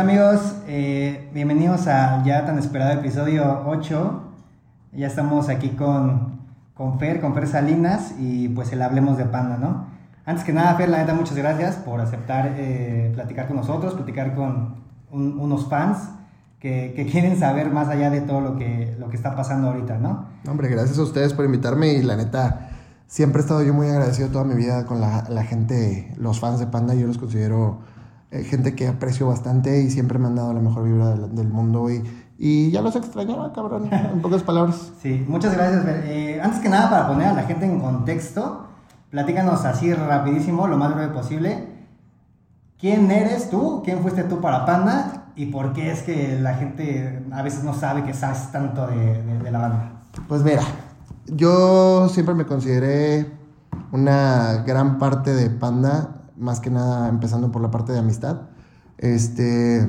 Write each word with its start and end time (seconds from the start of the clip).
Hola 0.00 0.12
amigos, 0.12 0.54
eh, 0.68 1.28
bienvenidos 1.34 1.88
al 1.88 2.22
ya 2.22 2.46
tan 2.46 2.56
esperado 2.56 2.92
episodio 2.92 3.64
8. 3.66 4.22
Ya 4.92 5.08
estamos 5.08 5.48
aquí 5.48 5.70
con, 5.70 6.38
con 6.74 7.00
Fer, 7.00 7.20
con 7.20 7.34
Fer 7.34 7.48
Salinas 7.48 8.14
y 8.16 8.46
pues 8.50 8.70
el 8.70 8.80
Hablemos 8.82 9.18
de 9.18 9.24
Panda, 9.24 9.56
¿no? 9.56 9.86
Antes 10.24 10.44
que 10.44 10.52
nada, 10.52 10.76
Fer, 10.76 10.88
la 10.88 10.98
neta, 10.98 11.14
muchas 11.14 11.36
gracias 11.36 11.74
por 11.74 12.00
aceptar 12.00 12.54
eh, 12.56 13.10
platicar 13.12 13.48
con 13.48 13.56
nosotros, 13.56 13.94
platicar 13.94 14.36
con 14.36 14.76
un- 15.10 15.36
unos 15.40 15.68
fans 15.68 15.98
que, 16.60 16.94
quieren 17.10 17.36
saber 17.36 17.68
más 17.72 17.88
allá 17.88 18.08
de 18.10 18.20
todo 18.20 18.40
lo 18.40 18.56
que, 18.56 18.94
lo 19.00 19.08
que 19.08 19.16
está 19.16 19.34
pasando 19.34 19.66
ahorita, 19.66 19.98
¿no? 19.98 20.26
Hombre, 20.48 20.68
gracias 20.68 20.96
a 21.00 21.02
ustedes 21.02 21.34
por 21.34 21.44
invitarme 21.44 21.94
y 21.94 22.02
la 22.02 22.14
neta, 22.14 22.70
siempre 23.08 23.40
he 23.40 23.42
estado 23.42 23.64
yo 23.64 23.74
muy 23.74 23.88
agradecido 23.88 24.28
toda 24.28 24.44
mi 24.44 24.54
vida 24.54 24.86
con 24.86 25.00
la 25.00 25.42
gente, 25.42 26.14
los 26.18 26.38
fans 26.38 26.60
de 26.60 26.68
Panda, 26.68 26.94
yo 26.94 27.08
los 27.08 27.18
considero 27.18 27.97
eh, 28.30 28.44
gente 28.44 28.74
que 28.74 28.88
aprecio 28.88 29.26
bastante 29.28 29.82
y 29.82 29.90
siempre 29.90 30.18
me 30.18 30.26
han 30.26 30.34
dado 30.34 30.52
la 30.52 30.60
mejor 30.60 30.84
vibra 30.84 31.10
del, 31.14 31.34
del 31.34 31.48
mundo 31.48 31.90
y, 31.90 32.02
y 32.38 32.70
ya 32.70 32.82
los 32.82 32.94
extrañaba, 32.96 33.52
cabrón, 33.52 33.88
en 33.92 34.20
pocas 34.20 34.42
palabras. 34.42 34.92
Sí, 35.02 35.24
muchas 35.28 35.54
gracias. 35.56 35.84
Eh, 35.86 36.40
antes 36.42 36.60
que 36.60 36.68
nada, 36.68 36.90
para 36.90 37.08
poner 37.08 37.28
a 37.28 37.32
la 37.34 37.42
gente 37.44 37.64
en 37.66 37.80
contexto, 37.80 38.66
platícanos 39.10 39.64
así 39.64 39.92
rapidísimo, 39.94 40.66
lo 40.66 40.76
más 40.76 40.94
breve 40.94 41.12
posible. 41.12 41.66
¿Quién 42.78 43.10
eres 43.10 43.50
tú? 43.50 43.82
¿Quién 43.84 44.00
fuiste 44.02 44.22
tú 44.24 44.40
para 44.40 44.64
Panda? 44.64 45.24
¿Y 45.34 45.46
por 45.46 45.72
qué 45.72 45.90
es 45.90 46.02
que 46.02 46.38
la 46.40 46.54
gente 46.54 47.24
a 47.32 47.42
veces 47.42 47.64
no 47.64 47.74
sabe 47.74 48.04
que 48.04 48.14
sabes 48.14 48.50
tanto 48.52 48.86
de, 48.86 49.22
de- 49.22 49.38
de 49.38 49.50
la 49.50 49.58
banda? 49.58 49.92
Pues 50.28 50.42
mira, 50.42 50.62
yo 51.26 52.08
siempre 52.08 52.34
me 52.34 52.44
consideré 52.44 53.26
una 53.92 54.62
gran 54.66 54.98
parte 54.98 55.34
de 55.34 55.50
Panda, 55.50 56.17
más 56.38 56.60
que 56.60 56.70
nada 56.70 57.08
empezando 57.08 57.50
por 57.50 57.62
la 57.62 57.70
parte 57.70 57.92
de 57.92 57.98
amistad. 57.98 58.42
Este, 58.96 59.80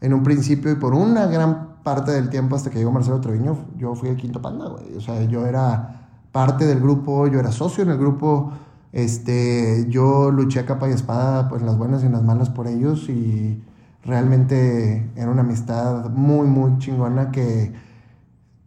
en 0.00 0.14
un 0.14 0.22
principio 0.22 0.70
y 0.70 0.76
por 0.76 0.94
una 0.94 1.26
gran 1.26 1.82
parte 1.82 2.12
del 2.12 2.28
tiempo 2.28 2.56
hasta 2.56 2.70
que 2.70 2.78
llegó 2.78 2.92
Marcelo 2.92 3.20
Treviño, 3.20 3.56
yo 3.76 3.94
fui 3.94 4.08
el 4.08 4.16
quinto 4.16 4.40
Panda, 4.42 4.68
güey. 4.68 4.96
O 4.96 5.00
sea, 5.00 5.22
yo 5.24 5.46
era 5.46 6.08
parte 6.32 6.66
del 6.66 6.80
grupo, 6.80 7.26
yo 7.26 7.40
era 7.40 7.52
socio 7.52 7.82
en 7.82 7.90
el 7.90 7.98
grupo. 7.98 8.52
Este, 8.92 9.86
yo 9.88 10.30
luché 10.30 10.60
a 10.60 10.66
capa 10.66 10.88
y 10.88 10.92
espada, 10.92 11.48
pues 11.48 11.62
las 11.62 11.76
buenas 11.76 12.04
y 12.04 12.08
las 12.08 12.22
malas 12.22 12.48
por 12.48 12.66
ellos 12.66 13.08
y 13.08 13.62
realmente 14.04 15.10
era 15.14 15.30
una 15.30 15.42
amistad 15.42 16.08
muy, 16.10 16.46
muy 16.46 16.78
chingona 16.78 17.30
que 17.30 17.72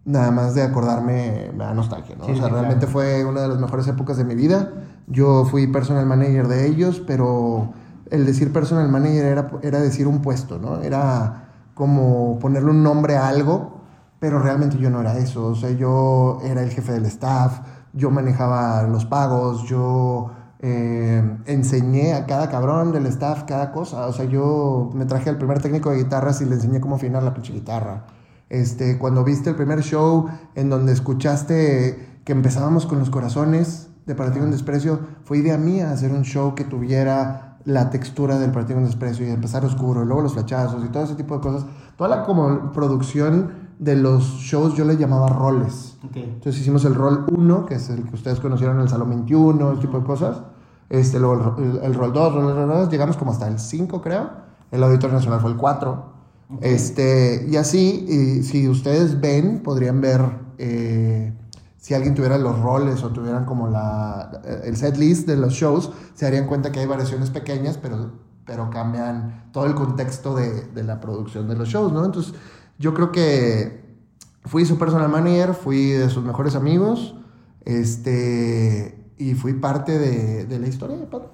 nada 0.05 0.31
más 0.31 0.55
de 0.55 0.63
acordarme 0.63 1.51
me 1.53 1.63
da 1.63 1.73
nostalgia, 1.73 2.15
¿no? 2.15 2.25
Sí, 2.25 2.31
o 2.31 2.35
sea, 2.35 2.49
realmente 2.49 2.85
claro. 2.85 2.91
fue 2.91 3.25
una 3.25 3.41
de 3.41 3.47
las 3.47 3.59
mejores 3.59 3.87
épocas 3.87 4.17
de 4.17 4.25
mi 4.25 4.35
vida. 4.35 4.71
Yo 5.11 5.43
fui 5.45 5.67
personal 5.67 6.05
manager 6.05 6.47
de 6.47 6.67
ellos, 6.67 7.01
pero 7.05 7.73
el 8.09 8.25
decir 8.25 8.53
personal 8.53 8.89
manager 8.89 9.25
era, 9.25 9.51
era 9.61 9.79
decir 9.81 10.07
un 10.07 10.21
puesto, 10.21 10.57
¿no? 10.57 10.81
Era 10.81 11.49
como 11.73 12.39
ponerle 12.39 12.71
un 12.71 12.81
nombre 12.81 13.17
a 13.17 13.27
algo, 13.27 13.81
pero 14.19 14.39
realmente 14.39 14.77
yo 14.77 14.89
no 14.89 15.01
era 15.01 15.17
eso. 15.17 15.47
O 15.47 15.55
sea, 15.55 15.71
yo 15.71 16.39
era 16.43 16.63
el 16.63 16.69
jefe 16.69 16.93
del 16.93 17.05
staff, 17.07 17.59
yo 17.93 18.09
manejaba 18.09 18.83
los 18.83 19.05
pagos, 19.05 19.63
yo 19.63 20.31
eh, 20.59 21.21
enseñé 21.45 22.13
a 22.13 22.25
cada 22.25 22.49
cabrón 22.49 22.93
del 22.93 23.05
staff 23.07 23.43
cada 23.45 23.73
cosa. 23.73 24.07
O 24.07 24.13
sea, 24.13 24.25
yo 24.25 24.91
me 24.93 25.05
traje 25.05 25.29
al 25.29 25.37
primer 25.37 25.61
técnico 25.61 25.91
de 25.91 25.97
guitarras 26.03 26.41
y 26.41 26.45
le 26.45 26.55
enseñé 26.55 26.79
cómo 26.79 26.95
afinar 26.95 27.23
la 27.23 27.33
pinche 27.33 27.51
guitarra. 27.51 28.05
Este, 28.49 28.97
cuando 28.97 29.23
viste 29.23 29.49
el 29.49 29.55
primer 29.55 29.81
show 29.81 30.29
en 30.55 30.69
donde 30.69 30.93
escuchaste 30.93 32.19
que 32.23 32.31
empezábamos 32.31 32.85
con 32.85 32.99
los 32.99 33.09
corazones 33.09 33.90
de 34.05 34.15
Partido 34.15 34.45
en 34.45 34.51
Desprecio, 34.51 34.99
fue 35.23 35.37
idea 35.39 35.57
mía 35.57 35.91
hacer 35.91 36.11
un 36.11 36.23
show 36.23 36.55
que 36.55 36.63
tuviera 36.63 37.57
la 37.65 37.89
textura 37.91 38.39
del 38.39 38.51
Partido 38.51 38.79
en 38.79 38.85
Desprecio 38.85 39.27
y 39.27 39.29
empezar 39.29 39.63
oscuro, 39.65 40.03
y 40.03 40.05
luego 40.05 40.21
los 40.23 40.33
flachazos 40.33 40.83
y 40.83 40.87
todo 40.89 41.03
ese 41.03 41.15
tipo 41.15 41.35
de 41.35 41.41
cosas. 41.41 41.65
Toda 41.97 42.09
la 42.09 42.23
como 42.23 42.71
producción 42.71 43.69
de 43.77 43.95
los 43.95 44.23
shows 44.39 44.75
yo 44.75 44.85
le 44.85 44.97
llamaba 44.97 45.27
roles. 45.29 45.97
Entonces 46.19 46.59
hicimos 46.61 46.83
el 46.85 46.95
rol 46.95 47.25
1, 47.31 47.65
que 47.65 47.75
es 47.75 47.89
el 47.89 48.03
que 48.03 48.15
ustedes 48.15 48.39
conocieron 48.39 48.77
en 48.77 48.83
el 48.83 48.89
Salón 48.89 49.09
21, 49.09 49.71
ese 49.73 49.81
tipo 49.81 49.99
de 49.99 50.05
cosas. 50.05 50.41
Este, 50.89 51.19
luego 51.19 51.55
el, 51.57 51.63
el- 51.77 51.83
el 51.83 51.93
rol 51.93 52.11
2, 52.13 52.33
rol, 52.33 52.55
rol 52.55 52.67
2, 52.67 52.89
llegamos 52.89 53.17
como 53.17 53.31
hasta 53.31 53.47
el 53.47 53.59
5, 53.59 54.01
creo. 54.01 54.29
El 54.71 54.83
Auditorio 54.83 55.15
Nacional 55.15 55.39
fue 55.39 55.51
el 55.51 55.57
4. 55.57 56.11
Este, 56.61 57.47
y 57.49 57.55
así, 57.55 58.05
y 58.09 58.43
si 58.43 58.67
ustedes 58.67 59.21
ven, 59.21 59.61
podrían 59.63 60.01
ver 60.01 60.21
eh, 60.57 61.33
si 61.81 61.95
alguien 61.95 62.13
tuviera 62.13 62.37
los 62.37 62.59
roles 62.59 63.03
o 63.03 63.09
tuvieran 63.09 63.43
como 63.45 63.67
la, 63.67 64.39
el 64.63 64.77
set 64.77 64.97
list 64.97 65.27
de 65.27 65.35
los 65.35 65.53
shows, 65.53 65.91
se 66.13 66.25
darían 66.25 66.45
cuenta 66.45 66.71
que 66.71 66.79
hay 66.79 66.85
variaciones 66.85 67.31
pequeñas, 67.31 67.79
pero, 67.79 68.11
pero 68.45 68.69
cambian 68.69 69.49
todo 69.51 69.65
el 69.65 69.73
contexto 69.73 70.35
de, 70.35 70.67
de 70.67 70.83
la 70.83 70.99
producción 71.01 71.47
de 71.49 71.55
los 71.55 71.67
shows, 71.69 71.91
¿no? 71.91 72.05
Entonces, 72.05 72.35
yo 72.77 72.93
creo 72.93 73.11
que 73.11 73.83
fui 74.45 74.63
su 74.65 74.77
personal 74.77 75.09
manager, 75.09 75.55
fui 75.55 75.87
de 75.87 76.07
sus 76.11 76.23
mejores 76.23 76.53
amigos, 76.55 77.15
este, 77.65 79.11
y 79.17 79.33
fui 79.33 79.53
parte 79.53 79.97
de, 79.97 80.45
de 80.45 80.59
la 80.59 80.67
historia 80.67 80.97
de 80.97 81.05
Panda. 81.07 81.29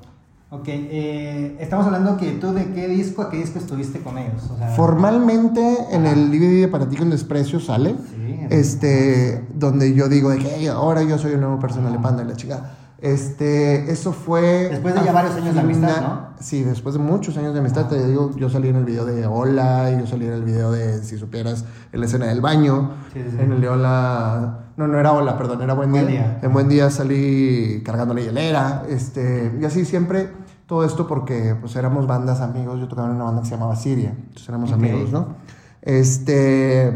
Ok, 0.50 0.64
eh, 0.70 1.58
estamos 1.60 1.86
hablando 1.88 2.16
que 2.16 2.32
tú 2.32 2.54
de 2.54 2.72
qué 2.72 2.88
disco 2.88 3.22
a 3.22 3.30
qué 3.30 3.36
disco 3.36 3.60
estuviste 3.60 4.00
con 4.00 4.18
ellos. 4.18 4.50
O 4.50 4.58
sea, 4.58 4.70
Formalmente 4.70 5.60
en 5.92 6.06
el 6.06 6.32
DVD 6.32 6.62
de 6.62 6.68
Para 6.70 6.88
ti 6.88 6.96
con 6.96 7.10
desprecio 7.10 7.60
sale, 7.60 7.96
Sí. 8.16 8.27
Este, 8.50 9.46
donde 9.54 9.94
yo 9.94 10.08
digo 10.10 10.30
de 10.30 10.38
que 10.40 10.50
"Hey, 10.56 10.68
ahora 10.68 11.04
yo 11.04 11.18
soy 11.18 11.34
un 11.34 11.42
nuevo 11.42 11.60
personal 11.60 11.92
de 11.94 12.00
Panda 12.00 12.24
y 12.24 12.28
la 12.28 12.36
chica. 12.36 12.72
Este, 13.00 13.92
eso 13.92 14.12
fue... 14.12 14.70
Después 14.72 14.96
de 14.96 15.04
ya 15.06 15.12
varios 15.12 15.36
años 15.36 15.54
de 15.54 15.62
amistad, 15.62 16.02
¿no? 16.02 16.28
Sí, 16.40 16.64
después 16.64 16.96
de 16.96 17.00
muchos 17.00 17.38
años 17.38 17.54
de 17.54 17.60
amistad, 17.60 17.88
te 17.88 18.08
digo, 18.08 18.32
yo 18.36 18.50
salí 18.50 18.70
en 18.70 18.76
el 18.76 18.86
video 18.86 19.06
de 19.06 19.28
Hola, 19.28 19.92
y 19.92 20.00
yo 20.00 20.08
salí 20.08 20.26
en 20.26 20.34
el 20.34 20.44
video 20.44 20.72
de, 20.72 21.04
si 21.04 21.16
supieras, 21.18 21.64
en 21.92 22.00
la 22.00 22.08
escena 22.08 22.26
del 22.26 22.42
baño, 22.42 22.92
Sí, 23.14 23.22
sí, 23.24 23.30
sí. 23.38 23.38
en 23.40 23.52
el 23.52 23.62
de 23.62 23.70
Hola, 23.70 24.60
no, 24.78 24.88
no 24.88 25.00
era 25.00 25.12
Hola, 25.12 25.38
perdón, 25.38 25.62
era 25.62 25.76
Buen 25.76 25.92
Día. 25.92 26.02
Buen 26.02 26.12
Día. 26.14 26.40
En 26.42 26.54
Buen 26.54 26.70
Día 26.70 26.90
salí 26.90 27.84
cargando 27.86 28.16
la 28.16 28.22
hielera, 28.22 28.84
este, 28.90 29.56
y 29.62 29.64
así 29.66 29.86
siempre, 29.86 30.30
todo 30.66 30.84
esto 30.84 31.06
porque 31.08 31.56
pues 31.60 31.76
éramos 31.76 32.08
bandas 32.08 32.42
amigos, 32.42 32.80
yo 32.80 32.88
tocaba 32.88 33.10
en 33.10 33.16
una 33.16 33.26
banda 33.26 33.42
que 33.44 33.48
se 33.48 33.54
llamaba 33.54 33.76
Siria, 33.76 34.10
entonces 34.18 34.50
éramos 34.50 34.72
amigos, 34.72 35.12
¿no? 35.12 35.36
Este, 35.84 36.92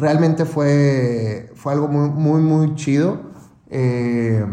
realmente 0.00 0.44
fue, 0.44 1.52
fue 1.54 1.72
algo 1.72 1.88
muy, 1.88 2.08
muy, 2.10 2.40
muy 2.42 2.74
chido. 2.74 3.18
Eh, 3.68 4.44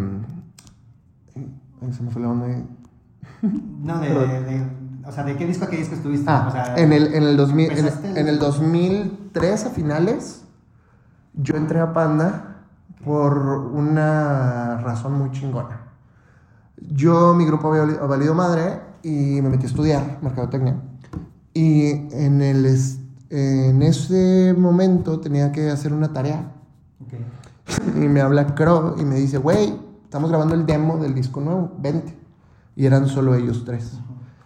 ay, 1.82 1.94
se 1.94 2.04
me 2.04 2.12
fue 2.12 2.22
la 2.22 2.30
onda. 2.30 2.46
ahí. 2.48 2.66
No, 3.82 4.00
de, 4.00 4.10
de- 4.10 4.42
de- 4.44 4.68
o 5.06 5.12
sea, 5.12 5.24
¿de 5.24 5.38
qué 5.38 5.46
disco 5.46 5.66
a 5.66 5.70
qué 5.70 5.78
disco 5.78 5.96
estuviste? 5.96 6.26
Ah, 6.30 6.46
o 6.50 6.52
sea, 6.52 6.76
en 6.76 6.92
el, 6.92 7.14
en 7.14 7.24
el 7.24 7.38
2000, 7.38 7.72
en, 7.72 7.78
¿empezaste 7.78 8.10
el- 8.12 8.18
en 8.18 8.28
el 8.28 8.40
2003 8.40 9.66
a 9.66 9.70
finales, 9.70 10.44
yo 11.34 11.56
entré 11.56 11.80
a 11.80 11.94
Panda 11.94 12.66
por 13.06 13.38
una 13.38 14.82
razón 14.82 15.14
muy 15.18 15.32
chingona. 15.32 15.82
Yo, 16.92 17.34
mi 17.36 17.46
grupo 17.46 17.70
había 17.70 17.84
vali- 17.84 18.08
valido 18.08 18.34
madre 18.36 18.82
y 19.02 19.42
me 19.42 19.50
metí 19.50 19.64
a 19.66 19.70
estudiar 19.70 20.18
mercadotecnia. 20.22 20.76
Y 21.54 21.90
en, 22.14 22.42
el, 22.42 22.66
en 23.30 23.82
ese 23.82 24.56
momento 24.58 25.20
tenía 25.20 25.52
que 25.52 25.70
hacer 25.70 25.94
una 25.94 26.14
tarea. 26.14 26.54
Y 27.96 28.08
me 28.08 28.22
habla 28.22 28.56
Crow 28.56 28.96
y 28.98 29.04
me 29.04 29.16
dice, 29.16 29.38
güey, 29.38 29.78
estamos 30.04 30.30
grabando 30.30 30.56
el 30.56 30.66
demo 30.66 30.98
del 30.98 31.14
disco 31.14 31.42
nuevo, 31.42 31.74
vente. 31.80 32.18
Y 32.78 32.86
eran 32.86 33.08
solo 33.08 33.36
ellos 33.36 33.64
tres. 33.66 33.92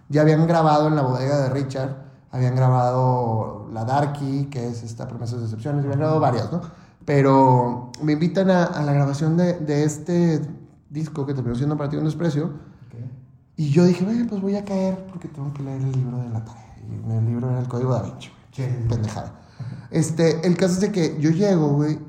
Ya 0.10 0.22
habían 0.22 0.48
grabado 0.48 0.88
en 0.88 0.96
la 0.96 1.04
bodega 1.04 1.40
de 1.42 1.50
Richard, 1.50 1.98
habían 2.32 2.56
grabado 2.56 3.70
La 3.72 3.86
Darky, 3.86 4.46
que 4.46 4.68
es 4.68 4.82
esta 4.82 5.08
Promesas 5.08 5.40
de 5.40 5.46
Excepciones, 5.46 5.84
habían 5.86 6.00
grabado 6.00 6.20
varias, 6.20 6.52
¿no? 6.52 6.62
Pero 7.06 7.92
me 8.02 8.14
invitan 8.14 8.50
a, 8.50 8.64
a 8.64 8.82
la 8.84 8.94
grabación 8.94 9.38
de, 9.38 9.54
de 9.54 9.84
este 9.84 10.42
disco 10.90 11.26
que 11.26 11.34
terminó 11.34 11.56
siendo 11.56 11.78
para 11.78 11.90
ti 11.90 11.98
un 11.98 12.06
desprecio. 12.06 12.52
Y 13.56 13.70
yo 13.70 13.86
dije, 13.86 14.06
pues 14.28 14.42
voy 14.42 14.56
a 14.56 14.66
caer 14.66 15.06
porque 15.10 15.28
tengo 15.28 15.54
que 15.54 15.62
leer 15.62 15.82
el 15.82 15.92
libro 15.92 16.18
de 16.18 16.30
la 16.30 16.44
tarea. 16.44 16.76
Y 16.80 17.12
el 17.12 17.26
libro 17.26 17.50
era 17.50 17.60
el 17.60 17.68
Código 17.68 17.94
da 17.94 18.02
Vinci. 18.02 18.30
Sí. 18.52 18.64
Pendejada. 18.90 19.40
Este, 19.90 20.46
el 20.48 20.58
caso 20.58 20.76
es 20.76 20.82
de 20.82 20.92
que 20.92 21.20
yo 21.20 21.32
llego, 21.32 21.70
güey, 21.70 22.00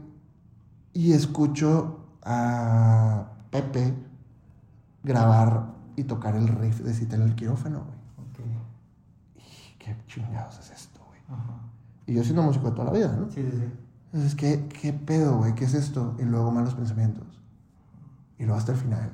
y 0.92 1.12
escucho 1.12 2.06
a 2.22 3.32
Pepe 3.50 3.94
grabar 5.02 5.74
y 5.96 6.04
tocar 6.04 6.36
el 6.36 6.48
riff 6.48 6.80
de 6.80 6.94
Cita 6.94 7.16
en 7.16 7.22
el 7.22 7.34
quirófano, 7.34 7.84
güey. 7.84 7.98
Ok. 8.28 8.40
Y 9.36 9.78
qué 9.78 9.96
chingados 10.06 10.58
es 10.58 10.70
esto, 10.70 11.00
güey. 11.06 11.20
Ajá. 11.28 11.60
Y 12.06 12.14
yo 12.14 12.24
siendo 12.24 12.42
músico 12.42 12.70
de 12.70 12.76
toda 12.76 12.92
la 12.92 12.92
vida, 12.92 13.16
¿no? 13.16 13.30
Sí, 13.30 13.42
sí, 13.42 13.58
sí. 13.58 13.72
Entonces, 14.12 14.34
¿qué, 14.34 14.68
qué 14.68 14.92
pedo, 14.92 15.38
güey? 15.38 15.54
¿Qué 15.54 15.64
es 15.64 15.74
esto? 15.74 16.16
Y 16.18 16.22
luego 16.22 16.50
malos 16.50 16.74
pensamientos. 16.74 17.26
Y 18.38 18.44
luego 18.44 18.58
hasta 18.58 18.72
el 18.72 18.78
final. 18.78 19.12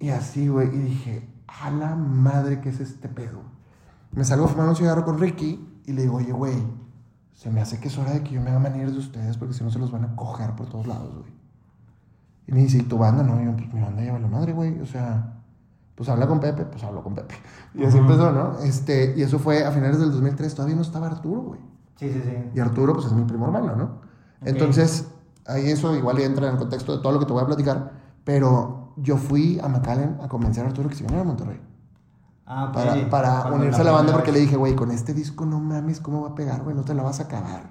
Y 0.00 0.10
así, 0.10 0.48
güey. 0.48 0.68
Y 0.68 0.78
dije, 0.78 1.28
a 1.46 1.70
la 1.70 1.94
madre, 1.94 2.60
¿qué 2.60 2.70
es 2.70 2.80
este 2.80 3.08
pedo? 3.08 3.55
Me 4.12 4.24
salgo 4.24 4.46
a 4.46 4.48
fumar 4.48 4.68
un 4.68 4.76
cigarro 4.76 5.04
con 5.04 5.18
Ricky 5.18 5.82
y 5.84 5.92
le 5.92 6.02
digo, 6.02 6.16
oye, 6.16 6.32
güey, 6.32 6.56
se 7.34 7.50
me 7.50 7.60
hace 7.60 7.78
que 7.78 7.88
es 7.88 7.98
hora 7.98 8.12
de 8.12 8.22
que 8.22 8.30
yo 8.32 8.40
me 8.40 8.50
haga 8.50 8.58
manir 8.58 8.90
de 8.90 8.98
ustedes 8.98 9.36
porque 9.36 9.54
si 9.54 9.62
no 9.62 9.70
se 9.70 9.78
los 9.78 9.90
van 9.92 10.04
a 10.04 10.16
coger 10.16 10.54
por 10.56 10.68
todos 10.68 10.86
lados, 10.86 11.14
güey. 11.18 11.32
Y 12.46 12.52
me 12.52 12.60
dice, 12.60 12.78
¿y 12.78 12.82
tu 12.82 12.96
banda? 12.98 13.22
No, 13.22 13.40
y 13.40 13.44
yo, 13.44 13.52
pues 13.56 13.72
mi 13.74 13.80
banda 13.80 14.02
lleva 14.02 14.18
la 14.18 14.28
madre, 14.28 14.52
güey. 14.52 14.80
O 14.80 14.86
sea, 14.86 15.32
Pues 15.96 16.08
habla 16.10 16.26
con 16.26 16.40
Pepe, 16.40 16.64
pues 16.66 16.84
hablo 16.84 17.02
con 17.02 17.14
Pepe. 17.14 17.34
Y 17.74 17.84
así 17.84 17.96
empezó, 17.98 18.30
¿no? 18.30 18.58
Este, 18.60 19.14
y 19.16 19.22
eso 19.22 19.38
fue 19.38 19.64
a 19.64 19.72
finales 19.72 19.98
del 19.98 20.12
2003, 20.12 20.54
todavía 20.54 20.76
no 20.76 20.82
estaba 20.82 21.06
Arturo, 21.06 21.40
güey. 21.42 21.60
Sí, 21.96 22.10
sí, 22.12 22.20
sí. 22.22 22.50
Y 22.54 22.60
Arturo, 22.60 22.92
pues 22.92 23.06
es 23.06 23.12
mi 23.12 23.24
primo 23.24 23.46
hermano, 23.46 23.74
¿no? 23.74 24.00
Entonces, 24.44 25.08
ahí 25.46 25.70
eso 25.70 25.96
igual 25.96 26.18
entra 26.20 26.48
en 26.48 26.52
el 26.52 26.58
contexto 26.58 26.96
de 26.96 27.02
todo 27.02 27.12
lo 27.12 27.18
que 27.18 27.24
te 27.26 27.32
voy 27.32 27.42
a 27.42 27.46
platicar, 27.46 27.92
pero 28.24 28.92
yo 28.96 29.16
fui 29.16 29.58
a 29.62 29.68
McAllen 29.68 30.18
a 30.22 30.28
convencer 30.28 30.64
a 30.64 30.68
Arturo 30.68 30.88
que 30.90 30.94
se 30.94 31.02
viniera 31.04 31.22
a 31.22 31.24
Monterrey. 31.26 31.60
Ah. 32.46 32.70
Para, 32.72 33.10
para 33.10 33.40
Cuando 33.42 33.60
unirse 33.60 33.80
a 33.80 33.84
la 33.84 33.92
banda 33.92 34.12
porque 34.12 34.30
le 34.30 34.38
dije, 34.38 34.56
güey, 34.56 34.76
con 34.76 34.92
este 34.92 35.12
disco 35.12 35.44
no 35.44 35.58
mames, 35.58 36.00
¿cómo 36.00 36.22
va 36.22 36.30
a 36.30 36.34
pegar, 36.34 36.62
güey? 36.62 36.76
No 36.76 36.84
te 36.84 36.94
la 36.94 37.02
vas 37.02 37.18
a 37.18 37.24
acabar. 37.24 37.70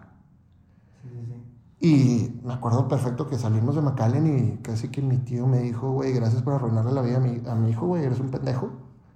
Sí, 1.02 1.10
sí, 1.10 1.26
sí. 1.26 1.88
Y 1.88 2.42
me 2.46 2.54
acuerdo 2.54 2.88
perfecto 2.88 3.28
que 3.28 3.38
salimos 3.38 3.76
de 3.76 3.82
McAllen 3.82 4.38
y 4.38 4.58
casi 4.58 4.90
que 4.90 5.02
mi 5.02 5.18
tío 5.18 5.48
me 5.48 5.60
dijo, 5.60 5.92
güey, 5.92 6.12
gracias 6.12 6.42
por 6.42 6.54
arruinarle 6.54 6.92
la 6.92 7.02
vida 7.02 7.18
a 7.18 7.20
mi, 7.22 7.42
a 7.48 7.56
mi 7.56 7.70
hijo, 7.70 7.88
güey, 7.88 8.04
eres 8.04 8.20
un 8.20 8.32
pendejo. 8.32 8.70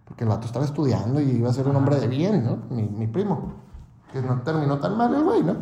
Porque 0.06 0.24
el 0.24 0.30
vato 0.30 0.48
estaba 0.48 0.66
estudiando 0.66 1.22
y 1.22 1.30
iba 1.30 1.50
a 1.50 1.54
ser 1.54 1.68
un 1.68 1.76
hombre 1.76 2.00
de 2.00 2.08
bien, 2.08 2.44
¿no? 2.44 2.58
Mi, 2.76 2.84
mi 2.84 3.08
primo. 3.08 3.54
Que 4.12 4.22
no 4.22 4.42
terminó 4.42 4.80
tan 4.80 4.98
mal 4.98 5.14
el 5.14 5.24
güey, 5.24 5.44
¿no? 5.44 5.56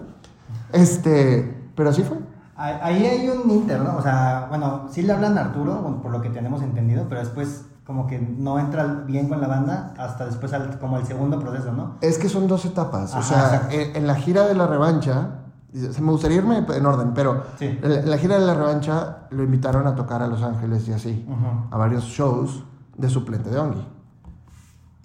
Este, 0.71 1.71
pero 1.75 1.89
así 1.89 2.03
fue. 2.03 2.17
Ahí 2.55 3.05
hay 3.05 3.29
un 3.29 3.49
inter, 3.51 3.81
¿no? 3.81 3.97
O 3.97 4.01
sea, 4.01 4.47
bueno, 4.49 4.87
sí 4.89 5.03
le 5.03 5.13
hablan 5.13 5.37
a 5.37 5.41
Arturo, 5.41 5.99
por 6.01 6.11
lo 6.11 6.21
que 6.21 6.29
tenemos 6.29 6.61
entendido, 6.63 7.05
pero 7.07 7.21
después 7.21 7.65
como 7.87 8.05
que 8.05 8.19
no 8.19 8.59
entra 8.59 8.83
bien 9.07 9.29
con 9.29 9.39
la 9.41 9.47
banda 9.47 9.93
hasta 9.97 10.25
después 10.25 10.51
al- 10.53 10.77
como 10.77 10.97
el 10.97 11.05
segundo 11.05 11.39
proceso, 11.39 11.71
¿no? 11.71 11.95
Es 12.01 12.17
que 12.17 12.27
son 12.29 12.45
dos 12.47 12.65
etapas. 12.65 13.15
o 13.15 13.21
sea, 13.23 13.69
en, 13.71 13.95
en 13.95 14.05
la 14.05 14.15
gira 14.15 14.45
de 14.45 14.53
la 14.55 14.67
revancha, 14.67 15.39
se 15.73 16.01
me 16.01 16.11
gustaría 16.11 16.37
irme 16.37 16.65
en 16.67 16.85
orden, 16.85 17.13
pero 17.13 17.43
Sí. 17.57 17.65
en, 17.81 17.89
la, 17.89 17.99
en 18.01 18.09
la 18.09 18.17
gira 18.17 18.37
de 18.39 18.45
la 18.45 18.53
revancha 18.55 19.27
lo 19.31 19.41
invitaron 19.43 19.87
a 19.87 19.95
tocar 19.95 20.21
a 20.21 20.27
Los 20.27 20.43
Ángeles 20.43 20.85
y 20.89 20.93
así, 20.93 21.25
Ujú. 21.27 21.73
a 21.73 21.77
varios 21.77 22.03
shows 22.03 22.63
de 22.97 23.09
suplente 23.09 23.49
de 23.49 23.57
Ongi. 23.59 23.87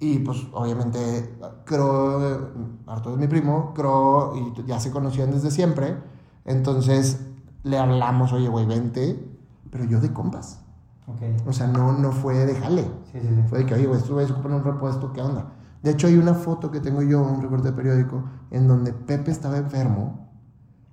Y 0.01 0.19
pues 0.19 0.39
obviamente 0.53 1.39
Cro, 1.65 2.49
Arturo 2.89 3.15
es 3.15 3.21
mi 3.21 3.29
primo, 3.29 3.73
Cro 3.75 4.35
y 4.35 4.67
ya 4.67 4.81
se 4.81 4.91
conocían 4.91 5.31
desde 5.31 5.53
siempre, 5.53 5.97
entonces 6.45 7.21
le 7.63 7.79
hablamos, 7.79 8.33
oye, 8.33 8.49
güey, 8.49 8.67
vente, 8.67 9.25
pero 9.71 9.85
yo 9.85 10.01
de 10.01 10.13
compas. 10.13 10.59
Ok. 11.07 11.47
O 11.47 11.53
sea, 11.53 11.67
no, 11.67 11.93
no 11.93 12.13
fue 12.13 12.47
de 12.47 12.55
jale. 12.55 12.83
Sí, 13.11 13.21
sí, 13.21 13.29
sí. 13.29 13.43
Fue 13.49 13.59
de 13.59 13.67
que, 13.67 13.75
oye, 13.75 13.87
güey, 13.87 13.99
estos 13.99 14.13
güeyes 14.13 14.31
ocupan 14.31 14.55
un 14.55 14.65
repuesto, 14.65 15.13
¿qué 15.13 15.21
onda? 15.21 15.47
De 15.83 15.91
hecho, 15.91 16.07
hay 16.07 16.17
una 16.17 16.35
foto 16.35 16.71
que 16.71 16.81
tengo 16.81 17.03
yo, 17.03 17.21
un 17.23 17.43
recorte 17.43 17.69
de 17.69 17.75
periódico, 17.75 18.25
en 18.51 18.69
donde 18.69 18.93
Pepe 18.93 19.31
estaba 19.31 19.57
enfermo 19.57 20.29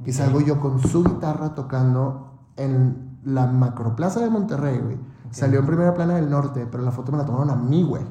y 0.04 0.12
salgo 0.14 0.42
yo 0.42 0.60
con 0.60 0.80
su 0.80 1.04
guitarra 1.04 1.54
tocando 1.54 2.32
en 2.56 3.20
la 3.24 3.46
macroplaza 3.46 4.20
de 4.22 4.30
Monterrey, 4.30 4.80
güey. 4.80 4.98
Salió 5.30 5.60
en 5.60 5.68
primera 5.68 5.94
plana 5.94 6.16
del 6.16 6.30
norte, 6.30 6.68
pero 6.70 6.84
la 6.84 6.92
foto 6.92 7.12
me 7.12 7.20
la 7.20 7.26
tomaron 7.26 7.52
a 7.52 7.56
mí, 7.56 7.84
güey. 7.84 8.04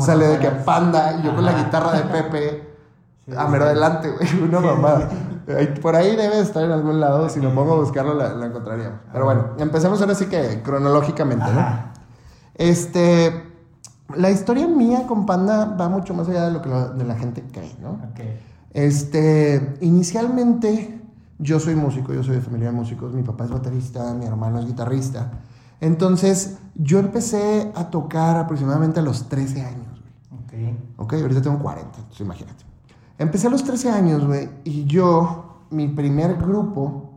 Sale 0.00 0.26
de 0.26 0.38
que 0.38 0.48
panda 0.50 1.18
y 1.18 1.22
yo 1.22 1.34
con 1.34 1.44
la 1.44 1.52
guitarra 1.52 1.92
de 1.92 2.02
Pepe 2.04 2.72
Sí, 3.24 3.32
a 3.36 3.46
mero 3.46 3.66
adelante, 3.66 4.10
güey. 4.10 4.42
Una 4.48 4.60
mamada. 4.60 5.08
Por 5.80 5.96
ahí 5.96 6.16
debe 6.16 6.36
de 6.36 6.42
estar 6.42 6.64
en 6.64 6.70
algún 6.70 7.00
lado. 7.00 7.28
Si 7.28 7.40
me 7.40 7.48
pongo 7.48 7.74
a 7.74 7.76
buscarlo, 7.76 8.14
la, 8.14 8.34
la 8.34 8.46
encontraríamos. 8.46 9.00
Pero 9.12 9.24
bueno, 9.24 9.48
empecemos 9.58 10.00
ahora 10.00 10.14
sí 10.14 10.26
que 10.26 10.62
cronológicamente, 10.62 11.44
¿no? 11.52 11.92
Este, 12.54 13.52
la 14.16 14.30
historia 14.30 14.66
mía 14.66 15.06
con 15.06 15.26
Panda 15.26 15.76
va 15.78 15.88
mucho 15.88 16.14
más 16.14 16.28
allá 16.28 16.46
de 16.46 16.52
lo 16.52 16.62
que 16.62 16.68
la, 16.68 16.88
de 16.88 17.04
la 17.04 17.14
gente 17.14 17.42
cree, 17.52 17.74
¿no? 17.80 17.92
Ok. 18.10 18.20
Este, 18.72 19.76
inicialmente 19.80 21.00
yo 21.38 21.58
soy 21.60 21.74
músico, 21.74 22.12
yo 22.12 22.22
soy 22.22 22.36
de 22.36 22.40
familia 22.40 22.68
de 22.68 22.76
músicos, 22.76 23.12
mi 23.12 23.22
papá 23.22 23.44
es 23.44 23.50
baterista, 23.50 24.14
mi 24.14 24.26
hermano 24.26 24.60
es 24.60 24.66
guitarrista. 24.66 25.30
Entonces, 25.80 26.58
yo 26.74 27.00
empecé 27.00 27.72
a 27.74 27.90
tocar 27.90 28.36
aproximadamente 28.36 29.00
a 29.00 29.02
los 29.02 29.28
13 29.28 29.62
años, 29.62 30.00
güey. 30.00 30.72
Ok. 30.72 30.78
Ok, 30.98 31.12
ahorita 31.14 31.42
tengo 31.42 31.58
40, 31.58 31.98
entonces 31.98 32.20
imagínate. 32.20 32.71
Empecé 33.18 33.46
a 33.46 33.50
los 33.50 33.64
13 33.64 33.90
años, 33.90 34.26
güey, 34.26 34.48
y 34.64 34.84
yo, 34.84 35.64
mi 35.70 35.88
primer 35.88 36.36
grupo 36.36 37.10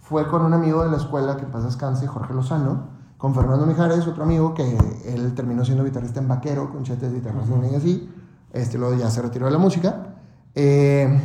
fue 0.00 0.28
con 0.28 0.42
un 0.42 0.52
amigo 0.52 0.82
de 0.84 0.90
la 0.90 0.96
escuela 0.96 1.36
que 1.36 1.46
paz 1.46 1.64
descanse, 1.64 2.06
Jorge 2.06 2.34
Lozano, 2.34 2.88
con 3.16 3.34
Fernando 3.34 3.66
Mijares, 3.66 4.06
otro 4.06 4.24
amigo 4.24 4.54
que 4.54 4.76
él 5.06 5.34
terminó 5.34 5.64
siendo 5.64 5.84
guitarrista 5.84 6.20
en 6.20 6.28
Vaquero, 6.28 6.70
con 6.70 6.82
Chetes 6.82 7.12
Internacional 7.12 7.70
y 7.70 7.74
así. 7.74 8.10
Este 8.52 8.78
luego 8.78 8.94
ya 8.96 9.10
se 9.10 9.22
retiró 9.22 9.46
de 9.46 9.52
la 9.52 9.58
música. 9.58 10.14
Eh, 10.54 11.20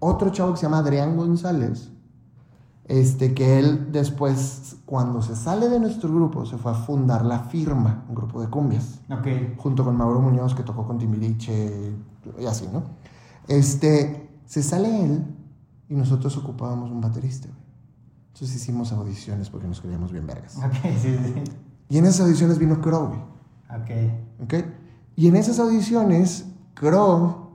otro 0.00 0.30
chavo 0.30 0.52
que 0.52 0.56
se 0.56 0.62
llama 0.64 0.78
Adrián 0.78 1.16
González, 1.16 1.90
este, 2.86 3.34
que 3.34 3.58
él 3.60 3.92
después, 3.92 4.76
cuando 4.84 5.22
se 5.22 5.36
sale 5.36 5.68
de 5.68 5.78
nuestro 5.78 6.08
grupo, 6.12 6.44
se 6.44 6.56
fue 6.56 6.72
a 6.72 6.74
fundar 6.74 7.24
La 7.24 7.40
Firma, 7.40 8.02
un 8.08 8.14
grupo 8.14 8.40
de 8.40 8.48
cumbias 8.48 9.00
Ok. 9.08 9.56
junto 9.58 9.84
con 9.84 9.96
Mauro 9.96 10.20
Muñoz, 10.20 10.54
que 10.54 10.62
tocó 10.64 10.84
con 10.86 10.98
Timbiriche 10.98 11.94
y 12.38 12.46
así, 12.46 12.68
¿no? 12.72 12.82
Este, 13.48 14.30
se 14.46 14.62
sale 14.62 15.04
él 15.04 15.24
y 15.88 15.94
nosotros 15.94 16.36
ocupábamos 16.36 16.90
un 16.90 17.00
baterista, 17.00 17.48
güey. 17.48 17.62
Entonces 18.28 18.56
hicimos 18.56 18.92
audiciones 18.92 19.50
porque 19.50 19.68
nos 19.68 19.80
queríamos 19.80 20.10
bien 20.10 20.26
vergas. 20.26 20.56
Ok, 20.56 20.72
sí, 21.00 21.16
sí. 21.22 21.34
Y 21.88 21.98
en 21.98 22.06
esas 22.06 22.22
audiciones 22.22 22.58
vino 22.58 22.80
Crow, 22.80 23.08
güey. 23.08 23.20
Ok. 23.68 24.44
¿Ok? 24.44 24.54
Y 25.16 25.28
en 25.28 25.36
esas 25.36 25.58
audiciones, 25.58 26.46
Crow 26.74 27.50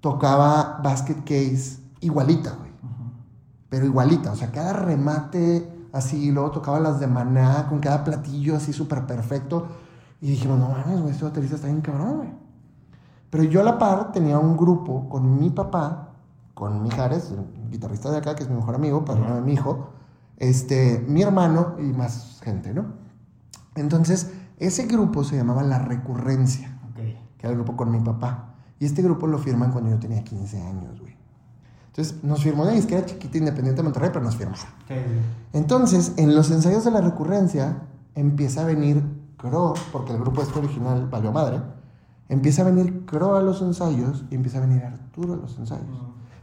tocaba 0.00 0.80
Basket 0.82 1.22
Case 1.24 1.78
igualita, 2.00 2.54
güey. 2.54 2.70
Ujú. 2.70 3.12
Pero 3.68 3.86
igualita, 3.86 4.32
o 4.32 4.36
sea, 4.36 4.50
cada 4.50 4.72
remate 4.72 5.72
así, 5.92 6.16
y 6.16 6.30
luego 6.32 6.50
tocaba 6.50 6.80
las 6.80 6.98
de 7.00 7.06
maná 7.06 7.68
con 7.68 7.78
cada 7.78 8.04
platillo 8.04 8.56
así 8.56 8.72
súper 8.72 9.06
perfecto. 9.06 9.68
Y 10.20 10.30
dijimos, 10.30 10.58
no 10.58 10.70
mames, 10.70 11.00
güey, 11.00 11.12
este 11.12 11.24
baterista 11.24 11.56
está 11.56 11.68
bien 11.68 11.80
cabrón, 11.80 12.16
güey. 12.16 12.47
Pero 13.30 13.44
yo 13.44 13.60
a 13.60 13.64
la 13.64 13.78
par 13.78 14.12
tenía 14.12 14.38
un 14.38 14.56
grupo 14.56 15.08
con 15.08 15.38
mi 15.38 15.50
papá, 15.50 16.10
con 16.54 16.82
Mijares, 16.82 17.30
el 17.30 17.70
guitarrista 17.70 18.10
de 18.10 18.18
acá, 18.18 18.34
que 18.34 18.42
es 18.42 18.48
mi 18.48 18.56
mejor 18.56 18.74
amigo, 18.74 19.04
padrino 19.04 19.34
de 19.34 19.40
mi 19.42 19.52
hijo, 19.52 19.90
este, 20.36 21.04
mi 21.06 21.22
hermano 21.22 21.76
y 21.78 21.92
más 21.92 22.40
gente, 22.42 22.72
¿no? 22.72 22.86
Entonces, 23.74 24.32
ese 24.58 24.86
grupo 24.86 25.24
se 25.24 25.36
llamaba 25.36 25.62
La 25.62 25.78
Recurrencia 25.78 26.78
que 27.38 27.46
era 27.46 27.50
el 27.50 27.56
grupo 27.56 27.76
con 27.76 27.90
mi 27.90 28.00
papá. 28.00 28.54
Y 28.80 28.84
este 28.84 29.02
grupo 29.02 29.26
lo 29.26 29.38
firman 29.38 29.72
cuando 29.72 29.90
yo 29.90 29.98
tenía 29.98 30.22
15 30.22 30.60
años, 30.60 31.00
güey. 31.00 31.16
Entonces 31.86 32.22
nos 32.22 32.42
firmó 32.42 32.62
una 32.62 32.72
disquera 32.72 33.04
chiquita 33.04 33.38
independiente 33.38 33.78
de 33.78 33.82
Monterrey, 33.84 34.10
pero 34.12 34.24
nos 34.24 34.34
sí. 34.34 34.44
Entonces, 35.52 36.12
en 36.16 36.34
los 36.34 36.50
ensayos 36.50 36.84
de 36.84 36.90
la 36.90 37.00
recurrencia, 37.00 37.82
empieza 38.14 38.62
a 38.62 38.64
venir 38.64 39.02
Cro, 39.36 39.74
porque 39.92 40.12
el 40.12 40.18
grupo 40.18 40.42
este 40.42 40.58
original 40.58 41.08
valió 41.08 41.32
madre. 41.32 41.60
Empieza 42.28 42.62
a 42.62 42.66
venir 42.66 43.06
Cro 43.06 43.36
a 43.36 43.42
los 43.42 43.62
ensayos 43.62 44.24
y 44.30 44.34
empieza 44.34 44.58
a 44.58 44.60
venir 44.60 44.84
Arturo 44.84 45.34
a 45.34 45.36
los 45.36 45.58
ensayos. 45.58 45.86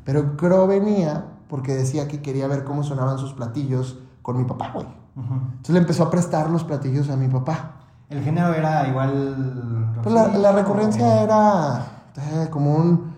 Pero 0.04 0.36
Cro 0.36 0.68
venía 0.68 1.26
porque 1.48 1.76
decía 1.76 2.08
que 2.08 2.22
quería 2.22 2.48
ver 2.48 2.64
cómo 2.64 2.84
sonaban 2.84 3.18
sus 3.18 3.34
platillos 3.34 4.00
con 4.22 4.38
mi 4.38 4.46
papá, 4.46 4.72
güey. 4.74 4.88
Ujú. 5.16 5.34
Entonces 5.34 5.74
le 5.74 5.80
empezó 5.80 6.04
a 6.04 6.10
prestar 6.10 6.50
los 6.50 6.64
platillos 6.64 7.10
a 7.10 7.16
mi 7.16 7.28
papá. 7.28 7.74
El 8.10 8.24
género 8.24 8.54
era 8.54 8.88
igual. 8.88 10.00
Pues 10.02 10.14
la, 10.14 10.52
recurrencia 10.52 11.24
era 11.24 11.86
eh, 12.18 12.48
como 12.50 12.76
un, 12.76 13.14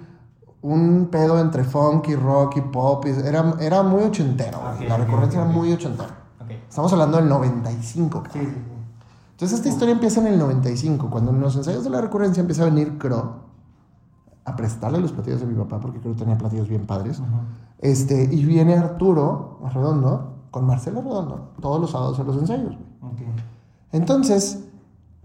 un 0.61 1.07
pedo 1.09 1.39
entre 1.39 1.63
funk 1.63 2.09
y 2.09 2.15
rock 2.15 2.57
y 2.57 2.61
pop. 2.61 3.05
y 3.05 3.09
era, 3.09 3.55
era 3.59 3.83
muy 3.83 4.03
ochentero. 4.03 4.59
la 4.87 4.97
recurrencia 4.97 5.41
era 5.41 5.49
muy 5.49 5.73
ochentero. 5.73 6.09
Ok. 6.41 6.51
Estamos 6.69 6.91
hablando 6.93 7.17
del 7.17 7.29
95. 7.29 8.23
Sí, 8.31 8.39
sí, 8.39 8.45
sí. 8.45 8.76
Entonces 9.37 9.59
esta 9.59 9.69
historia 9.69 9.93
empieza 9.93 10.19
en 10.19 10.33
el 10.33 10.39
95, 10.39 11.11
cuando 11.11 11.29
en 11.29 11.39
los 11.39 11.55
ensayos 11.55 11.83
de 11.83 11.91
la 11.91 12.01
recurrencia 12.01 12.41
empieza 12.41 12.63
a 12.63 12.65
venir 12.65 12.97
Cro 12.97 13.35
a 14.43 14.55
prestarle 14.55 14.99
los 14.99 15.11
platillos 15.11 15.43
a 15.43 15.45
mi 15.45 15.53
papá, 15.53 15.79
porque 15.79 15.99
creo 15.99 16.13
que 16.13 16.19
tenía 16.21 16.39
platillos 16.39 16.67
bien 16.67 16.87
padres. 16.87 17.21
Este, 17.77 18.23
y 18.33 18.43
viene 18.45 18.73
Arturo 18.73 19.59
Redondo 19.71 20.37
con 20.49 20.65
Marcelo 20.65 21.03
Redondo 21.03 21.51
todos 21.61 21.79
los 21.79 21.91
sábados 21.91 22.19
a 22.19 22.23
los 22.23 22.35
ensayos. 22.35 22.75
güey. 22.75 23.13
Ok. 23.13 23.19
Entonces, 23.91 24.63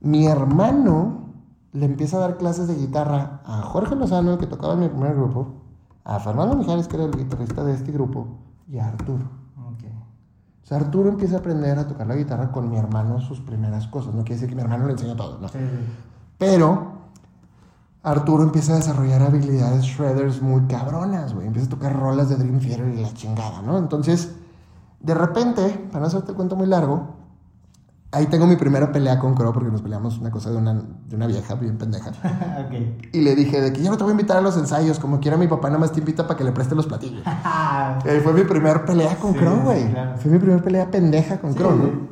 mi 0.02 0.26
hermano 0.26 1.28
le 1.73 1.87
empieza 1.87 2.19
a 2.19 2.21
dar 2.21 2.37
clases 2.37 2.69
de 2.69 2.75
guitarra 2.75 3.40
a 3.47 3.62
Jorge 3.62 3.97
Lozano, 3.97 4.33
el 4.33 4.38
que 4.38 4.47
tocaba 4.47 4.75
en 4.75 4.81
mi 4.81 4.88
primer 4.90 5.14
grupo, 5.14 5.54
a 6.04 6.21
Fernando 6.21 6.54
Mijares, 6.54 6.87
que 6.87 6.97
era 6.97 7.07
el 7.07 7.16
guitarrista 7.16 7.64
de 7.64 7.73
este 7.73 7.92
grupo, 7.92 8.26
y 8.69 8.78
a 8.78 8.88
Arturo. 8.88 9.41
O 10.62 10.66
sea, 10.66 10.76
Arturo 10.78 11.09
empieza 11.09 11.37
a 11.37 11.38
aprender 11.40 11.78
a 11.78 11.87
tocar 11.87 12.07
la 12.07 12.14
guitarra 12.14 12.52
con 12.52 12.71
mi 12.71 12.76
hermano 12.76 13.21
sus 13.21 13.40
primeras 13.40 13.87
cosas. 13.88 14.14
No 14.14 14.23
quiere 14.23 14.35
decir 14.35 14.49
que 14.49 14.54
mi 14.54 14.62
hermano 14.62 14.87
le 14.87 14.92
enseñó 14.92 15.16
todo, 15.16 15.38
no. 15.38 15.49
Sí, 15.49 15.59
sí. 15.59 15.78
Pero 16.38 16.92
Arturo 18.02 18.42
empieza 18.42 18.73
a 18.73 18.76
desarrollar 18.76 19.23
habilidades 19.23 19.85
shredders 19.85 20.42
muy 20.42 20.62
cabronas, 20.66 21.35
güey. 21.35 21.47
Empieza 21.47 21.66
a 21.66 21.71
tocar 21.71 21.99
rolas 21.99 22.28
de 22.28 22.37
Dream 22.37 22.61
Theater 22.61 22.88
y 22.88 23.00
la 23.00 23.12
chingada, 23.12 23.62
¿no? 23.62 23.78
Entonces, 23.78 24.35
de 25.00 25.14
repente, 25.14 25.88
para 25.90 26.00
no 26.00 26.07
hacerte 26.07 26.31
el 26.31 26.37
cuento 26.37 26.57
muy 26.57 26.66
largo, 26.66 27.22
ahí 28.12 28.26
tengo 28.26 28.47
mi 28.47 28.57
primera 28.57 28.92
pelea 28.92 29.19
con 29.19 29.35
Crow 29.35 29.52
porque 29.52 29.71
nos 29.71 29.83
peleamos 29.83 30.19
una 30.19 30.31
cosa 30.31 30.50
de 30.50 30.57
una, 30.59 30.75
de 30.75 31.16
una 31.16 31.26
vieja 31.26 31.54
bien 31.54 31.78
pendeja. 31.78 32.11
ok. 32.66 33.09
Y 33.12 33.21
le 33.23 33.35
dije 33.35 33.61
de 33.61 33.73
que 33.73 33.83
yo 33.83 33.90
no 33.90 33.97
te 33.97 34.04
voy 34.04 34.11
a 34.11 34.14
invitar 34.14 34.37
a 34.37 34.40
los 34.42 34.57
ensayos, 34.57 34.99
como 34.99 35.19
quiera 35.21 35.37
mi 35.37 35.49
papá 35.49 35.69
nada 35.69 35.81
más 35.81 35.92
te 35.92 36.00
invita 36.00 36.26
para 36.26 36.37
que 36.38 36.45
le 36.45 36.52
preste 36.52 36.75
los 36.75 36.87
platillos. 36.87 37.23
Ahí 37.45 38.21
fue 38.23 38.33
mi 38.33 38.45
primer 38.45 38.85
pelea 38.85 39.16
con 39.16 39.33
Sí, 39.33 39.38
Crow, 39.38 39.61
güey. 39.62 39.90
claro. 39.90 40.16
Fue 40.19 40.31
mi 40.31 40.38
primera 40.38 40.62
pelea 40.62 40.90
pendeja 40.90 41.40
con 41.40 41.52
Sí, 41.52 41.59
Crow, 41.59 41.73
¿no? 41.76 41.85
sí. 41.87 42.09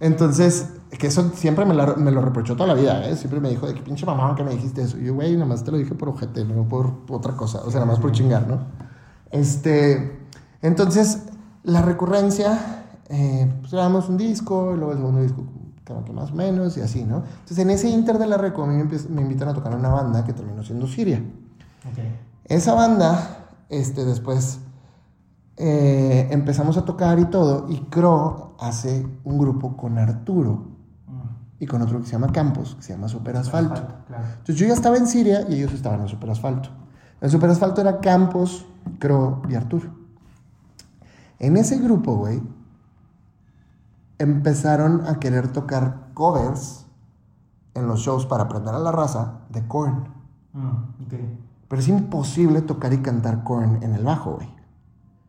Entonces, 0.00 0.68
que 0.96 1.08
eso 1.08 1.32
siempre 1.34 1.64
me, 1.64 1.74
la- 1.74 1.94
me 1.96 2.12
lo 2.12 2.20
reprochó 2.20 2.54
toda 2.54 2.68
la 2.68 2.74
vida, 2.80 3.04
¿eh? 3.08 3.16
Siempre 3.16 3.40
me 3.40 3.48
dijo, 3.48 3.66
de 3.66 3.74
qué 3.74 3.82
pinche 3.82 4.06
mamá 4.06 4.34
que 4.36 4.44
me 4.44 4.52
dijiste 4.52 4.82
eso. 4.82 4.96
Y 4.96 5.06
yo, 5.06 5.14
güey, 5.14 5.32
nada 5.34 5.46
más 5.46 5.64
te 5.64 5.72
lo 5.72 5.76
dije 5.78 5.94
por 5.96 6.08
ojete, 6.10 6.44
no 6.44 6.68
por 6.68 6.92
otra 7.08 7.32
cosa. 7.36 7.62
O 7.64 7.70
sea, 7.70 7.80
nada 7.80 7.86
más 7.92 7.98
por 7.98 8.12
chingar, 8.12 8.46
¿no? 8.46 8.58
Este, 9.32 10.20
entonces, 10.62 11.24
la 11.64 11.82
recurrencia, 11.82 12.77
eh, 13.08 13.52
pues 13.60 13.72
grabamos 13.72 14.08
un 14.08 14.16
disco, 14.16 14.72
y 14.74 14.76
luego 14.76 14.92
el 14.92 14.98
segundo 14.98 15.20
disco, 15.22 15.44
como 15.86 16.04
que 16.04 16.12
más 16.12 16.30
o 16.30 16.34
menos, 16.34 16.76
y 16.76 16.80
así, 16.82 17.04
¿no? 17.04 17.22
Entonces, 17.24 17.58
en 17.58 17.70
ese 17.70 17.88
inter 17.88 18.18
de 18.18 18.26
la 18.26 18.36
reco, 18.36 18.62
a 18.62 18.66
mí 18.66 18.74
me, 18.76 18.84
me 19.08 19.22
invitan 19.22 19.48
a 19.48 19.54
tocar 19.54 19.74
una 19.74 19.88
banda 19.88 20.24
que 20.24 20.32
terminó 20.32 20.62
siendo 20.62 20.86
Siria. 20.86 21.18
Ok. 21.90 21.98
Esa 22.44 22.74
banda, 22.74 23.48
este, 23.68 24.04
después 24.04 24.58
eh, 25.56 26.28
empezamos 26.30 26.76
a 26.76 26.84
tocar 26.84 27.18
y 27.18 27.24
todo, 27.26 27.66
y 27.68 27.78
Cro 27.90 28.54
hace 28.60 29.06
un 29.24 29.38
grupo 29.38 29.76
con 29.76 29.98
Arturo 29.98 30.76
Mm. 31.08 31.62
y 31.62 31.66
con 31.66 31.80
otro 31.82 32.00
que 32.00 32.06
se 32.06 32.12
llama 32.12 32.30
Campos, 32.32 32.74
que 32.76 32.82
se 32.82 32.92
llama 32.92 33.08
Super 33.08 33.36
Asfalto. 33.36 33.82
Claro. 34.06 34.24
Entonces 34.30 34.56
yo 34.56 34.66
ya 34.66 34.74
estaba 34.74 34.96
en 34.98 35.06
Siria 35.06 35.46
y 35.48 35.54
ellos 35.54 35.72
estaban 35.72 36.00
en 36.02 36.08
Super 36.08 36.30
Asfalto. 36.30 36.68
El 37.20 37.30
Super 37.30 37.48
Asfalto 37.50 37.80
era 37.80 37.98
Campos, 38.00 38.66
Cro 38.98 39.42
y 39.48 39.54
Arturo. 39.54 39.88
En 41.38 41.56
ese 41.56 41.78
grupo, 41.78 42.16
güey, 42.16 42.40
empezaron 44.18 45.06
a 45.06 45.18
querer 45.18 45.48
tocar 45.48 46.10
covers 46.14 46.86
en 47.74 47.86
los 47.86 48.00
shows 48.00 48.26
para 48.26 48.44
aprender 48.44 48.74
a 48.74 48.78
la 48.78 48.92
raza 48.92 49.40
de 49.50 49.66
Korn. 49.66 50.08
Mm, 50.52 51.04
ok. 51.06 51.14
Pero 51.68 51.80
es 51.80 51.88
imposible 51.88 52.62
tocar 52.62 52.92
y 52.92 52.98
cantar 52.98 53.44
Korn 53.44 53.82
en 53.82 53.94
el 53.94 54.04
bajo, 54.04 54.36
güey. 54.36 54.48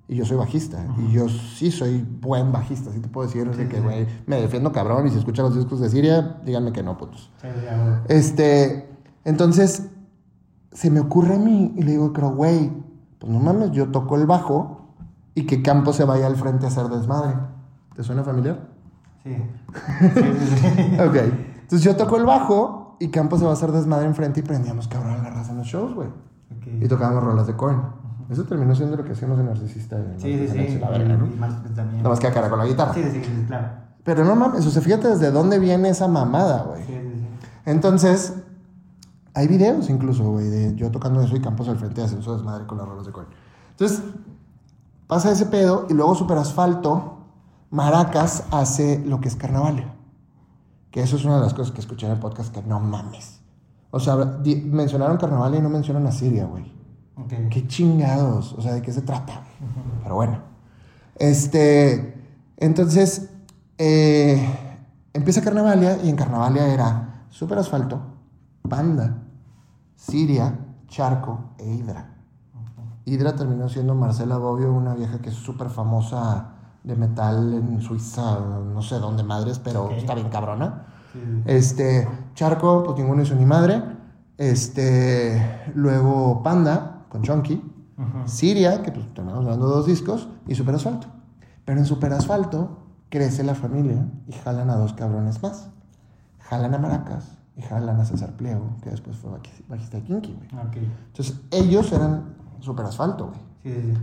Y 0.07 0.15
yo 0.15 0.25
soy 0.25 0.37
bajista. 0.37 0.83
Y 0.97 1.11
yo 1.11 1.29
sí 1.29 1.69
soy 1.69 2.01
buen 2.01 2.51
bajista. 2.51 2.91
Sí 2.91 2.99
te 2.99 3.07
puedo 3.07 3.27
decir 3.27 3.55
de 3.55 3.67
que, 3.67 3.79
güey, 3.79 4.07
me 4.25 4.41
defiendo 4.41 4.71
cabrón. 4.71 5.05
Y 5.05 5.11
si 5.11 5.19
escuchan 5.19 5.45
los 5.45 5.55
discos 5.55 5.79
de 5.81 5.89
Siria, 5.89 6.41
díganme 6.43 6.71
que 6.71 6.81
no, 6.81 6.97
putos. 6.97 7.31
Sí. 7.39 7.47
Este, 8.07 8.89
entonces, 9.23 9.87
se 10.71 10.89
me 10.89 10.99
ocurre 10.99 11.35
a 11.35 11.37
mí 11.37 11.73
y 11.75 11.83
le 11.83 11.91
digo, 11.91 12.11
pero 12.11 12.31
güey, 12.31 12.71
pues 13.19 13.31
no 13.31 13.39
mames, 13.39 13.71
yo 13.71 13.91
toco 13.91 14.15
el 14.15 14.25
bajo 14.25 14.95
y 15.35 15.45
que 15.45 15.61
Campo 15.61 15.93
se 15.93 16.05
vaya 16.05 16.25
al 16.25 16.37
frente 16.37 16.65
a 16.65 16.69
hacer 16.69 16.87
desmadre. 16.87 17.35
¿Te 17.95 18.03
suena 18.03 18.23
familiar? 18.23 18.67
Sí. 19.23 19.35
Sí, 19.35 20.21
sí, 20.23 20.55
sí. 20.57 20.99
Ok. 21.01 21.15
Entonces 21.61 21.81
yo 21.83 21.95
toco 21.95 22.17
el 22.17 22.25
bajo 22.25 22.95
y 22.99 23.09
Campo 23.09 23.37
se 23.37 23.43
va 23.45 23.51
a 23.51 23.53
hacer 23.53 23.71
desmadre 23.71 24.05
enfrente 24.05 24.39
y 24.39 24.43
prendíamos 24.43 24.87
cabrón 24.87 25.13
a 25.13 25.17
la 25.23 25.29
raza 25.29 25.51
en 25.51 25.57
los 25.59 25.67
shows, 25.67 25.93
güey. 25.93 26.07
Y 26.65 26.83
Ok. 26.83 26.89
tocábamos 26.89 27.23
rolas 27.23 27.45
de 27.47 27.55
Korn. 27.55 27.81
Eso 28.29 28.43
terminó 28.45 28.75
siendo 28.75 28.95
lo 28.95 29.03
que 29.03 29.11
hacíamos 29.13 29.39
en 29.39 29.47
Narcisista. 29.47 29.97
Sí, 30.17 30.47
sí, 30.47 30.67
sí. 30.67 30.79
La 30.79 30.89
verga. 30.89 31.15
Y. 31.15 31.39
Nada 31.39 32.09
más 32.09 32.19
que 32.19 32.29
cara 32.31 32.49
con 32.49 32.59
la 32.59 32.65
guitarra. 32.65 32.93
Sí, 32.93 33.03
sí, 33.03 33.21
sí, 33.23 33.43
claro. 33.47 33.67
Pero 34.03 34.23
no 34.23 34.35
mames, 34.35 34.65
o 34.65 34.69
sea, 34.71 34.81
fíjate 34.81 35.07
desde 35.09 35.31
dónde 35.31 35.59
viene 35.59 35.89
esa 35.89 36.07
mamada, 36.07 36.63
güey. 36.63 36.83
Sí, 36.85 36.93
sí, 36.93 37.11
sí. 37.15 37.49
Entonces, 37.65 38.33
hay 39.33 39.47
videos 39.47 39.89
incluso, 39.89 40.23
güey, 40.31 40.47
de 40.49 40.75
yo 40.75 40.89
tocando 40.91 41.21
eso 41.21 41.35
y 41.35 41.41
Campos 41.41 41.67
al 41.69 41.77
frente 41.77 42.01
haciendo 42.01 42.23
su 42.23 42.33
desmadre 42.33 42.65
con 42.65 42.77
las 42.77 42.87
rolas 42.87 43.05
de 43.05 43.11
Korn. 43.11 43.27
Entonces, 43.71 44.01
pasa 45.07 45.31
ese 45.31 45.45
pedo 45.47 45.85
y 45.89 45.93
luego 45.93 46.15
Super 46.15 46.37
Asfalto, 46.37 47.18
Maracas 47.71 48.43
hace 48.51 48.99
lo 49.05 49.19
que 49.21 49.27
es 49.27 49.35
Carnavalia. 49.35 49.93
Que 50.91 51.01
eso 51.01 51.17
es 51.17 51.25
una 51.25 51.35
de 51.35 51.41
las 51.41 51.53
cosas 51.53 51.71
que 51.71 51.81
escuché 51.81 52.07
en 52.07 52.13
el 52.13 52.19
podcast 52.19 52.53
que 52.53 52.63
no 52.63 52.79
mames. 52.79 53.41
O 53.91 53.99
sea, 53.99 54.15
di- 54.25 54.55
mencionaron 54.61 55.17
Carnavalia 55.17 55.59
y 55.59 55.61
no 55.61 55.69
mencionan 55.69 56.07
a 56.07 56.11
Siria, 56.11 56.45
güey. 56.45 56.71
Ok. 57.15 57.33
Qué 57.51 57.67
chingados, 57.67 58.53
o 58.53 58.61
sea, 58.61 58.73
¿de 58.73 58.81
qué 58.81 58.91
se 58.91 59.01
trata? 59.01 59.41
Pero 60.03 60.15
bueno. 60.15 60.39
Este, 61.15 62.23
entonces, 62.57 63.29
eh, 63.77 64.47
empieza 65.13 65.41
Carnavalia 65.41 65.97
y 66.03 66.09
en 66.09 66.15
Carnavalia 66.15 66.67
era 66.73 67.25
Super 67.29 67.59
Asfalto, 67.59 67.99
Panda, 68.67 69.17
Siria, 69.95 70.57
Charco 70.87 71.51
e 71.57 71.69
Hydra. 71.69 72.15
Hydra 73.05 73.35
terminó 73.35 73.69
siendo 73.69 73.95
Marcela 73.95 74.37
Bobbio, 74.37 74.71
una 74.73 74.93
vieja 74.93 75.19
que 75.19 75.29
es 75.29 75.35
súper 75.35 75.69
famosa 75.69 76.53
de 76.83 76.95
metal 76.95 77.53
en 77.53 77.81
Suiza, 77.81 78.39
no 78.39 78.81
sé 78.81 78.95
dónde 78.99 79.23
madres, 79.23 79.59
pero 79.59 79.89
está 79.91 80.15
bien 80.15 80.29
cabrona. 80.29 80.85
Sí. 81.13 81.19
Este, 81.45 82.07
Charco, 82.35 82.83
pues 82.83 82.97
ninguno 82.97 83.21
hizo 83.23 83.35
ni 83.35 83.45
madre. 83.45 83.83
Este, 84.37 85.69
luego 85.75 86.41
Panda 86.43 87.05
con 87.09 87.21
Chonky. 87.21 87.55
Ujú. 87.97 88.27
Siria, 88.27 88.81
que 88.81 88.91
pues 88.91 89.13
terminamos 89.13 89.45
dando 89.45 89.67
dos 89.67 89.85
discos, 89.85 90.29
y 90.47 90.55
Super 90.55 90.75
Asfalto. 90.75 91.07
Pero 91.65 91.79
en 91.79 91.85
Super 91.85 92.13
Asfalto 92.13 92.77
crece 93.09 93.43
la 93.43 93.55
familia 93.55 94.05
y 94.27 94.31
jalan 94.33 94.69
a 94.69 94.75
dos 94.77 94.93
cabrones 94.93 95.41
más. 95.43 95.69
Jalan 96.39 96.73
a 96.73 96.77
Maracas 96.79 97.37
y 97.57 97.61
jalan 97.61 97.99
a 97.99 98.05
César 98.05 98.31
Pliego, 98.37 98.77
que 98.81 98.89
después 98.89 99.17
fue 99.17 99.31
bajis- 99.31 99.67
bajista 99.67 99.97
de 99.97 100.03
Kinky, 100.03 100.33
güey. 100.33 100.65
Ok. 100.65 100.77
Entonces, 101.07 101.41
ellos 101.51 101.91
eran 101.91 102.33
Super 102.61 102.85
Asfalto, 102.85 103.27
güey. 103.27 103.39
Sí, 103.63 103.81
sí, 103.81 103.93
sí. 103.93 104.01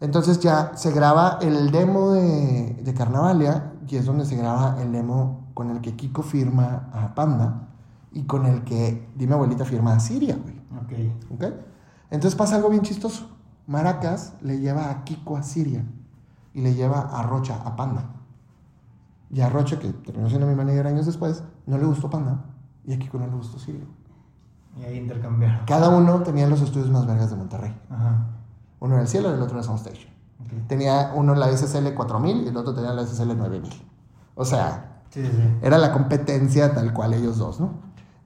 Entonces 0.00 0.38
ya 0.40 0.72
se 0.76 0.92
graba 0.92 1.38
el 1.42 1.70
demo 1.70 2.12
de, 2.12 2.80
de 2.82 2.94
Carnavalia 2.94 3.72
y 3.88 3.96
es 3.96 4.06
donde 4.06 4.24
se 4.24 4.36
graba 4.36 4.80
el 4.80 4.92
demo 4.92 5.48
con 5.54 5.70
el 5.70 5.80
que 5.80 5.96
Kiko 5.96 6.22
firma 6.22 6.88
a 6.92 7.14
Panda 7.14 7.68
y 8.12 8.22
con 8.24 8.46
el 8.46 8.62
que 8.62 9.08
Dime 9.16 9.34
Abuelita 9.34 9.64
firma 9.64 9.94
a 9.94 10.00
Siria, 10.00 10.36
güey. 10.36 10.56
Ok. 10.82 11.34
¿Ok? 11.34 11.44
Entonces 12.10 12.36
pasa 12.36 12.56
algo 12.56 12.70
bien 12.70 12.82
chistoso. 12.82 13.28
Maracas 13.66 14.34
le 14.40 14.60
lleva 14.60 14.90
a 14.90 15.04
Kiko 15.04 15.36
a 15.36 15.42
Siria 15.42 15.84
y 16.54 16.62
le 16.62 16.74
lleva 16.74 17.00
a 17.00 17.22
Rocha 17.24 17.60
a 17.64 17.76
Panda. 17.76 18.04
Y 19.30 19.40
a 19.40 19.48
Rocha, 19.48 19.78
que 19.78 19.92
terminó 19.92 20.28
siendo 20.28 20.46
mi 20.46 20.54
manager 20.54 20.86
años 20.86 21.06
después, 21.06 21.42
no 21.66 21.76
le 21.76 21.84
gustó 21.84 22.08
Panda 22.08 22.44
y 22.86 22.94
a 22.94 22.98
Kiko 22.98 23.18
no 23.18 23.26
le 23.26 23.34
gustó 23.34 23.58
Siria. 23.58 23.84
Y 24.78 24.84
ahí 24.84 24.98
intercambiaron. 24.98 25.66
Cada 25.66 25.88
uno 25.90 26.22
tenía 26.22 26.46
los 26.46 26.62
estudios 26.62 26.88
más 26.90 27.06
vergas 27.06 27.30
de 27.30 27.36
Monterrey. 27.36 27.76
Ajá. 27.90 28.37
Uno 28.80 28.94
era 28.94 29.02
el 29.02 29.08
cielo 29.08 29.30
y 29.30 29.34
el 29.34 29.42
otro 29.42 29.56
era 29.56 29.62
Soundstation. 29.64 30.10
Ok. 30.40 30.68
Tenía 30.68 31.12
uno 31.14 31.34
la 31.34 31.48
SSL 31.56 31.94
4000 31.94 32.44
y 32.44 32.48
el 32.48 32.56
otro 32.56 32.74
tenía 32.74 32.92
la 32.92 33.04
SSL 33.06 33.36
9000. 33.36 33.62
O 34.34 34.44
sea, 34.44 35.02
Sí, 35.10 35.22
sí, 35.24 35.32
sí. 35.32 35.42
era 35.62 35.78
la 35.78 35.92
competencia 35.92 36.74
tal 36.74 36.92
cual 36.92 37.14
ellos 37.14 37.38
dos, 37.38 37.60
¿no? 37.60 37.70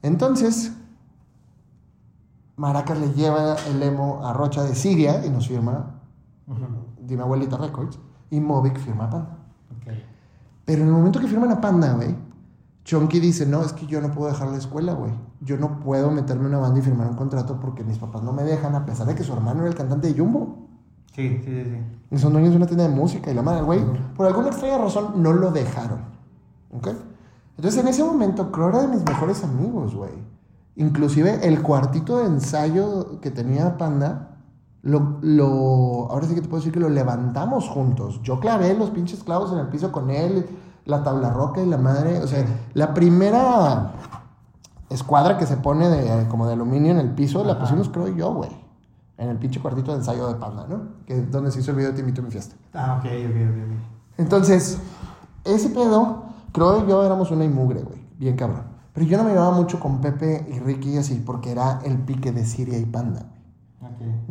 Entonces, 0.03 0.73
Maracas 2.57 2.99
le 2.99 3.13
lleva 3.13 3.57
el 3.69 3.83
emo 3.83 4.27
a 4.27 4.33
Rocha 4.33 4.63
de 4.63 4.75
Siria 4.75 5.25
y 5.25 5.31
nos 5.31 5.49
firma 5.49 6.01
Ujú. 6.47 6.61
Dime 7.01 7.23
Abuelita 7.23 7.57
Records 7.57 7.99
y 8.31 8.41
Movic 8.41 8.79
firma 8.79 9.05
a 9.05 9.11
Panda. 9.11 9.29
Ok. 9.77 9.93
Pero 10.65 10.83
en 10.83 10.89
el 10.89 10.93
momento 10.95 11.19
que 11.21 11.27
firman 11.29 11.51
a 11.53 11.61
Panda, 11.61 11.93
güey, 11.95 12.15
Chonky 12.85 13.21
dice, 13.21 13.47
no, 13.47 13.63
es 13.63 13.73
que 13.73 13.87
yo 13.87 14.01
no 14.01 14.11
puedo 14.11 14.31
dejar 14.31 14.49
la 14.49 14.59
escuela, 14.59 14.93
güey. 14.95 15.13
Yo 15.41 15.57
no 15.57 15.79
puedo 15.81 16.11
meterme 16.11 16.43
en 16.43 16.49
una 16.49 16.59
banda 16.59 16.81
y 16.81 16.83
firmar 16.83 17.09
un 17.09 17.17
contrato 17.17 17.61
porque 17.61 17.85
mis 17.85 17.99
papás 17.99 18.23
no 18.23 18.33
me 18.33 18.43
dejan, 18.43 18.75
a 18.75 18.85
pesar 18.85 19.07
de 19.07 19.15
que 19.15 19.23
su 19.23 19.33
hermano 19.33 19.61
era 19.61 19.69
el 19.69 19.77
cantante 19.77 20.09
de 20.13 20.19
Jumbo. 20.19 20.69
Sí, 21.15 21.41
sí, 21.45 21.65
sí. 21.65 21.77
Y 22.11 22.19
son 22.19 22.33
dueños 22.33 22.51
de 22.51 22.57
una 22.57 22.67
tienda 22.67 22.89
de 22.89 22.95
música 22.95 23.31
y 23.31 23.35
la 23.35 23.43
madre, 23.43 23.63
güey, 23.63 23.81
por 24.17 24.27
alguna 24.27 24.49
extraña 24.49 24.79
razón 24.79 25.23
no 25.23 25.33
lo 25.33 25.51
dejaron. 25.51 26.01
¿Ok? 26.73 26.89
Entonces 27.57 27.81
en 27.81 27.89
ese 27.89 28.03
momento, 28.03 28.51
Crow 28.51 28.71
era 28.71 28.83
de 28.83 28.89
mis 28.89 29.05
mejores 29.05 29.45
amigos, 29.45 29.95
güey. 29.95 30.13
Inclusive 30.77 31.47
el 31.47 31.63
cuartito 31.63 32.19
de 32.19 32.27
ensayo 32.27 33.21
que 33.21 33.31
tenía 33.31 33.77
Panda, 33.77 34.39
lo, 34.83 35.19
lo, 35.21 36.11
ahora 36.11 36.27
sí 36.27 36.35
que 36.35 36.41
te 36.41 36.49
puedo 36.49 36.61
decir 36.61 36.73
que 36.73 36.81
lo 36.81 36.89
levantamos 36.89 37.69
juntos. 37.69 38.21
Yo 38.23 38.41
clavé 38.41 38.75
los 38.75 38.91
pinches 38.91 39.23
clavos 39.23 39.53
en 39.53 39.59
el 39.59 39.69
piso 39.69 39.93
con 39.93 40.11
él, 40.11 40.47
la 40.85 41.03
tabla 41.03 41.31
roca 41.31 41.63
y 41.63 41.67
la 41.67 41.79
madre. 41.79 42.19
O 42.19 42.27
sea, 42.27 42.45
la 42.75 42.95
primera 42.95 43.93
escuadra 44.91 45.39
que 45.39 45.47
se 45.47 45.57
pone 45.57 45.89
de, 45.89 46.29
como 46.29 46.47
de 46.47 46.55
aluminio 46.55 46.93
en 46.93 46.99
el 46.99 47.11
piso, 47.11 47.45
la 47.45 47.59
pusimos 47.59 47.91
y 48.13 48.17
yo, 48.17 48.35
güey. 48.35 48.51
En 49.19 49.29
el 49.29 49.37
pinche 49.37 49.61
cuartito 49.61 49.93
de 49.93 49.99
ensayo 49.99 50.27
de 50.29 50.35
Panda, 50.35 50.67
¿no? 50.69 50.81
Que 51.07 51.19
es 51.19 51.31
donde 51.31 51.51
se 51.51 51.61
hizo 51.61 51.71
el 51.71 51.77
video 51.77 51.91
de 51.91 51.97
Te 51.97 52.01
invito 52.01 52.23
a 52.23 52.25
mi 52.25 52.31
fiesta. 52.31 52.57
Ah, 52.75 52.97
ok, 52.99 53.05
ok, 53.05 53.37
ok. 53.51 53.83
Entonces, 54.19 54.79
ese 55.45 55.69
pedo, 55.71 56.25
y 56.55 56.89
yo 56.89 57.05
éramos 57.05 57.31
una 57.31 57.45
inmugre, 57.45 57.83
güey. 57.83 58.01
Bien 58.19 58.37
cabrón. 58.37 58.65
Pero 58.93 59.07
yo 59.07 59.17
no 59.17 59.25
me 59.25 59.31
llevaba 59.31 59.53
mucho 59.53 59.81
con 59.81 60.01
Pepe 60.01 60.47
y 60.51 60.59
Ricky 60.59 60.99
así, 60.99 61.23
porque 61.25 61.51
era 61.51 61.81
el 61.85 61.99
pique 61.99 62.33
de 62.33 62.45
Siria 62.45 62.79
y 62.79 62.85
Panda. 62.85 63.32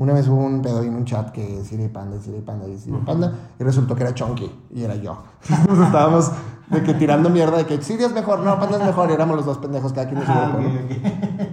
Una 0.01 0.13
vez 0.13 0.27
hubo 0.27 0.37
un 0.43 0.63
pedo 0.63 0.81
en 0.81 0.95
un 0.95 1.05
chat 1.05 1.29
que 1.29 1.63
Siria 1.63 1.85
y 1.85 1.89
Panda, 1.89 2.17
y 2.25 2.41
Panda, 2.41 2.65
y 2.67 2.91
Panda, 3.05 3.33
y 3.59 3.63
resultó 3.63 3.93
que 3.93 4.01
era 4.01 4.15
Chonky, 4.15 4.51
y 4.73 4.81
era 4.83 4.95
yo. 4.95 5.15
Entonces 5.47 5.85
estábamos 5.85 6.31
de 6.71 6.81
que 6.81 6.95
tirando 6.95 7.29
mierda 7.29 7.57
de 7.57 7.67
que 7.67 7.79
Siria 7.83 8.07
es 8.07 8.13
mejor, 8.13 8.39
no, 8.39 8.59
Panda 8.59 8.77
es 8.79 8.83
mejor, 8.83 9.11
y 9.11 9.13
éramos 9.13 9.35
los 9.35 9.45
dos 9.45 9.59
pendejos, 9.59 9.93
cada 9.93 10.07
quien 10.07 10.21
en 10.21 10.25
su 10.25 10.31
Ah, 10.31 10.53
grupo. 10.55 10.69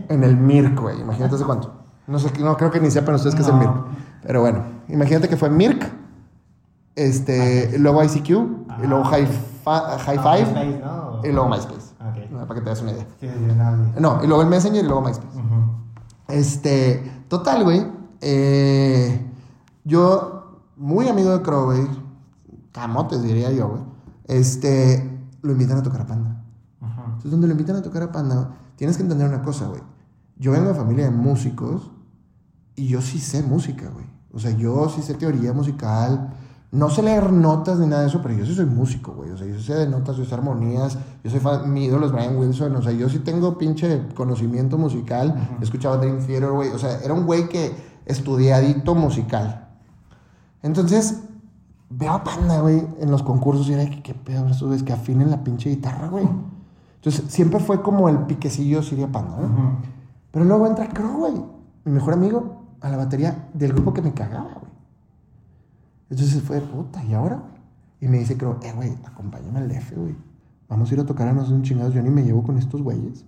En 0.09 0.25
el 0.25 0.35
Mirk, 0.39 0.81
güey. 0.81 0.99
Imagínate 0.99 1.35
hace 1.35 1.45
cuánto. 1.45 1.73
No 2.07 2.19
sé, 2.19 2.33
no 2.41 2.57
creo 2.57 2.71
que 2.71 2.81
ni 2.81 2.91
sepan 2.91 3.17
ustedes 3.17 3.35
qué 3.35 3.43
es 3.43 3.49
el. 3.49 3.55
Mirk. 3.57 3.71
Pero 4.23 4.41
bueno, 4.41 4.63
imagínate 4.89 5.29
que 5.29 5.37
fue 5.37 5.51
Mirk, 5.51 5.87
este, 6.97 7.79
luego 7.79 8.03
ICQ, 8.03 8.31
y 8.31 8.87
luego 8.87 9.03
Ah. 9.05 9.11
High, 9.11 9.27
High 9.27 10.19
Ah, 10.23 10.37
Five, 10.37 10.81
y 11.29 11.33
luego 11.33 11.51
MySpace. 11.51 11.89
No, 12.31 12.47
Para 12.47 12.55
que 12.61 12.65
te 12.65 12.71
des 12.71 12.81
una 12.81 12.93
idea. 12.93 13.07
No, 14.01 14.25
y 14.25 14.27
luego 14.27 14.41
el 14.41 14.49
Messenger 14.49 14.83
y 14.83 14.87
luego 14.87 15.03
MySpace. 15.03 15.39
Este, 16.29 17.23
total, 17.29 17.65
güey. 17.65 17.98
Eh, 18.21 19.21
yo, 19.85 20.61
muy 20.77 21.09
amigo 21.09 21.31
de 21.37 21.43
Crow, 21.43 21.67
güey. 21.67 21.87
Camotes, 22.73 23.23
diría 23.23 23.51
yo, 23.53 23.69
güey. 23.69 23.83
Este, 24.25 25.27
lo 25.43 25.53
invitan 25.53 25.79
a 25.79 25.83
tocar 25.83 26.03
a 26.03 26.07
Panda. 26.07 26.45
Entonces, 26.81 27.31
donde 27.31 27.49
lo 27.49 27.53
invitan 27.53 27.77
a 27.77 27.83
tocar 27.83 28.03
a 28.03 28.13
Panda, 28.13 28.55
tienes 28.77 28.97
que 28.97 29.03
entender 29.03 29.27
una 29.27 29.43
cosa, 29.43 29.67
güey. 29.67 29.83
Yo 30.37 30.53
vengo 30.53 30.69
de 30.69 30.75
familia 30.75 31.07
de 31.07 31.11
músicos 31.11 31.91
y 32.77 32.87
yo 32.87 33.01
sí 33.01 33.19
sé 33.19 33.43
música, 33.43 33.91
güey. 33.91 34.07
O 34.33 34.39
sea, 34.39 34.53
yo 34.53 34.89
sí 34.89 35.03
sé 35.03 35.15
teoría 35.15 35.53
musical. 35.53 36.35
No 36.71 36.91
sé 36.91 37.03
leer 37.03 37.33
notas 37.33 37.79
ni 37.79 37.87
nada 37.87 38.03
de 38.03 38.09
eso, 38.09 38.21
pero 38.23 38.35
yo 38.35 38.45
sí 38.45 38.55
soy 38.55 38.67
músico, 38.67 39.13
güey. 39.15 39.31
O 39.31 39.37
sea, 39.37 39.47
yo 39.47 39.59
sé 39.59 39.75
de 39.75 39.89
notas, 39.89 40.17
yo 40.17 40.25
sé 40.25 40.35
armonías. 40.35 40.99
Yo 41.25 41.31
soy 41.31 41.41
fan, 41.41 41.73
mi 41.73 41.87
ídolo 41.87 42.07
es 42.07 42.13
Brian 42.13 42.37
Wilson. 42.37 42.77
O 42.77 42.83
sea, 42.83 42.93
yo 42.93 43.09
sí 43.09 43.19
tengo 43.21 43.59
pinche 43.59 44.07
conocimiento 44.15 44.79
musical. 44.79 45.35
He 45.61 45.65
escuchado 45.65 45.99
Dream 45.99 46.19
Theater, 46.25 46.51
güey. 46.51 46.69
O 46.71 46.79
sea, 46.79 47.01
era 47.01 47.15
un 47.15 47.25
güey 47.25 47.49
que 47.49 47.75
estudiadito 48.09 48.95
musical. 48.95 49.69
Entonces, 50.63 51.23
veo 51.91 52.13
a 52.13 52.25
Panda, 52.25 52.61
güey, 52.61 52.85
en 53.01 53.11
los 53.11 53.23
concursos 53.23 53.69
y 53.69 53.75
era 53.75 53.89
que 53.89 54.03
qué 54.03 54.15
pedo, 54.15 54.49
eso 54.49 54.73
es 54.73 54.83
que 54.83 54.93
afinen 54.93 55.31
la 55.31 55.45
pinche 55.45 55.71
guitarra, 55.71 56.09
güey. 56.09 56.29
Entonces, 56.97 57.25
siempre 57.29 57.61
fue 57.61 57.81
como 57.83 58.09
el 58.09 58.19
piquecillo 58.21 58.83
Siria 58.83 59.07
Panda, 59.07 59.37
¿no? 59.39 59.79
Pero 60.33 60.45
luego 60.45 60.67
entra 60.67 60.89
Crow, 60.89 61.19
güey, 61.19 61.35
mi 61.85 61.93
mejor 61.93 62.15
amigo, 62.15 62.63
a 62.81 62.89
la 62.89 62.97
batería 62.97 63.49
del 63.55 63.73
grupo 63.73 63.93
que 63.93 64.03
me 64.03 64.13
cagaba, 64.13 64.55
güey. 64.55 64.73
Entonces 66.11 66.43
fue, 66.43 66.61
puta, 66.61 67.05
¿y 67.05 67.15
ahora? 67.15 67.43
Y 68.01 68.09
me 68.09 68.19
dice 68.19 68.37
Crow, 68.37 68.57
eh, 68.63 68.73
güey, 68.75 68.97
acompáñame 69.05 69.59
al 69.59 69.69
DF, 69.69 69.93
güey. 69.97 70.17
Vamos 70.69 70.91
a 70.91 70.95
ir 70.95 71.01
a 71.01 71.07
tocar 71.07 71.29
a 71.29 71.33
nosotros 71.33 71.59
un 71.59 71.63
chingados. 71.63 71.95
Yo 71.95 72.03
ni 72.03 72.11
me 72.11 72.23
llevo 72.23 72.43
con 72.43 72.59
estos 72.59 72.83
güeyes. 72.83 73.25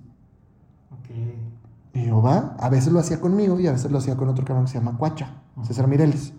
Ok. 0.93 1.50
Y 1.93 2.07
yo, 2.07 2.23
va, 2.23 2.57
a 2.59 2.69
veces 2.69 2.93
lo 2.93 3.01
hacía 3.01 3.21
conmigo 3.21 3.59
y 3.59 3.67
a 3.67 3.73
veces 3.73 3.91
lo 3.91 3.99
hacía 3.99 4.17
con 4.17 4.29
otro 4.29 4.45
cabrón 4.45 4.67
que 4.67 4.73
se 4.73 4.79
llama 4.79 4.97
Cuacha, 4.97 5.43
César 5.65 5.89
Mireles. 5.89 6.33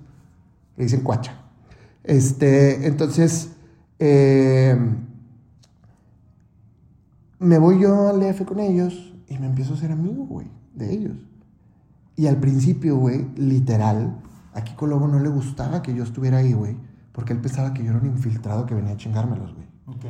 Le 0.77 0.83
dicen 0.85 1.01
Cuacha. 1.01 1.33
Este, 2.03 2.87
entonces, 2.87 3.51
eh, 3.99 4.77
me 7.39 7.57
voy 7.57 7.81
yo 7.81 8.09
al 8.09 8.19
DF 8.19 8.45
con 8.45 8.59
ellos 8.59 9.13
y 9.27 9.37
me 9.37 9.47
empiezo 9.47 9.73
a 9.73 9.77
ser 9.77 9.91
amigo, 9.91 10.25
güey, 10.25 10.47
de 10.73 10.93
ellos. 10.93 11.17
Y 12.15 12.27
al 12.27 12.37
principio, 12.37 12.97
güey, 12.97 13.27
literal, 13.35 14.15
a 14.53 14.63
Kiko 14.63 14.87
Lobo 14.87 15.07
no 15.07 15.19
le 15.19 15.29
gustaba 15.29 15.81
que 15.81 15.93
yo 15.93 16.03
estuviera 16.03 16.37
ahí, 16.37 16.53
güey, 16.53 16.77
porque 17.11 17.33
él 17.33 17.39
pensaba 17.39 17.73
que 17.73 17.83
yo 17.83 17.91
era 17.91 17.99
un 17.99 18.07
infiltrado 18.07 18.65
que 18.65 18.75
venía 18.75 18.93
a 18.93 18.97
chingármelos, 18.97 19.53
güey. 19.53 19.67
Ok. 19.87 20.05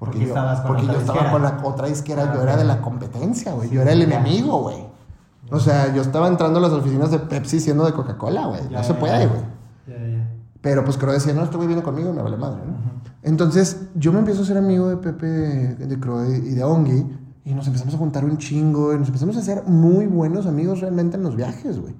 Porque, 0.00 0.18
Porque 0.18 0.20
yo, 0.20 0.26
estabas 0.28 0.60
con 0.62 0.66
porque 0.68 0.86
yo 0.86 0.92
estaba 0.92 1.12
disquera. 1.20 1.30
con 1.30 1.42
la 1.42 1.60
otra 1.62 1.86
disquera, 1.86 2.22
Ah, 2.30 2.34
yo 2.34 2.42
era 2.42 2.56
de 2.56 2.64
la 2.64 2.80
competencia, 2.80 3.52
güey. 3.52 3.68
Sí, 3.68 3.74
yo 3.76 3.82
era 3.82 3.92
el 3.92 4.02
enemigo, 4.02 4.62
güey. 4.62 4.78
O 5.52 5.60
sea, 5.60 5.94
yo 5.94 6.00
estaba 6.02 6.26
entrando 6.26 6.58
a 6.58 6.62
las 6.62 6.72
oficinas 6.72 7.10
de 7.10 7.18
Pepsi 7.18 7.60
siendo 7.60 7.84
de 7.84 7.92
Coca-Cola, 7.92 8.46
güey. 8.46 8.62
Ya, 8.70 8.78
No 8.78 8.84
se 8.84 8.94
puede, 8.94 9.26
güey. 9.28 9.40
Pero 10.60 10.84
pues 10.84 10.96
Crow 10.96 11.12
decía, 11.12 11.32
no, 11.32 11.42
este 11.44 11.56
güey 11.56 11.68
viene 11.68 11.82
conmigo 11.82 12.12
me 12.12 12.22
vale 12.22 12.36
madre, 12.36 12.60
¿no? 12.66 12.74
Entonces, 13.22 13.88
yo 13.94 14.12
me 14.12 14.18
empiezo 14.18 14.42
a 14.42 14.44
ser 14.44 14.56
amigo 14.58 14.88
de 14.88 14.96
Pepe, 14.96 15.26
de 15.26 16.00
Crow 16.00 16.24
y 16.30 16.50
de 16.54 16.64
Ongi. 16.64 17.06
Y 17.44 17.54
nos 17.54 17.66
empezamos 17.66 17.94
a 17.94 17.98
juntar 17.98 18.24
un 18.24 18.38
chingo. 18.38 18.94
Y 18.94 18.98
nos 18.98 19.08
empezamos 19.08 19.36
a 19.36 19.40
hacer 19.40 19.64
muy 19.66 20.06
buenos 20.06 20.46
amigos 20.46 20.80
realmente 20.80 21.16
en 21.16 21.22
los 21.22 21.36
viajes, 21.36 21.80
güey. 21.80 21.94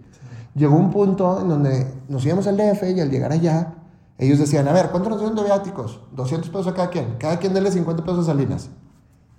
Llegó 0.54 0.76
un 0.76 0.90
punto 0.90 1.40
en 1.40 1.49
donde 1.49 1.92
nos 2.09 2.25
íbamos 2.25 2.47
al 2.47 2.57
DF 2.57 2.83
y 2.97 3.00
al 3.00 3.11
llegar 3.11 3.33
allá, 3.33 3.75
ellos 4.21 4.39
decían, 4.39 4.69
a 4.69 4.73
ver, 4.73 4.91
¿cuánto 4.91 5.09
nos 5.09 5.19
dieron 5.19 5.35
de 5.35 5.45
viáticos? 5.45 6.00
200 6.12 6.50
pesos 6.50 6.67
a 6.67 6.75
cada 6.75 6.91
quien. 6.91 7.17
Cada 7.19 7.39
quien 7.39 7.55
dele 7.55 7.73
50 7.73 8.05
pesos 8.05 8.21
a 8.21 8.33
Salinas. 8.33 8.69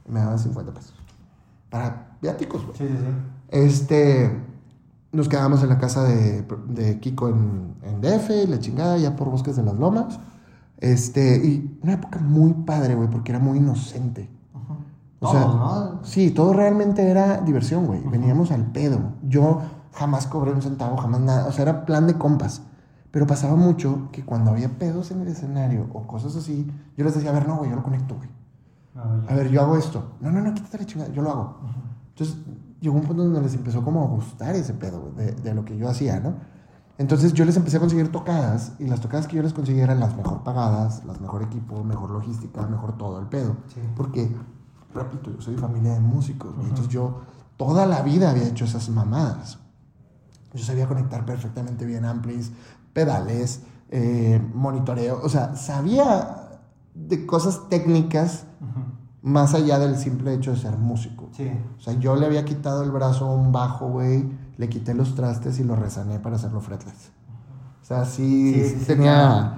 Y 0.08 0.12
me 0.12 0.20
daban 0.20 0.40
50 0.40 0.74
pesos. 0.74 0.94
Para 1.70 2.18
viáticos, 2.20 2.66
güey. 2.66 2.78
Sí, 2.78 2.88
sí, 2.88 2.98
sí. 2.98 3.06
Este, 3.50 4.44
nos 5.12 5.30
quedamos 5.30 5.62
en 5.62 5.70
la 5.70 5.78
casa 5.78 6.04
de, 6.04 6.46
de 6.68 7.00
Kiko 7.00 7.30
en, 7.30 7.76
en 7.84 8.02
DF, 8.02 8.50
la 8.50 8.60
chingada, 8.60 8.98
ya 8.98 9.16
por 9.16 9.30
Bosques 9.30 9.56
de 9.56 9.64
las 9.64 9.78
Lomas. 9.78 10.20
Este, 10.78 11.38
y 11.38 11.80
una 11.84 11.94
época 11.94 12.18
muy 12.20 12.54
padre, 12.54 12.96
güey, 12.96 13.08
porque 13.08 13.32
era 13.32 13.40
muy 13.40 13.60
inocente. 13.60 14.30
O 15.20 15.32
sea, 15.32 15.42
¿no? 15.42 16.00
Sí, 16.04 16.32
todo 16.32 16.54
realmente 16.54 17.08
era 17.08 17.42
diversión, 17.42 17.86
güey. 17.86 18.02
Veníamos 18.08 18.50
al 18.50 18.66
pedo. 18.66 19.00
Yo 19.22 19.62
jamás 19.94 20.26
cobré 20.26 20.52
un 20.52 20.64
centavo, 20.64 20.98
jamás 20.98 21.22
nada. 21.22 21.48
O 21.48 21.52
sea, 21.52 21.62
era 21.62 21.86
plan 21.86 22.08
de 22.08 22.18
compas. 22.18 22.64
Pero 23.12 23.28
pasaba 23.28 23.56
mucho 23.56 24.10
que 24.12 24.24
cuando 24.24 24.52
había 24.52 24.70
pedos 24.70 25.12
en 25.12 25.22
el 25.22 25.28
escenario 25.28 25.88
o 25.94 26.08
cosas 26.08 26.36
así, 26.36 26.66
yo 26.98 27.04
les 27.04 27.14
decía, 27.14 27.30
a 27.30 27.34
ver, 27.34 27.48
no, 27.48 27.58
güey, 27.58 27.70
yo 27.70 27.76
lo 27.76 27.84
conecto, 27.84 28.16
güey. 28.16 28.30
Ya. 28.96 29.34
A 29.34 29.36
ver, 29.36 29.50
yo 29.50 29.62
hago 29.62 29.78
esto. 29.78 30.14
No, 30.22 30.32
no, 30.32 30.42
no, 30.42 30.54
quítate 30.54 30.80
la 30.80 30.86
chingada, 30.86 31.12
yo 31.12 31.22
lo 31.22 31.30
hago. 31.30 31.58
Entonces, 32.10 32.38
llegó 32.80 32.96
un 32.96 33.04
punto 33.04 33.24
donde 33.24 33.42
les 33.42 33.54
empezó 33.54 33.84
como 33.84 34.04
a 34.04 34.08
gustar 34.08 34.56
ese 34.56 34.74
pedo, 34.74 35.02
güey, 35.02 35.14
de, 35.14 35.32
de 35.34 35.54
lo 35.54 35.66
que 35.66 35.78
yo 35.78 35.90
hacía, 35.90 36.20
¿no? 36.20 36.36
Entonces, 36.98 37.34
yo 37.34 37.46
les 37.46 37.58
empecé 37.58 37.78
a 37.78 37.80
conseguir 37.80 38.12
tocadas, 38.12 38.74
y 38.80 38.86
las 38.86 39.02
tocadas 39.02 39.28
que 39.28 39.36
yo 39.36 39.44
les 39.44 39.54
conseguía 39.54 39.84
eran 39.84 40.00
las 40.00 40.16
mejor 40.16 40.44
pagadas, 40.44 41.04
las 41.06 41.20
mejor 41.20 41.44
equipo, 41.44 41.84
mejor 41.84 42.12
logística, 42.12 42.66
mejor 42.68 42.98
todo 42.98 43.20
el 43.20 43.28
pedo. 43.28 43.58
Sí. 43.74 43.82
Porque, 43.96 44.34
repito, 44.94 45.32
yo 45.32 45.42
soy 45.42 45.58
familia 45.58 45.94
de 45.94 46.00
músicos, 46.00 46.54
güey, 46.56 46.68
entonces 46.68 46.94
yo 46.94 47.22
toda 47.58 47.86
la 47.86 48.02
vida 48.04 48.30
había 48.32 48.48
hecho 48.48 48.66
esas 48.66 48.90
mamadas. 48.90 49.61
Yo 50.54 50.64
sabía 50.64 50.88
conectar 50.88 51.26
perfectamente 51.26 51.86
bien 51.86 52.06
amplis, 52.06 52.52
pedales, 52.94 53.62
eh, 53.90 54.42
monitoreo, 54.54 55.22
o 55.22 55.30
sea, 55.30 55.56
sabía 55.56 56.60
de 56.94 57.26
cosas 57.26 57.70
técnicas 57.70 58.46
más 59.22 59.54
allá 59.54 59.80
del 59.80 59.98
simple 59.98 60.34
hecho 60.34 60.52
de 60.52 60.58
ser 60.58 60.78
músico. 60.78 61.30
Sí. 61.32 61.52
O 61.78 61.82
sea, 61.82 61.94
yo 61.94 62.16
le 62.16 62.26
había 62.26 62.44
quitado 62.44 62.84
el 62.84 62.92
brazo 62.92 63.26
a 63.28 63.36
un 63.36 63.52
bajo, 63.52 63.88
güey, 63.88 64.26
le 64.58 64.70
quité 64.70 64.94
los 64.94 65.16
trastes 65.16 65.60
y 65.60 65.64
lo 65.64 65.76
resané 65.76 66.20
para 66.20 66.36
hacerlo 66.36 66.60
fretless. 66.60 67.12
O 67.82 67.86
sea, 67.86 68.06
sí, 68.06 68.54
Sí, 68.54 68.64
sí 68.64 68.70
sí, 68.70 68.80
sí, 68.80 68.86
tenía... 68.86 69.58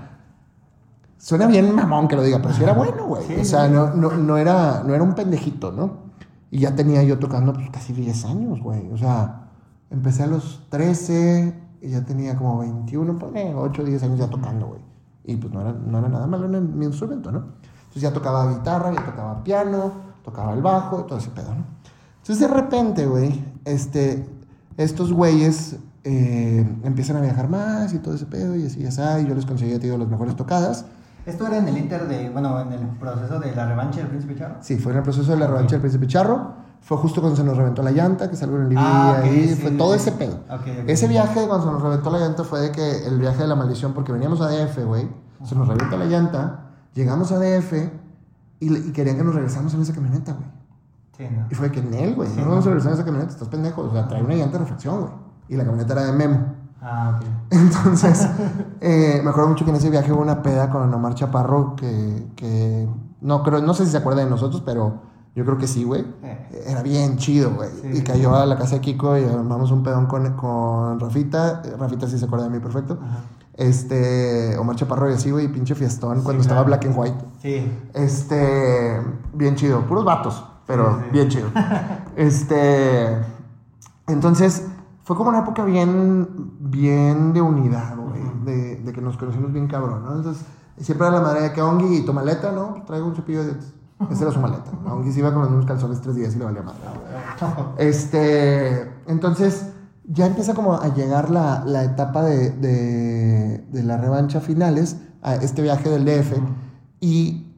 Suena 1.17 1.47
bien 1.47 1.73
mamón 1.73 2.09
que 2.09 2.17
lo 2.17 2.23
diga, 2.23 2.41
pero 2.41 2.53
sí 2.53 2.63
era 2.63 2.73
bueno, 2.73 3.05
güey. 3.05 3.25
Sí, 3.25 3.35
o 3.39 3.45
sea, 3.45 3.69
no, 3.69 3.93
no, 3.93 4.11
no, 4.11 4.37
era, 4.37 4.83
no 4.85 4.93
era 4.93 5.03
un 5.03 5.15
pendejito, 5.15 5.71
¿no? 5.71 6.03
Y 6.51 6.59
ya 6.59 6.75
tenía 6.75 7.01
yo 7.03 7.17
tocando 7.17 7.53
pues, 7.53 7.69
casi 7.69 7.93
10 7.93 8.25
años, 8.25 8.59
güey. 8.61 8.91
O 8.91 8.97
sea, 8.97 9.42
empecé 9.93 10.23
a 10.23 10.27
los 10.27 10.65
13 10.69 11.53
y 11.81 11.89
ya 11.89 12.03
tenía 12.03 12.35
como 12.35 12.59
21, 12.59 13.19
pone 13.19 13.53
8 13.55 13.81
o 13.81 13.85
10 13.85 14.03
años 14.03 14.19
ya 14.19 14.27
tocando, 14.27 14.67
güey. 14.67 14.81
Y 15.23 15.37
pues 15.37 15.53
no 15.53 15.61
era, 15.61 15.71
no 15.71 15.99
era 15.99 16.09
nada 16.09 16.27
malo 16.27 16.45
en 16.57 16.77
mi 16.77 16.85
instrumento, 16.85 17.31
¿no? 17.31 17.39
Entonces 17.39 18.01
ya 18.01 18.11
tocaba 18.11 18.51
guitarra, 18.51 18.91
ya 18.91 19.05
tocaba 19.05 19.43
piano, 19.43 19.91
tocaba 20.23 20.53
el 20.53 20.61
bajo 20.61 21.01
y 21.01 21.07
todo 21.07 21.19
ese 21.19 21.29
pedo, 21.29 21.53
¿no? 21.55 21.63
Entonces 22.17 22.39
de 22.39 22.53
repente, 22.53 23.05
güey, 23.05 23.43
este, 23.65 24.25
estos 24.77 25.13
güeyes 25.13 25.77
eh, 26.03 26.65
empiezan 26.83 27.17
a 27.17 27.21
viajar 27.21 27.47
más 27.47 27.93
y 27.93 27.99
todo 27.99 28.15
ese 28.15 28.25
pedo 28.25 28.55
y 28.55 28.65
así 28.65 28.79
ya 28.79 28.89
está, 28.89 29.21
y 29.21 29.27
yo 29.27 29.35
les 29.35 29.45
conseguía, 29.45 29.79
te 29.79 29.85
digo, 29.85 29.97
las 29.97 30.07
mejores 30.07 30.35
tocadas. 30.35 30.85
Esto 31.25 31.47
era 31.47 31.57
en 31.57 31.67
el 31.67 31.77
inter 31.77 32.07
de, 32.07 32.29
bueno, 32.29 32.59
en 32.59 32.73
el 32.73 32.87
proceso 32.97 33.39
de 33.39 33.55
la 33.55 33.67
revancha 33.67 33.99
del 33.99 34.07
Príncipe 34.07 34.35
Charro. 34.35 34.55
Sí, 34.61 34.77
fue 34.77 34.91
en 34.91 34.97
el 34.97 35.03
proceso 35.03 35.31
de 35.31 35.37
la 35.37 35.47
revancha 35.47 35.75
del 35.75 35.81
Príncipe 35.81 36.07
Charro. 36.07 36.62
Fue 36.83 36.97
justo 36.97 37.21
cuando 37.21 37.37
se 37.37 37.43
nos 37.45 37.55
reventó 37.57 37.81
la 37.81 37.91
llanta, 37.91 38.29
que 38.29 38.35
salgo 38.35 38.57
en 38.57 38.63
el 38.63 38.69
DVD 38.69 38.77
Ah, 38.79 39.15
ok, 39.19 39.23
ahí. 39.23 39.47
sí, 39.49 39.55
fue 39.55 39.71
sí, 39.71 39.77
todo 39.77 39.93
sí. 39.93 39.99
ese 39.99 40.11
pedo. 40.11 40.35
Ok, 40.49 40.61
ok. 40.61 40.67
Ese 40.87 41.07
viaje, 41.07 41.47
cuando 41.47 41.65
se 41.65 41.71
nos 41.71 41.81
reventó 41.81 42.09
la 42.09 42.19
llanta, 42.19 42.43
fue 42.43 42.59
de 42.59 42.71
que 42.71 43.05
el 43.07 43.19
viaje 43.19 43.41
de 43.41 43.47
la 43.47 43.55
maldición, 43.55 43.93
porque 43.93 44.11
veníamos 44.11 44.41
a 44.41 44.49
DF, 44.49 44.83
güey. 44.85 45.07
Se 45.45 45.55
nos 45.55 45.67
revienta 45.67 45.97
la 45.97 46.05
llanta, 46.05 46.59
llegamos 46.93 47.31
a 47.31 47.39
DF 47.39 47.73
y, 48.59 48.77
y 48.77 48.91
querían 48.91 49.17
que 49.17 49.23
nos 49.23 49.33
regresáramos 49.35 49.73
en 49.73 49.81
esa 49.81 49.93
camioneta, 49.93 50.33
güey. 50.33 50.45
Sí, 51.17 51.23
no. 51.31 51.45
Y 51.49 51.55
fue 51.55 51.71
que 51.71 51.79
en 51.79 51.93
él, 51.93 52.15
güey. 52.15 52.29
No 52.35 52.43
no. 52.43 52.49
vamos 52.49 52.65
a 52.65 52.69
regresar 52.69 52.91
en 52.91 52.95
esa 52.97 53.05
camioneta, 53.05 53.31
estás 53.33 53.47
pendejo. 53.47 53.81
O 53.83 53.91
sea, 53.91 54.07
trae 54.07 54.23
una 54.23 54.35
llanta 54.35 54.53
de 54.53 54.59
reflexión, 54.59 55.01
güey. 55.01 55.11
Y 55.49 55.55
la 55.55 55.63
camioneta 55.63 55.93
era 55.93 56.03
de 56.05 56.11
Memo. 56.13 56.39
Ah, 56.81 57.17
ok. 57.17 57.25
Entonces, 57.51 58.27
eh, 58.81 59.21
me 59.23 59.29
acuerdo 59.29 59.49
mucho 59.49 59.63
que 59.63 59.71
en 59.71 59.77
ese 59.77 59.89
viaje 59.89 60.11
hubo 60.11 60.21
una 60.21 60.41
peda 60.41 60.69
con 60.69 60.93
Omar 60.93 61.13
Chaparro 61.15 61.75
que, 61.75 62.27
que 62.35 62.89
no 63.21 63.43
creo, 63.43 63.61
no 63.61 63.73
sé 63.73 63.85
si 63.85 63.91
se 63.91 63.97
acuerda 63.97 64.23
de 64.23 64.29
nosotros, 64.29 64.61
pero 64.65 65.12
yo 65.35 65.45
creo 65.45 65.57
que 65.57 65.67
sí, 65.67 65.83
güey. 65.83 66.05
Eh. 66.23 66.65
Era 66.67 66.83
bien 66.83 67.17
chido, 67.17 67.51
güey. 67.51 67.69
Sí, 67.81 67.87
y 67.91 67.95
sí, 67.97 68.03
cayó 68.03 68.35
a 68.35 68.45
la 68.45 68.57
casa 68.57 68.75
de 68.75 68.81
Kiko 68.81 69.17
y 69.17 69.23
armamos 69.23 69.71
un 69.71 69.83
pedón 69.83 70.05
con, 70.05 70.33
con 70.33 70.99
Rafita. 70.99 71.61
Rafita 71.79 72.07
sí 72.07 72.19
se 72.19 72.25
acuerda 72.25 72.45
de 72.45 72.51
mí 72.51 72.59
perfecto. 72.59 72.99
Ajá. 73.01 73.21
Este, 73.55 74.57
Omar 74.57 74.75
Chaparro 74.75 75.09
y 75.11 75.13
así, 75.13 75.29
güey, 75.29 75.47
pinche 75.47 75.75
fiestón 75.75 76.17
Sí, 76.17 76.23
cuando 76.23 76.41
estaba. 76.41 76.63
Black 76.63 76.85
and 76.85 76.97
White. 76.97 77.25
Sí. 77.41 77.71
Este, 77.93 78.99
bien 79.33 79.55
chido, 79.55 79.81
puros 79.81 80.03
vatos, 80.03 80.43
pero 80.65 81.01
bien 81.11 81.29
chido. 81.29 81.49
Este, 82.15 83.07
entonces, 84.07 84.67
fue 85.03 85.15
como 85.15 85.29
una 85.29 85.39
época 85.39 85.65
bien, 85.65 86.27
bien 86.59 87.33
de 87.33 87.41
unidad, 87.41 87.95
güey, 87.97 88.21
de, 88.45 88.75
de 88.75 88.93
que 88.93 89.01
nos 89.01 89.17
conocimos 89.17 89.51
bien 89.51 89.67
cabrón, 89.67 90.03
¿no? 90.03 90.15
Entonces, 90.15 90.45
siempre 90.77 91.07
era 91.07 91.17
la 91.17 91.23
madre 91.23 91.41
de 91.41 91.53
que 91.53 91.61
Ongi 91.61 91.97
y 91.97 92.05
tu 92.05 92.13
maleta, 92.13 92.51
¿no? 92.51 92.83
Traigo 92.85 93.07
un 93.07 93.15
cepillo 93.15 93.39
de 93.39 93.45
dientes. 93.45 93.73
Esa 94.11 94.23
era 94.23 94.31
su 94.31 94.39
maleta. 94.39 94.71
Ongi 94.85 95.11
se 95.11 95.19
iba 95.19 95.31
con 95.31 95.41
los 95.41 95.49
mismos 95.49 95.65
calzones 95.65 96.01
tres 96.01 96.15
días 96.15 96.35
y 96.35 96.39
le 96.39 96.45
valía 96.45 96.61
madre. 96.61 96.79
Este, 97.77 98.91
entonces, 99.07 99.73
ya 100.05 100.25
empieza 100.27 100.53
como 100.53 100.73
a 100.73 100.93
llegar 100.93 101.29
la, 101.29 101.63
la 101.65 101.83
etapa 101.83 102.23
de, 102.23 102.51
de, 102.51 103.57
de 103.71 103.83
la 103.83 103.97
revancha 103.97 104.39
finales, 104.39 104.97
a 105.21 105.35
este 105.35 105.61
viaje 105.61 105.89
del 105.89 106.05
DF, 106.05 106.37
y 106.99 107.53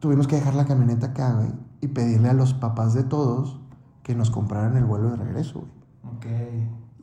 tuvimos 0.00 0.26
que 0.26 0.36
dejar 0.36 0.54
la 0.54 0.66
camioneta 0.66 1.08
acá, 1.08 1.32
güey, 1.34 1.52
y 1.80 1.88
pedirle 1.88 2.28
a 2.28 2.34
los 2.34 2.54
papás 2.54 2.94
de 2.94 3.04
todos 3.04 3.60
que 4.02 4.14
nos 4.14 4.30
compraran 4.30 4.76
el 4.76 4.84
vuelo 4.84 5.10
de 5.10 5.16
regreso, 5.16 5.60
güey. 5.60 6.16
Ok. 6.16 6.26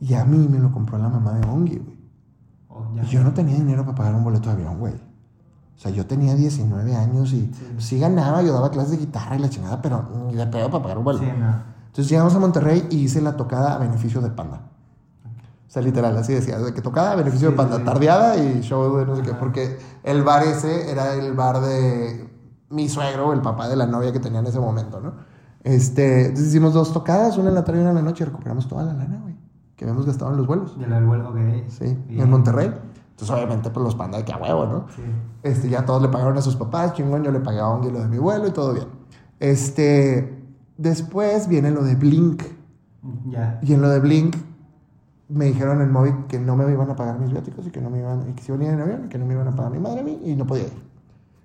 Y 0.00 0.14
a 0.14 0.24
mí 0.24 0.48
me 0.48 0.58
lo 0.58 0.72
compró 0.72 0.98
la 0.98 1.08
mamá 1.08 1.32
de 1.34 1.46
Ongi, 1.48 1.78
güey. 1.78 1.98
Oh. 2.68 2.86
Y 3.02 3.06
yo 3.06 3.22
no 3.22 3.32
tenía 3.32 3.56
dinero 3.56 3.84
para 3.84 3.96
pagar 3.96 4.14
un 4.14 4.24
boleto 4.24 4.48
de 4.48 4.54
avión, 4.54 4.78
güey. 4.78 4.94
O 5.76 5.80
sea, 5.82 5.90
yo 5.90 6.06
tenía 6.06 6.34
19 6.34 6.94
años 6.94 7.32
y 7.32 7.40
Sí. 7.52 7.74
sí, 7.78 7.98
ganaba, 7.98 8.42
yo 8.42 8.52
daba 8.52 8.70
clases 8.70 8.92
de 8.92 8.96
guitarra 8.98 9.36
y 9.36 9.40
la 9.40 9.50
chingada, 9.50 9.82
pero 9.82 10.08
ni 10.28 10.34
de 10.36 10.46
pedo 10.46 10.70
para 10.70 10.82
pagar 10.82 10.98
un 10.98 11.04
vuelo. 11.04 11.18
Sí, 11.20 11.26
no. 11.26 11.54
Entonces 11.86 12.08
llegamos 12.08 12.34
a 12.34 12.38
Monterrey 12.38 12.86
y 12.90 12.98
hice 12.98 13.20
la 13.20 13.36
tocada 13.36 13.74
a 13.74 13.78
beneficio 13.78 14.20
de 14.20 14.30
Panda. 14.30 14.62
O 15.24 15.70
sea, 15.72 15.82
literal, 15.82 16.16
así 16.18 16.34
decía, 16.34 16.58
de 16.58 16.72
que 16.74 16.82
tocada 16.82 17.12
a 17.12 17.16
beneficio 17.16 17.50
de 17.50 17.56
Panda, 17.56 17.82
tardeada 17.82 18.36
y 18.36 18.60
show 18.60 18.96
de 18.98 19.06
no 19.06 19.16
sé 19.16 19.22
qué, 19.22 19.32
porque 19.32 19.78
el 20.04 20.22
bar 20.22 20.42
ese 20.44 20.90
era 20.90 21.14
el 21.14 21.32
bar 21.32 21.60
de 21.62 22.28
mi 22.70 22.88
suegro, 22.88 23.32
el 23.32 23.40
papá 23.40 23.68
de 23.68 23.76
la 23.76 23.86
novia 23.86 24.12
que 24.12 24.20
tenía 24.20 24.40
en 24.40 24.46
ese 24.46 24.60
momento, 24.60 25.00
¿no? 25.00 25.14
Este, 25.64 26.26
entonces 26.26 26.48
hicimos 26.48 26.74
dos 26.74 26.92
tocadas, 26.92 27.38
una 27.38 27.48
en 27.48 27.54
la 27.54 27.64
tarde 27.64 27.78
y 27.78 27.82
una 27.82 27.90
en 27.90 27.96
la 27.96 28.02
noche, 28.02 28.24
y 28.24 28.26
recuperamos 28.26 28.68
toda 28.68 28.84
la 28.84 28.92
lana, 28.94 29.18
güey, 29.22 29.34
que 29.76 29.84
habíamos 29.84 30.04
gastado 30.06 30.30
en 30.32 30.36
los 30.38 30.46
vuelos. 30.46 30.78
De 30.78 30.86
del 30.86 31.04
vuelo, 31.06 31.30
ok. 31.30 31.36
Sí, 31.68 31.96
Bien. 32.08 32.20
en 32.22 32.30
Monterrey. 32.30 32.70
Entonces, 33.12 33.30
obviamente, 33.36 33.70
pues 33.70 33.84
los 33.84 33.94
Panda 33.94 34.18
de 34.18 34.24
que 34.24 34.32
a 34.32 34.36
huevo, 34.36 34.66
¿no? 34.66 34.86
Sí. 34.96 35.02
Este, 35.42 35.68
ya 35.68 35.84
todos 35.84 36.02
le 36.02 36.08
pagaron 36.08 36.36
a 36.36 36.42
sus 36.42 36.56
papás, 36.56 36.94
chingón, 36.94 37.22
yo 37.22 37.30
le 37.30 37.40
pagué 37.40 37.60
a 37.60 37.68
Ongi 37.68 37.90
lo 37.90 38.00
de 38.00 38.08
mi 38.08 38.18
vuelo 38.18 38.48
y 38.48 38.50
todo 38.50 38.72
bien. 38.72 38.88
Este, 39.38 40.42
después 40.76 41.46
viene 41.46 41.70
lo 41.70 41.84
de 41.84 41.94
Blink. 41.94 42.42
Ya. 43.26 43.60
Y 43.62 43.74
en 43.74 43.82
lo 43.82 43.88
de 43.88 44.00
Blink 44.00 44.36
me 45.28 45.46
dijeron 45.46 45.80
en 45.80 45.90
móvil 45.90 46.14
que 46.28 46.38
no 46.38 46.56
me 46.56 46.70
iban 46.70 46.90
a 46.90 46.96
pagar 46.96 47.18
mis 47.18 47.30
viáticos 47.30 47.66
y 47.66 47.70
que 47.70 47.80
no 47.80 47.90
me 47.90 47.98
iban, 47.98 48.28
y 48.28 48.32
que 48.32 48.42
si 48.42 48.52
iban 48.52 48.62
a 48.62 48.64
ir 48.64 48.70
en 48.72 48.80
avión 48.80 49.04
y 49.06 49.08
que 49.08 49.18
no 49.18 49.26
me 49.26 49.34
iban 49.34 49.48
a 49.48 49.54
pagar 49.54 49.72
mi 49.72 49.78
madre 49.78 50.00
a 50.00 50.04
mí 50.04 50.20
y 50.24 50.34
no 50.34 50.46
podía 50.46 50.64
ir. 50.64 50.82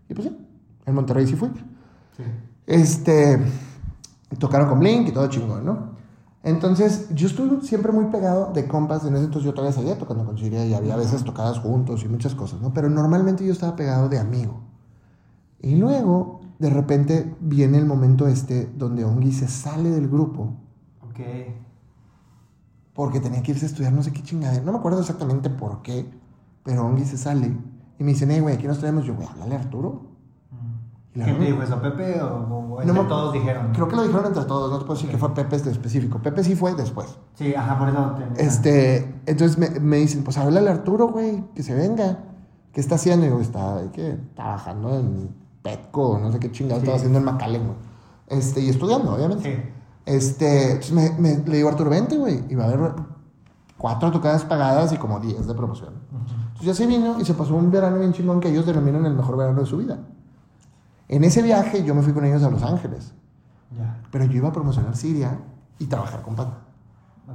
Y 0.09 0.13
pues 0.13 0.27
sí, 0.27 0.37
en 0.85 0.95
Monterrey 0.95 1.27
sí 1.27 1.35
fui. 1.35 1.49
Sí. 2.15 2.23
Este, 2.65 3.39
tocaron 4.39 4.69
con 4.69 4.79
Blink 4.79 5.07
y 5.09 5.11
todo 5.11 5.27
chingón, 5.27 5.65
¿no? 5.65 5.96
Entonces, 6.43 7.09
yo 7.13 7.27
estuve 7.27 7.61
siempre 7.65 7.91
muy 7.91 8.05
pegado 8.05 8.53
de 8.53 8.67
compas. 8.67 9.03
En 9.05 9.15
ese 9.15 9.25
entonces 9.25 9.43
yo 9.45 9.53
todavía 9.53 9.75
seguía 9.75 9.97
tocando 9.97 10.25
con 10.25 10.37
Siria 10.37 10.65
y 10.65 10.73
había 10.73 10.95
veces 10.95 11.23
tocadas 11.23 11.59
juntos 11.59 12.03
y 12.03 12.07
muchas 12.07 12.35
cosas, 12.35 12.61
¿no? 12.61 12.73
Pero 12.73 12.89
normalmente 12.89 13.45
yo 13.45 13.51
estaba 13.51 13.75
pegado 13.75 14.07
de 14.09 14.19
amigo. 14.19 14.61
Y 15.61 15.75
luego, 15.75 16.41
de 16.59 16.69
repente, 16.69 17.35
viene 17.41 17.77
el 17.79 17.85
momento 17.85 18.27
este 18.27 18.67
donde 18.77 19.03
Ongi 19.05 19.31
se 19.31 19.47
sale 19.47 19.89
del 19.89 20.07
grupo 20.07 20.53
Ok. 21.01 21.19
porque 22.93 23.19
tenía 23.19 23.43
que 23.43 23.51
irse 23.51 23.65
a 23.65 23.69
estudiar 23.69 23.93
no 23.93 24.03
sé 24.03 24.11
qué 24.11 24.23
chingadera. 24.23 24.63
No 24.63 24.71
me 24.71 24.79
acuerdo 24.79 24.99
exactamente 25.01 25.49
por 25.49 25.81
qué, 25.81 26.09
pero 26.63 26.85
Ongi 26.85 27.05
se 27.05 27.17
sale 27.17 27.55
y 27.99 28.03
me 28.03 28.11
dicen, 28.11 28.31
hey, 28.31 28.39
güey, 28.39 28.55
aquí 28.55 28.67
nos 28.67 28.79
traemos. 28.79 29.05
Yo, 29.05 29.15
güey, 29.15 29.27
háblale 29.27 29.55
a 29.55 29.59
Arturo. 29.59 30.16
¿Quién 31.25 31.39
te 31.39 31.45
dijo 31.45 31.63
eso, 31.63 31.81
Pepe 31.81 32.21
o, 32.21 32.27
o 32.27 32.83
No 32.83 32.89
entre 32.91 33.03
todos 33.05 33.33
dijeron? 33.33 33.71
Creo 33.73 33.87
que 33.87 33.95
lo 33.95 34.03
dijeron 34.03 34.25
entre 34.27 34.43
todos, 34.45 34.71
no 34.71 34.77
te 34.79 34.85
puedo 34.85 34.95
decir 34.95 35.09
que 35.11 35.17
fue 35.17 35.33
Pepe 35.33 35.55
este 35.55 35.71
específico. 35.71 36.19
Pepe 36.19 36.43
sí 36.43 36.55
fue 36.55 36.75
después. 36.75 37.17
Sí, 37.35 37.53
ajá, 37.55 37.77
por 37.79 37.89
eso 37.89 38.15
te... 38.35 38.43
Este, 38.45 39.21
entonces 39.25 39.57
me, 39.57 39.69
me 39.79 39.97
dicen, 39.97 40.23
pues 40.23 40.37
háblale 40.37 40.69
a 40.69 40.73
Arturo, 40.73 41.07
güey, 41.07 41.43
que 41.55 41.63
se 41.63 41.73
venga. 41.73 42.19
¿Qué 42.71 42.79
está 42.81 42.95
haciendo? 42.95 43.25
Y 43.25 43.29
yo, 43.29 43.39
está 43.39 43.81
¿qué? 43.93 44.17
trabajando 44.35 44.93
en 44.97 45.29
Petco, 45.63 46.19
no 46.21 46.31
sé 46.31 46.39
qué 46.39 46.51
chingada 46.51 46.75
Sí. 46.79 46.83
estaba 46.83 46.97
haciendo 46.97 47.17
en 47.19 47.25
McAllen, 47.25 47.63
güey. 47.65 47.77
Este, 48.27 48.61
y 48.61 48.69
estudiando, 48.69 49.15
obviamente. 49.15 49.43
Sí. 49.55 49.71
Este, 50.05 50.71
entonces 50.73 50.91
me, 50.93 51.09
me- 51.19 51.37
le 51.45 51.57
digo 51.57 51.69
a 51.69 51.71
Arturo, 51.71 51.89
vente, 51.89 52.17
güey, 52.17 52.43
y 52.49 52.55
va 52.55 52.65
a 52.65 52.67
haber 52.67 52.93
cuatro 53.77 54.11
tocadas 54.11 54.45
pagadas 54.45 54.93
y 54.93 54.97
como 54.97 55.19
diez 55.19 55.45
de 55.47 55.53
promoción. 55.53 55.93
Entonces 56.11 56.65
ya 56.67 56.73
se 56.73 56.85
vino 56.87 57.19
y 57.19 57.25
se 57.25 57.33
pasó 57.33 57.55
un 57.55 57.69
verano 57.71 57.99
bien 57.99 58.13
chingón 58.13 58.39
que 58.39 58.49
ellos 58.49 58.65
denominan 58.65 59.05
el 59.05 59.13
mejor 59.15 59.37
verano 59.37 59.59
de 59.61 59.65
su 59.65 59.77
vida. 59.77 59.99
En 61.09 61.23
ese 61.23 61.41
viaje 61.41 61.83
yo 61.83 61.95
me 61.95 62.01
fui 62.01 62.13
con 62.13 62.25
ellos 62.25 62.43
a 62.43 62.49
Los 62.49 62.63
Ángeles, 62.63 63.13
Ya. 63.77 64.01
pero 64.11 64.25
yo 64.25 64.37
iba 64.37 64.49
a 64.49 64.51
promocionar 64.51 64.95
Siria 64.95 65.39
y 65.79 65.85
trabajar 65.85 66.21
con 66.21 66.35
Panda. 66.35 66.57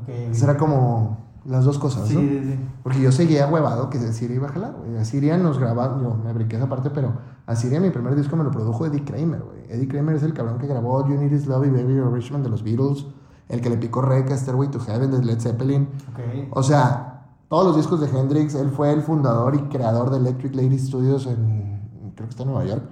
Ok. 0.03 0.09
Entonces 0.09 0.43
era 0.43 0.57
como 0.57 1.19
las 1.45 1.65
dos 1.65 1.79
cosas, 1.79 2.09
Sí, 2.09 2.15
¿no? 2.15 2.21
sí, 2.21 2.41
sí. 2.45 2.59
Porque 2.83 3.01
yo 3.01 3.11
seguía 3.13 3.47
huevado 3.49 3.91
que 3.91 3.99
Siria 4.13 4.37
iba 4.37 4.49
a 4.49 4.53
jalar, 4.53 4.75
güey. 4.75 4.97
A 4.99 5.05
Siria 5.05 5.37
nos 5.37 5.59
grababa, 5.59 6.01
yo 6.01 6.15
me 6.23 6.33
brinqué 6.33 6.57
esa 6.57 6.69
parte, 6.69 6.91
pero 6.91 7.13
a 7.47 7.57
Siria 7.57 7.81
mi 7.81 7.91
primer 7.91 8.15
disco 8.15 8.37
me 8.37 8.45
lo 8.45 8.51
produjo 8.51 8.87
Eddie 8.87 9.05
Kramer, 9.05 9.43
güey. 9.43 9.65
Eddie 9.69 9.89
Kramer 9.89 10.17
es 10.17 10.23
el 10.23 10.35
cabrón 10.35 10.59
que 10.59 10.67
grabó 10.67 11.07
You 11.09 11.15
Need 11.17 11.33
Is 11.33 11.47
Love 11.47 11.67
y 11.67 11.71
Baby 11.71 12.01
Richmond 12.01 12.45
de 12.45 12.51
los 12.51 12.63
Beatles, 12.63 13.07
el 13.49 13.61
que 13.61 13.71
le 13.71 13.77
picó 13.77 14.01
rec 14.03 14.31
a 14.31 14.37
Stairway 14.37 14.69
to 14.71 14.81
Heaven 14.81 15.11
de 15.11 15.23
Led 15.25 15.41
Zeppelin. 15.41 15.89
Ok. 16.13 16.49
O 16.53 16.63
sea, 16.63 17.27
todos 17.49 17.67
los 17.67 17.77
discos 17.77 18.01
de 18.01 18.09
Hendrix, 18.09 18.55
él 18.55 18.71
fue 18.71 18.93
el 18.93 19.03
fundador 19.03 19.55
y 19.55 19.59
creador 19.65 20.11
de 20.11 20.19
Electric 20.19 20.55
Lady 20.55 20.79
Studios 20.79 21.27
en, 21.27 22.13
creo 22.15 22.27
que 22.29 22.31
está 22.31 22.45
en 22.45 22.49
Nueva 22.51 22.65
York, 22.65 22.83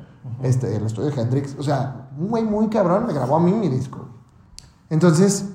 este, 0.43 0.77
el 0.77 0.87
estudio 0.87 1.11
de 1.11 1.21
Hendrix. 1.21 1.57
O 1.59 1.63
sea, 1.63 2.09
un 2.19 2.29
güey 2.29 2.45
muy 2.45 2.69
cabrón 2.69 3.07
me 3.07 3.13
grabó 3.13 3.37
a 3.37 3.41
mí 3.41 3.53
mi 3.53 3.69
disco. 3.69 4.09
Entonces, 4.89 5.51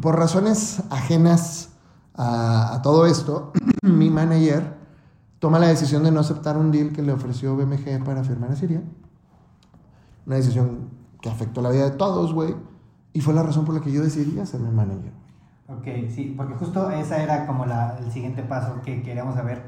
por 0.00 0.18
razones 0.18 0.82
ajenas 0.90 1.70
a, 2.14 2.74
a 2.74 2.82
todo 2.82 3.06
esto, 3.06 3.52
mi 3.82 4.10
manager 4.10 4.76
toma 5.38 5.58
la 5.58 5.68
decisión 5.68 6.02
de 6.02 6.10
no 6.10 6.20
aceptar 6.20 6.56
un 6.56 6.70
deal 6.70 6.92
que 6.92 7.02
le 7.02 7.12
ofreció 7.12 7.56
BMG 7.56 8.04
para 8.04 8.24
firmar 8.24 8.50
a 8.52 8.56
Siria. 8.56 8.82
Una 10.26 10.36
decisión 10.36 10.90
que 11.20 11.28
afectó 11.28 11.62
la 11.62 11.70
vida 11.70 11.84
de 11.84 11.96
todos, 11.96 12.32
güey. 12.32 12.54
Y 13.12 13.20
fue 13.20 13.32
la 13.32 13.42
razón 13.42 13.64
por 13.64 13.74
la 13.74 13.80
que 13.80 13.92
yo 13.92 14.02
decidí 14.02 14.38
hacerme 14.38 14.70
manager. 14.70 15.12
Ok, 15.68 15.84
sí, 16.14 16.34
porque 16.36 16.54
justo 16.54 16.90
esa 16.90 17.22
era 17.22 17.46
como 17.46 17.66
la, 17.66 17.96
el 17.98 18.10
siguiente 18.12 18.42
paso 18.42 18.80
que 18.84 19.02
queríamos 19.02 19.34
saber. 19.34 19.62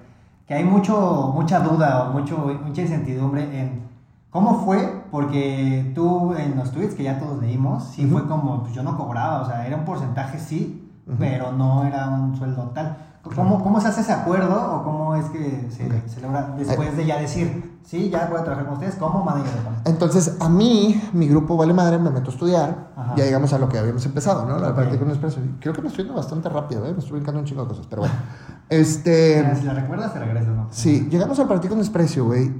Que 0.47 0.55
hay 0.55 0.65
mucho, 0.65 1.33
mucha 1.35 1.61
duda 1.61 2.05
o 2.05 2.13
mucho, 2.13 2.39
mucha 2.39 2.83
incertidumbre 2.83 3.61
en 3.61 3.88
cómo 4.31 4.65
fue, 4.65 5.05
porque 5.11 5.93
tú 5.95 6.35
en 6.35 6.57
los 6.57 6.71
tweets 6.73 6.95
que 6.95 7.03
ya 7.05 7.19
todos 7.19 7.41
leímos, 7.41 7.85
sí 7.85 8.05
Ujú. 8.07 8.19
fue 8.19 8.29
como, 8.29 8.63
pues 8.63 8.75
yo 8.75 8.83
no 8.83 8.97
cobraba, 8.97 9.43
o 9.43 9.47
sea, 9.47 9.67
era 9.67 9.77
un 9.77 9.85
porcentaje 9.85 10.39
sí, 10.39 10.91
Ujú. 11.07 11.17
pero 11.19 11.53
no 11.53 11.85
era 11.85 12.09
un 12.09 12.37
sueldo 12.37 12.71
tal. 12.75 12.97
¿Cómo, 13.35 13.63
¿Cómo 13.63 13.79
se 13.79 13.89
hace 13.89 14.01
ese 14.01 14.13
acuerdo 14.13 14.77
o 14.77 14.83
cómo 14.85 15.15
es 15.15 15.27
que 15.27 15.69
se, 15.71 15.85
Ok. 15.85 15.93
se 16.07 16.21
logra 16.23 16.55
después 16.57 16.97
de 16.97 17.05
ya 17.05 17.19
decir, 17.19 17.79
sí, 17.85 18.09
ya 18.09 18.27
voy 18.31 18.39
a 18.41 18.45
trabajar 18.45 18.65
con 18.65 18.75
ustedes 18.75 18.95
como 18.95 19.23
manager 19.23 19.53
de? 19.53 19.91
Entonces, 19.91 20.37
a 20.41 20.49
mí, 20.49 20.99
mi 21.13 21.29
grupo 21.29 21.55
Vale 21.57 21.75
Madre, 21.75 21.99
me 21.99 22.09
meto 22.11 22.31
a 22.31 22.33
estudiar. 22.33 22.89
Ajá. 22.97 23.15
Ya 23.17 23.25
llegamos 23.25 23.53
a 23.53 23.59
lo 23.59 23.69
que 23.69 23.77
habíamos 23.79 24.07
empezado, 24.07 24.47
¿no? 24.47 24.57
La 24.59 24.69
Ok. 24.69 24.77
práctica 24.77 25.01
con 25.01 25.09
expreso. 25.11 25.41
Creo 25.61 25.75
que 25.75 25.83
me 25.83 25.89
estoy 25.89 26.05
yendo 26.05 26.17
bastante 26.17 26.49
rápido, 26.49 26.87
¿eh? 26.87 26.93
Me 26.93 27.01
estoy 27.01 27.15
brincando 27.15 27.41
un 27.41 27.47
chingo 27.47 27.63
de 27.65 27.69
cosas, 27.69 27.87
pero 27.91 28.03
bueno. 28.03 28.15
Este. 28.71 29.55
Si 29.57 29.65
la 29.65 29.75
recuerdas, 29.75 30.13
te 30.13 30.21
regresas, 30.21 30.55
¿no? 30.55 30.67
Sí, 30.71 31.09
llegamos 31.11 31.39
al 31.39 31.49
partido 31.49 31.71
con 31.71 31.79
desprecio, 31.81 32.25
güey. 32.25 32.53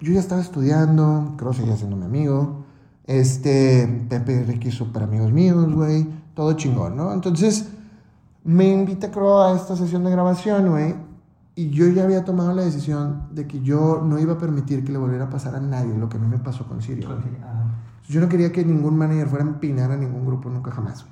Yo 0.00 0.12
ya 0.12 0.20
estaba 0.20 0.40
estudiando, 0.40 1.34
creo 1.36 1.52
que 1.52 1.58
seguía 1.58 1.76
siendo 1.76 1.96
mi 1.96 2.04
amigo. 2.04 2.64
Este, 3.04 4.06
Pepe 4.08 4.32
y 4.34 4.42
Ricky, 4.44 4.70
súper 4.70 5.04
amigos 5.04 5.32
míos, 5.32 5.72
güey. 5.72 6.06
Todo 6.34 6.52
chingón, 6.52 6.96
¿no? 6.96 7.12
Entonces, 7.12 7.68
me 8.44 8.70
invita, 8.70 9.10
creo, 9.10 9.42
a 9.42 9.56
esta 9.56 9.74
sesión 9.74 10.04
de 10.04 10.10
grabación, 10.10 10.70
güey. 10.70 10.94
Y 11.54 11.70
yo 11.70 11.88
ya 11.88 12.04
había 12.04 12.24
tomado 12.24 12.52
la 12.52 12.62
decisión 12.62 13.28
de 13.32 13.46
que 13.46 13.62
yo 13.62 14.02
no 14.04 14.18
iba 14.18 14.34
a 14.34 14.38
permitir 14.38 14.84
que 14.84 14.92
le 14.92 14.98
volviera 14.98 15.24
a 15.24 15.30
pasar 15.30 15.54
a 15.54 15.60
nadie 15.60 15.96
lo 15.96 16.10
que 16.10 16.18
a 16.18 16.20
mí 16.20 16.26
me 16.28 16.38
pasó 16.38 16.68
con 16.68 16.82
Sirio. 16.82 17.08
Yo 18.08 18.20
no 18.20 18.28
quería 18.28 18.52
que 18.52 18.64
ningún 18.64 18.96
manager 18.98 19.28
fuera 19.28 19.44
a 19.44 19.48
empinar 19.48 19.90
a 19.90 19.96
ningún 19.96 20.26
grupo 20.26 20.50
nunca 20.50 20.70
jamás. 20.70 21.06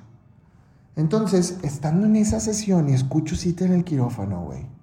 Entonces, 0.95 1.59
estando 1.63 2.05
en 2.05 2.15
esa 2.15 2.39
sesión 2.39 2.89
y 2.89 2.93
escucho 2.93 3.35
cita 3.35 3.65
en 3.65 3.73
el 3.73 3.83
quirófano, 3.83 4.43
güey. 4.43 4.74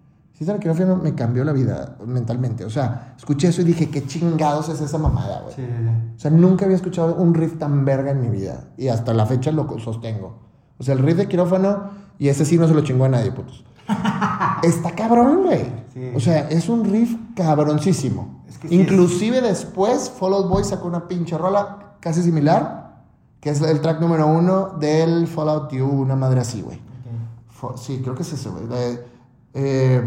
En 0.49 0.57
el 0.57 0.61
quirófano 0.61 0.97
me 0.97 1.15
cambió 1.15 1.45
la 1.45 1.53
vida 1.53 1.97
mentalmente. 2.05 2.65
O 2.65 2.71
sea, 2.71 3.15
escuché 3.17 3.49
eso 3.49 3.63
y 3.63 3.65
dije, 3.65 3.91
¿qué 3.91 4.07
chingados 4.07 4.69
es 4.69 4.81
esa 4.81 4.99
mamada, 4.99 5.43
güey? 5.43 5.55
Sí, 5.55 5.63
sí, 5.63 5.85
sí. 5.85 6.15
O 6.17 6.19
sea, 6.19 6.31
nunca 6.31 6.65
había 6.65 6.77
escuchado 6.77 7.15
un 7.15 7.35
riff 7.35 7.59
tan 7.59 7.85
verga 7.85 8.11
en 8.11 8.21
mi 8.21 8.29
vida. 8.29 8.65
Y 8.77 8.89
hasta 8.89 9.13
la 9.15 9.27
fecha 9.27 9.53
lo 9.53 9.79
sostengo. 9.79 10.41
O 10.79 10.83
sea, 10.83 10.95
el 10.95 11.01
riff 11.01 11.17
de 11.17 11.29
quirófano, 11.29 11.91
y 12.19 12.29
ese 12.29 12.45
sí 12.45 12.59
no 12.59 12.67
se 12.67 12.75
lo 12.75 12.83
chingó 12.83 13.05
a 13.05 13.09
nadie, 13.09 13.31
putos. 13.31 13.65
Está 14.63 14.93
cabrón, 14.95 15.45
güey. 15.45 15.83
O 16.15 16.21
sea, 16.21 16.49
es 16.49 16.69
un 16.69 16.85
riff 16.85 17.15
cabroncísimo. 17.37 18.43
Es 18.49 18.59
que 18.59 18.75
Inclusive 18.75 19.41
después, 19.41 20.11
Fall 20.11 20.35
Out 20.35 20.49
Boy 20.49 20.65
sacó 20.65 20.89
una 20.89 21.07
pinche 21.07 21.37
rola 21.39 21.97
casi 22.01 22.23
similar, 22.23 23.05
que 23.41 23.51
es 23.51 23.61
el 23.61 23.81
track 23.81 24.01
número 24.01 24.27
uno 24.27 24.71
del 24.81 25.27
Fallout 25.27 25.73
You, 25.73 25.87
una 25.87 26.17
madre 26.17 26.41
así, 26.41 26.63
güey. 26.63 26.81
Sí, 27.77 28.01
creo 28.03 28.15
que 28.15 28.23
es 28.23 28.33
ese, 28.33 28.49
güey. 28.49 28.65
Eh, 29.55 30.03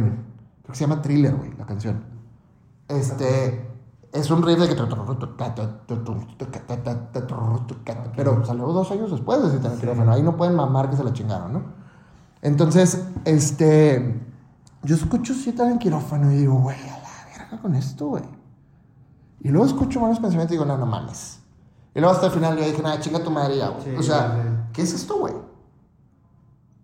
creo 0.65 0.73
que 0.73 0.75
se 0.75 0.88
llama 0.88 1.01
Thriller, 1.01 1.36
güey, 1.36 1.56
la 1.58 1.65
canción. 1.65 2.04
Este. 2.88 3.71
Es 4.12 4.32
un 4.32 4.41
riff 4.43 4.60
de 4.60 4.69
que. 4.69 4.75
Pero 8.15 8.45
salió 8.45 8.67
dos 8.67 8.91
años 8.91 9.12
después 9.12 9.43
de 9.43 9.51
Cita 9.51 9.67
en 9.67 9.73
el 9.73 9.80
quirófano. 9.80 10.12
Ahí 10.12 10.23
no 10.23 10.36
pueden 10.36 10.56
mamar 10.56 10.89
que 10.89 10.97
se 10.97 11.04
la 11.04 11.13
chingaron, 11.13 11.54
¿no? 11.54 11.63
Entonces, 12.41 13.06
este. 13.25 14.21
Yo 14.84 14.95
escucho 14.95 15.34
Cita 15.34 15.65
en 15.65 15.73
el 15.73 15.80
quirófano 15.80 16.32
y 16.32 16.38
digo, 16.38 16.56
güey, 16.56 16.78
a 16.89 16.97
la 16.97 17.38
verga 17.38 17.62
con 17.62 17.75
esto, 17.75 18.08
güey. 18.08 18.23
Y 19.41 19.49
luego 19.49 19.65
escucho 19.65 19.99
malos 19.99 20.19
pensamientos 20.19 20.54
y 20.54 20.58
digo, 20.58 20.65
no, 20.65 20.78
no 20.78 20.86
mames. 20.86 21.39
Y 21.93 21.99
luego 21.99 22.15
hasta 22.15 22.28
el 22.28 22.34
final 22.34 22.58
yo 22.58 22.65
dije, 22.65 22.82
nada, 22.82 22.99
chinga 22.99 23.23
tu 23.23 23.32
madre 23.32 23.58
ya, 23.58 23.69
güey. 23.69 23.84
Sí, 23.84 23.95
o 23.97 24.04
sea. 24.04 24.69
¿qué 24.73 24.82
es 24.82 24.93
esto, 24.93 25.17
güey? 25.19 25.34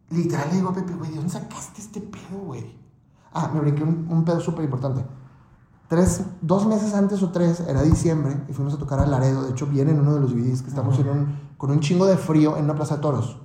Literal 0.10 0.50
le 0.50 0.56
digo 0.56 0.70
a 0.70 0.74
Pepe, 0.74 0.94
güey, 0.94 1.12
¿de 1.12 1.17
dónde 1.17 1.32
sacaste 1.32 1.82
este 1.82 2.02
pedo, 2.02 2.39
güey? 2.46 2.81
Ah, 3.34 3.50
me 3.54 3.60
brinqué 3.62 3.84
un, 3.84 4.08
un 4.10 4.24
pedo 4.26 4.39
súper 4.39 4.65
importante. 4.65 5.06
Tres, 5.88 6.24
dos 6.41 6.65
meses 6.65 6.94
antes 6.94 7.22
o 7.22 7.32
tres, 7.32 7.60
era 7.67 7.82
diciembre, 7.82 8.38
y 8.50 8.54
fuimos 8.54 8.74
a 8.74 8.78
tocar 8.78 9.00
a 9.00 9.06
Laredo. 9.06 9.44
De 9.44 9.52
hecho, 9.52 9.67
viene 9.67 9.91
en 9.91 10.00
uno 10.00 10.13
de 10.15 10.22
los 10.22 10.34
videos 10.34 10.62
que 10.62 10.70
estamos 10.70 10.98
en 11.00 11.10
un, 11.10 11.39
con 11.58 11.70
un 11.72 11.80
chingo 11.82 12.06
de 12.06 12.17
frío 12.17 12.56
en 12.58 12.63
una 12.65 12.76
plaza 12.76 12.96
de 12.96 13.02
toros. 13.02 13.38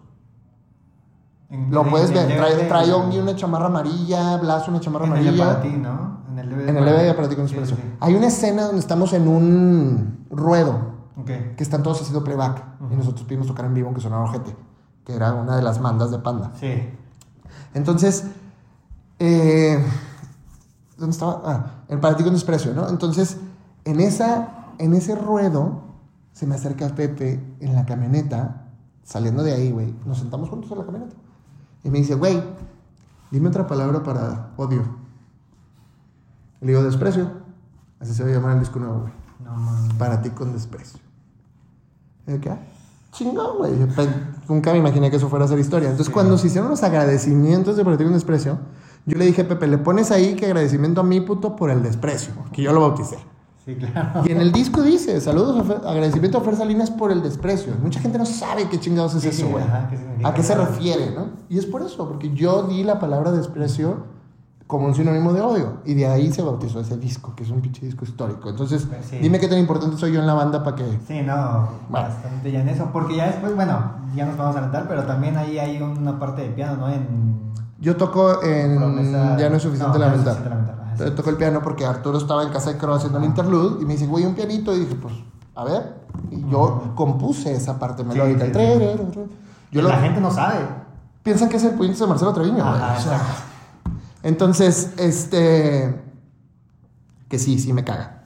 En- 1.48 1.70
Lo 1.72 1.82
en- 1.82 1.90
puedes 1.90 2.08
en 2.10 2.14
ver, 2.14 2.30
el 2.32 2.36
trae, 2.38 2.54
DVD, 2.56 2.68
trae 2.68 2.92
Ongi 2.92 3.18
una 3.18 3.36
chamarra 3.36 3.66
amarilla, 3.66 4.36
Blas 4.38 4.66
una 4.68 4.80
chamarra 4.80 5.06
el 5.06 5.12
amarilla. 5.12 5.60
ti, 5.60 5.68
¿no? 5.70 6.16
En 6.30 6.38
el 6.38 6.48
leve 6.50 6.68
En 6.70 6.76
el 6.76 6.84
leve 6.84 7.14
para 7.14 7.28
ti 7.28 7.36
con 7.36 7.48
Sí, 7.48 7.56
sí. 7.64 7.74
Hay 8.00 8.14
una 8.14 8.26
escena 8.26 8.64
donde 8.66 8.80
estamos 8.80 9.12
en 9.12 9.28
un 9.28 10.26
ruedo 10.30 10.94
Ok. 11.16 11.26
que 11.56 11.62
están 11.62 11.82
todos 11.82 12.00
haciendo 12.00 12.24
playback 12.24 12.62
y 12.90 12.96
nosotros 12.96 13.24
pudimos 13.24 13.46
tocar 13.46 13.64
en 13.66 13.74
vivo 13.74 13.86
aunque 13.86 14.00
sonaba 14.02 14.24
ojete, 14.24 14.56
que 15.04 15.14
era 15.14 15.34
una 15.34 15.56
de 15.56 15.62
las 15.62 15.80
mandas 15.80 16.10
de 16.10 16.18
Panda. 16.18 16.50
Sí. 16.58 16.90
Entonces, 17.74 18.24
eh, 19.18 19.82
¿dónde 20.98 21.12
estaba? 21.12 21.42
Ah, 21.44 21.70
en 21.88 22.00
Para 22.00 22.16
ti 22.16 22.24
con 22.24 22.32
desprecio, 22.32 22.74
¿no? 22.74 22.88
Entonces, 22.88 23.38
en, 23.84 24.00
esa, 24.00 24.66
en 24.78 24.94
ese 24.94 25.14
ruedo 25.14 25.82
se 26.32 26.46
me 26.46 26.54
acerca 26.54 26.88
Pepe 26.94 27.40
en 27.60 27.74
la 27.74 27.86
camioneta, 27.86 28.68
saliendo 29.04 29.42
de 29.42 29.52
ahí, 29.54 29.70
güey. 29.72 29.94
Nos 30.04 30.18
sentamos 30.18 30.48
juntos 30.50 30.70
en 30.70 30.78
la 30.78 30.84
camioneta. 30.84 31.14
Y 31.84 31.90
me 31.90 31.98
dice, 31.98 32.14
güey, 32.14 32.42
dime 33.30 33.48
otra 33.48 33.66
palabra 33.66 34.02
para 34.02 34.50
odio. 34.56 34.82
Le 36.60 36.68
digo, 36.68 36.82
desprecio. 36.82 37.30
Así 38.00 38.12
se 38.14 38.22
va 38.24 38.30
a 38.30 38.32
llamar 38.32 38.52
el 38.54 38.60
disco 38.60 38.78
nuevo, 38.78 39.00
güey. 39.02 39.12
No 39.44 39.54
mames. 39.54 39.94
Para 39.94 40.20
ti 40.20 40.30
con 40.30 40.52
desprecio. 40.52 40.98
Y 42.26 42.32
yo, 42.32 42.40
¿qué? 42.40 42.58
Chingón, 43.12 43.58
güey. 43.58 43.86
Pe- 43.94 44.08
Nunca 44.48 44.72
me 44.72 44.78
imaginé 44.78 45.10
que 45.10 45.16
eso 45.16 45.28
fuera 45.28 45.44
a 45.44 45.48
ser 45.48 45.58
historia. 45.58 45.88
Entonces, 45.88 46.08
Sí. 46.08 46.12
cuando 46.12 46.36
se 46.38 46.48
hicieron 46.48 46.68
los 46.70 46.82
agradecimientos 46.82 47.76
de 47.76 47.84
Para 47.84 47.96
ti 47.96 48.04
con 48.04 48.12
desprecio, 48.12 48.58
yo 49.06 49.16
le 49.18 49.24
dije, 49.24 49.44
Pepe, 49.44 49.66
le 49.66 49.78
pones 49.78 50.10
ahí 50.10 50.34
que 50.34 50.46
agradecimiento 50.46 51.00
a 51.00 51.04
mí, 51.04 51.20
puto, 51.20 51.56
por 51.56 51.70
el 51.70 51.82
desprecio, 51.82 52.32
que 52.52 52.62
yo 52.62 52.72
lo 52.72 52.80
bauticé. 52.82 53.16
Sí, 53.64 53.74
claro. 53.74 54.22
Y 54.24 54.30
en 54.32 54.40
el 54.40 54.52
disco 54.52 54.80
dice, 54.82 55.20
saludos, 55.20 55.58
a 55.58 55.64
Fer- 55.64 55.84
agradecimiento 55.88 56.38
a 56.38 56.40
Fer 56.40 56.54
Salinas 56.56 56.90
por 56.90 57.10
el 57.10 57.20
desprecio. 57.22 57.72
Mucha 57.82 57.98
gente 58.00 58.16
no 58.18 58.24
sabe 58.26 58.68
qué 58.68 58.78
chingados 58.78 59.14
es 59.16 59.22
Sí, 59.22 59.28
eso, 59.28 59.48
güey. 59.48 59.64
¿A 60.22 60.32
qué 60.34 60.42
se 60.44 60.54
refiere, 60.54 61.10
no? 61.12 61.30
Y 61.48 61.58
es 61.58 61.66
por 61.66 61.82
eso, 61.82 62.06
porque 62.08 62.32
yo 62.32 62.62
di 62.64 62.84
la 62.84 63.00
palabra 63.00 63.32
desprecio 63.32 64.14
como 64.68 64.86
un 64.86 64.94
sinónimo 64.94 65.32
de 65.32 65.40
odio. 65.40 65.78
Y 65.84 65.94
de 65.94 66.06
ahí 66.06 66.32
se 66.32 66.42
bautizó 66.42 66.80
ese 66.80 66.96
disco, 66.96 67.34
que 67.36 67.42
es 67.42 67.50
un 67.50 67.60
pinche 67.60 67.84
disco 67.86 68.04
histórico. 68.04 68.50
Entonces, 68.50 68.84
Pues 68.86 69.04
sí. 69.06 69.18
dime 69.18 69.40
qué 69.40 69.48
tan 69.48 69.58
importante 69.58 69.96
soy 69.96 70.12
yo 70.12 70.20
en 70.20 70.26
la 70.28 70.34
banda 70.34 70.62
para 70.62 70.76
que... 70.76 70.84
Sí, 71.06 71.22
no, 71.22 71.68
Bueno. 71.88 72.08
bastante 72.08 72.50
ya 72.52 72.60
en 72.60 72.68
eso. 72.68 72.90
Porque 72.92 73.16
ya 73.16 73.26
después, 73.26 73.52
bueno, 73.56 73.78
ya 74.14 74.26
nos 74.26 74.36
vamos 74.36 74.54
a 74.54 74.58
alentar, 74.60 74.86
pero 74.88 75.04
también 75.04 75.36
ahí 75.36 75.58
hay 75.58 75.80
una 75.82 76.18
parte 76.20 76.42
de 76.42 76.48
piano, 76.50 76.76
¿no? 76.76 76.88
En. 76.88 77.46
Yo 77.78 77.96
toco 77.96 78.42
en... 78.42 78.78
Promesa- 78.78 79.36
Ya 79.38 79.50
no 79.50 79.56
es 79.56 79.62
suficiente 79.62 79.98
no, 79.98 80.04
no 80.04 80.10
es 80.10 80.10
lamentar. 80.10 80.34
suficiente 80.34 80.48
lamentar, 80.50 80.74
ajá, 80.80 80.90
sí. 80.90 80.94
Pero 80.98 81.14
toco 81.14 81.30
el 81.30 81.36
piano 81.36 81.60
porque 81.62 81.84
Arturo 81.84 82.16
estaba 82.18 82.42
en 82.42 82.48
casa 82.50 82.72
de 82.72 82.78
Crow 82.78 82.94
haciendo 82.94 83.18
el 83.18 83.24
interlude 83.24 83.82
y 83.82 83.84
me 83.84 83.92
dice, 83.94 84.06
güey, 84.06 84.24
un 84.24 84.34
pianito. 84.34 84.74
Y 84.74 84.80
dije, 84.80 84.94
pues, 84.94 85.14
a 85.54 85.64
ver. 85.64 85.94
Y 86.30 86.48
yo 86.50 86.92
compuse 86.94 87.52
esa 87.52 87.78
parte 87.78 88.02
melódica. 88.04 88.40
sí, 88.40 88.44
el 88.46 88.46
sí. 88.48 88.52
trererero. 88.52 89.08
Yo 89.72 89.82
lo- 89.82 89.88
la 89.90 89.98
gente 89.98 90.20
no 90.20 90.30
sabe. 90.30 90.60
piensan 91.22 91.48
que 91.48 91.56
es 91.58 91.64
el 91.64 91.72
puñito 91.72 92.04
de 92.04 92.08
Marcelo 92.08 92.32
Treviño. 92.32 92.64
Ajá, 92.64 92.96
O 92.98 93.00
sea, 93.02 93.20
entonces, 94.22 94.92
este. 94.96 96.02
Que 97.28 97.38
sí, 97.38 97.58
sí 97.58 97.72
me 97.72 97.84
caga. 97.84 98.22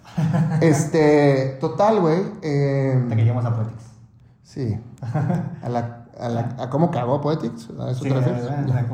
Este. 0.61 1.57
Total, 1.61 2.01
güey. 2.01 2.21
eh, 2.43 3.01
Hasta 3.03 3.17
que 3.17 3.23
llegamos 3.23 3.45
a 3.45 3.55
Poetics. 3.57 3.85
sí. 4.43 4.79
A, 5.63 5.69
la, 5.69 6.05
a, 6.21 6.29
la- 6.29 6.55
a 6.59 6.71
cómo 6.71 6.91
cagó 6.91 7.21
Poetics. 7.21 7.69
¿A 7.81 7.91
eso 7.91 8.03
Sí, 8.05 8.09
te 8.11 8.15
refieres? 8.15 8.43
¿verdad? 8.45 8.87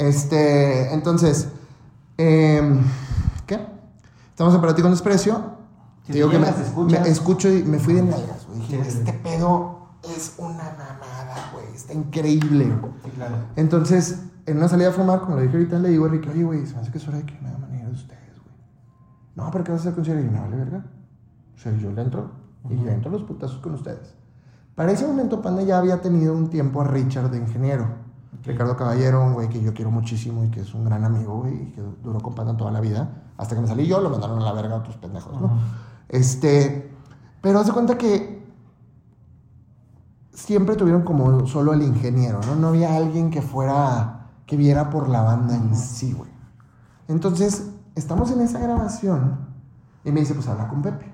Este. 0.00 0.92
Entonces. 0.94 1.48
eh, 2.18 2.80
¿Qué? 3.46 3.60
Estamos 4.30 4.54
en 4.54 4.60
Para 4.60 4.74
con 4.74 4.90
desprecio. 4.90 5.60
Si 6.06 6.14
digo 6.14 6.30
que 6.30 6.38
me, 6.38 6.46
me 7.00 7.08
escucho 7.08 7.48
y 7.50 7.62
me 7.62 7.78
fui 7.78 7.94
de 7.94 8.02
nalgas, 8.02 8.46
güey. 8.46 8.60
Dije, 8.60 8.82
Sí, 8.84 8.98
este 8.98 9.12
pedo 9.12 9.88
es 10.02 10.34
una 10.38 10.54
mamada, 10.54 11.50
güey. 11.52 11.66
Está 11.74 11.92
increíble. 11.92 12.72
Sí, 13.04 13.10
claro. 13.10 13.36
Entonces, 13.56 14.22
en 14.46 14.56
una 14.56 14.68
salida 14.68 14.88
a 14.88 14.92
fumar, 14.92 15.20
como 15.20 15.36
le 15.36 15.42
dije 15.42 15.56
ahorita, 15.56 15.78
le 15.78 15.90
digo 15.90 16.04
a 16.06 16.08
Enrique, 16.08 16.30
oye, 16.30 16.42
güey, 16.44 16.66
se 16.66 16.74
me 16.74 16.80
hace 16.80 16.90
que 16.90 16.98
es 16.98 17.06
hora 17.06 17.18
de 17.18 17.26
que 17.26 17.38
me 17.40 17.48
hagan 17.48 17.60
manera 17.60 17.86
de 17.86 17.92
ustedes, 17.92 18.38
güey. 18.42 18.56
No, 19.36 19.50
pero 19.52 19.62
¿qué 19.64 19.72
vas 19.72 19.80
a 19.80 19.90
hacer 19.90 19.94
con? 19.94 20.04
Y 20.04 20.08
yo, 20.24 20.30
no, 20.32 20.40
vale, 20.40 20.56
verga. 20.56 20.84
O 21.54 21.58
sea, 21.58 21.76
yo 21.76 21.92
le 21.92 22.00
entro 22.02 22.30
y 22.70 22.76
yo 22.76 22.88
entro 22.88 23.10
a 23.10 23.12
los 23.12 23.22
putazos 23.24 23.58
con 23.58 23.74
ustedes. 23.74 24.14
Para 24.74 24.92
ese 24.92 25.06
momento, 25.06 25.42
Panda 25.42 25.62
ya 25.62 25.78
había 25.78 26.00
tenido 26.00 26.32
un 26.32 26.48
tiempo 26.48 26.80
a 26.80 26.84
Richard 26.84 27.30
de 27.30 27.36
ingeniero. 27.38 27.99
Ricardo 28.44 28.76
Caballero, 28.76 29.24
un 29.24 29.34
güey 29.34 29.48
que 29.48 29.60
yo 29.60 29.74
quiero 29.74 29.90
muchísimo 29.90 30.44
y 30.44 30.50
que 30.50 30.60
es 30.60 30.72
un 30.74 30.84
gran 30.84 31.04
amigo, 31.04 31.46
y 31.48 31.72
que 31.72 31.82
duró 32.02 32.20
con 32.20 32.34
Panda 32.34 32.56
toda 32.56 32.70
la 32.70 32.80
vida. 32.80 33.22
Hasta 33.36 33.54
que 33.54 33.60
me 33.60 33.68
salí 33.68 33.86
yo, 33.86 34.00
lo 34.00 34.10
mandaron 34.10 34.40
a 34.40 34.44
la 34.44 34.52
verga 34.52 34.76
a 34.76 34.78
otros 34.78 34.96
pendejos, 34.96 35.40
¿no? 35.40 35.58
Este, 36.08 36.92
pero 37.40 37.60
haz 37.60 37.66
de 37.66 37.72
cuenta 37.72 37.98
que 37.98 38.40
siempre 40.32 40.76
tuvieron 40.76 41.02
como 41.02 41.46
solo 41.46 41.72
el 41.72 41.82
ingeniero, 41.82 42.40
¿no? 42.46 42.56
No 42.56 42.68
había 42.68 42.96
alguien 42.96 43.30
que 43.30 43.42
fuera, 43.42 44.30
que 44.46 44.56
viera 44.56 44.90
por 44.90 45.08
la 45.08 45.22
banda 45.22 45.54
en 45.54 45.74
sí, 45.76 46.12
güey. 46.12 46.30
Entonces, 47.08 47.70
estamos 47.94 48.30
en 48.30 48.40
esa 48.40 48.58
grabación 48.58 49.38
y 50.04 50.12
me 50.12 50.20
dice, 50.20 50.34
pues 50.34 50.48
habla 50.48 50.68
con 50.68 50.82
Pepe. 50.82 51.12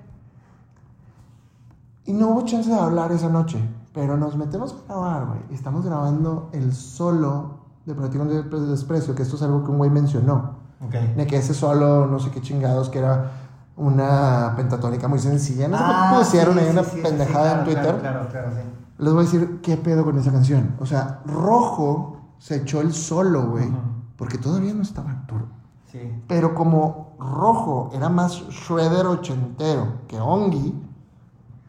Y 2.05 2.13
no 2.13 2.29
hubo 2.29 2.45
chance 2.45 2.71
de 2.71 2.79
hablar 2.79 3.11
esa 3.13 3.29
noche, 3.29 3.59
pero 3.97 4.19
nos 4.19 4.37
metemos 4.37 4.75
a 4.75 4.93
grabar, 4.93 5.27
güey. 5.27 5.41
Estamos 5.53 5.87
grabando 5.87 6.51
el 6.53 6.75
solo 6.75 7.61
de 7.87 7.95
Para 7.95 8.09
de 8.09 8.67
Desprecio, 8.67 9.15
que 9.15 9.23
esto 9.23 9.37
es 9.37 9.43
algo 9.43 9.65
que 9.65 9.71
un 9.71 9.79
güey 9.79 9.89
mencionó. 9.89 10.57
Ok. 10.85 10.93
De 11.17 11.27
que 11.27 11.39
ese 11.39 11.55
solo, 11.55 12.07
no 12.07 12.19
sé 12.19 12.31
qué 12.31 12.43
chingados, 12.43 12.91
que 12.91 12.99
era 12.99 13.31
una 13.75 14.53
pentatónica 14.55 15.09
muy 15.09 15.19
sencilla. 15.19 15.67
No 15.69 15.79
sé 15.79 15.85
Ah, 15.87 16.15
pusieron 16.19 16.55
sí, 16.55 16.61
ahí 16.61 16.67
sí, 16.67 16.73
una 16.73 16.85
sí, 16.85 17.01
pendejada 17.03 17.43
claro, 17.43 17.59
en 17.59 17.65
Twitter. 17.65 18.01
Claro, 18.01 18.29
claro, 18.29 18.51
sí. 18.51 18.61
Les 18.99 19.13
voy 19.15 19.23
a 19.23 19.25
decir 19.25 19.61
qué 19.63 19.79
pedo 19.79 20.05
con 20.05 20.19
esa 20.19 20.31
canción. 20.31 20.77
O 20.79 20.85
sea, 20.85 21.23
Rojo 21.25 22.19
se 22.37 22.57
echó 22.57 22.83
el 22.83 22.93
solo, 22.93 23.47
güey. 23.47 23.73
Porque 24.19 24.37
todavía 24.37 24.75
no 24.75 24.83
estaba 24.83 25.11
Arturo. 25.11 25.47
Sí. 25.91 26.23
Pero 26.29 26.55
como 26.55 27.17
Rojo 27.19 27.89
era 27.95 28.11
más 28.11 28.33
Shredder 28.51 29.07
ochentero 29.07 30.01
que 30.07 30.21
Ongi, 30.21 30.83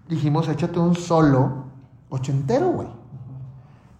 dijimos, 0.10 0.50
échate 0.50 0.78
un 0.78 0.94
solo 0.94 1.67
ochentero, 2.10 2.70
güey. 2.72 2.88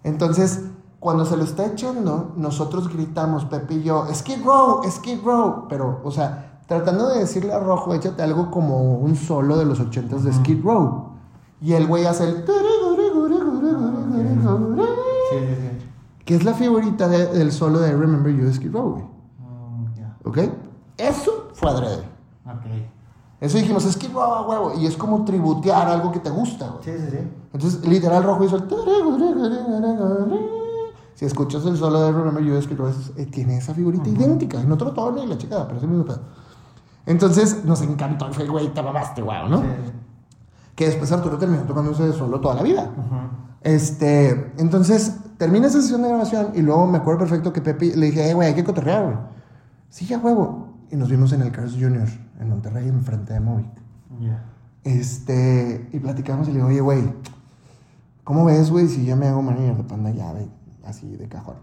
Entonces, 0.04 0.64
cuando 1.00 1.24
se 1.24 1.36
lo 1.36 1.44
está 1.44 1.66
echando, 1.66 2.32
nosotros 2.36 2.88
gritamos, 2.92 3.44
Pepe 3.44 3.74
y 3.74 3.82
yo, 3.82 4.06
Skid 4.12 4.44
Row, 4.44 4.82
Skid 4.90 5.20
Row. 5.24 5.66
Pero, 5.68 6.00
o 6.04 6.10
sea, 6.10 6.60
tratando 6.66 7.08
de 7.08 7.20
decirle 7.20 7.52
a 7.52 7.58
Rojo, 7.60 7.94
échate 7.94 8.22
algo 8.22 8.50
como 8.50 8.94
un 8.98 9.14
solo 9.16 9.56
de 9.56 9.64
los 9.64 9.80
ochentas 9.80 10.24
de 10.24 10.32
Skid 10.32 10.62
Row. 10.64 11.08
Y 11.60 11.72
el 11.72 11.86
güey 11.86 12.04
hace 12.06 12.24
el... 12.24 12.44
Sí, 15.30 15.38
sí, 15.38 15.54
sí. 15.60 15.86
Que 16.24 16.34
es 16.36 16.44
la 16.44 16.54
figurita 16.54 17.08
de- 17.08 17.26
del 17.26 17.52
solo 17.52 17.80
de 17.80 17.92
Remember 17.96 18.34
You 18.34 18.52
Skid 18.52 18.72
Row, 18.72 18.90
güey. 18.92 19.04
Mm. 19.04 20.28
¿Ok? 20.28 20.38
Eso 20.96 21.48
fue 21.54 21.70
adrede. 21.70 22.02
Ok. 22.46 22.66
Eso 23.40 23.56
dijimos, 23.56 23.84
es 23.84 23.96
que 23.96 24.08
a 24.08 24.42
huevo. 24.42 24.72
Y 24.78 24.86
es 24.86 24.96
como 24.96 25.24
tributear 25.24 25.88
algo 25.88 26.10
que 26.10 26.18
te 26.18 26.30
gusta, 26.30 26.68
güey. 26.68 26.84
Sí, 26.84 26.90
sí, 26.98 27.10
sí. 27.10 27.18
Entonces, 27.52 27.86
literal, 27.86 28.24
Rojo 28.24 28.44
hizo 28.44 28.56
el. 28.56 28.64
Si 31.14 31.24
escuchas 31.24 31.64
el 31.66 31.76
solo 31.76 32.00
de 32.00 32.12
Remember 32.12 32.44
You, 32.44 32.54
es 32.54 32.66
que 32.66 32.74
eh, 33.16 33.26
tiene 33.26 33.58
esa 33.58 33.74
figurita 33.74 34.08
idéntica. 34.08 34.62
No 34.62 34.74
otro 34.74 34.92
tono 34.92 35.20
ni 35.20 35.26
la 35.26 35.38
chingada, 35.38 35.66
pero 35.66 35.78
es 35.78 35.82
el 35.82 35.88
mismo 35.90 36.04
pedo. 36.04 36.20
Entonces, 37.06 37.64
nos 37.64 37.80
encantó. 37.82 38.32
Fue, 38.32 38.46
güey, 38.46 38.72
te 38.72 38.82
mamaste, 38.82 39.22
güey, 39.22 39.48
¿no? 39.48 39.60
Sí. 39.60 39.66
Que 40.74 40.86
después 40.86 41.10
Arturo 41.10 41.38
terminó 41.38 41.62
tocando 41.62 41.90
ese 41.90 42.12
solo 42.12 42.40
toda 42.40 42.54
la 42.54 42.62
vida. 42.62 42.90
Este, 43.62 44.52
entonces, 44.58 45.16
termina 45.38 45.66
esa 45.66 45.80
sesión 45.80 46.02
de 46.02 46.08
grabación 46.08 46.52
y 46.54 46.62
luego 46.62 46.86
me 46.86 46.98
acuerdo 46.98 47.20
perfecto 47.20 47.52
que 47.52 47.60
Pepe 47.60 47.96
le 47.96 48.06
dije, 48.06 48.30
eh, 48.30 48.34
güey, 48.34 48.48
hay 48.48 48.54
que 48.54 48.62
cotorrear, 48.62 49.04
güey. 49.04 49.16
Sí, 49.90 50.06
ya 50.06 50.18
huevo. 50.18 50.68
Y 50.90 50.96
nos 50.96 51.10
vimos 51.10 51.32
en 51.32 51.42
el 51.42 51.52
Cars 51.52 51.72
Junior, 51.72 52.08
en 52.40 52.48
Monterrey, 52.48 52.88
enfrente 52.88 53.34
de 53.34 53.40
Movic. 53.40 53.66
Ya. 54.20 54.42
Este, 54.84 55.88
y 55.92 55.98
platicamos 55.98 56.48
y 56.48 56.52
le 56.52 56.56
digo, 56.56 56.68
oye, 56.68 56.80
güey, 56.80 57.02
¿cómo 58.24 58.44
ves, 58.46 58.70
güey, 58.70 58.88
si 58.88 59.04
yo 59.04 59.16
me 59.16 59.26
hago 59.26 59.42
manager 59.42 59.76
de 59.76 59.84
panda 59.84 60.10
ya, 60.10 60.32
así 60.84 61.16
de 61.16 61.28
cajón? 61.28 61.56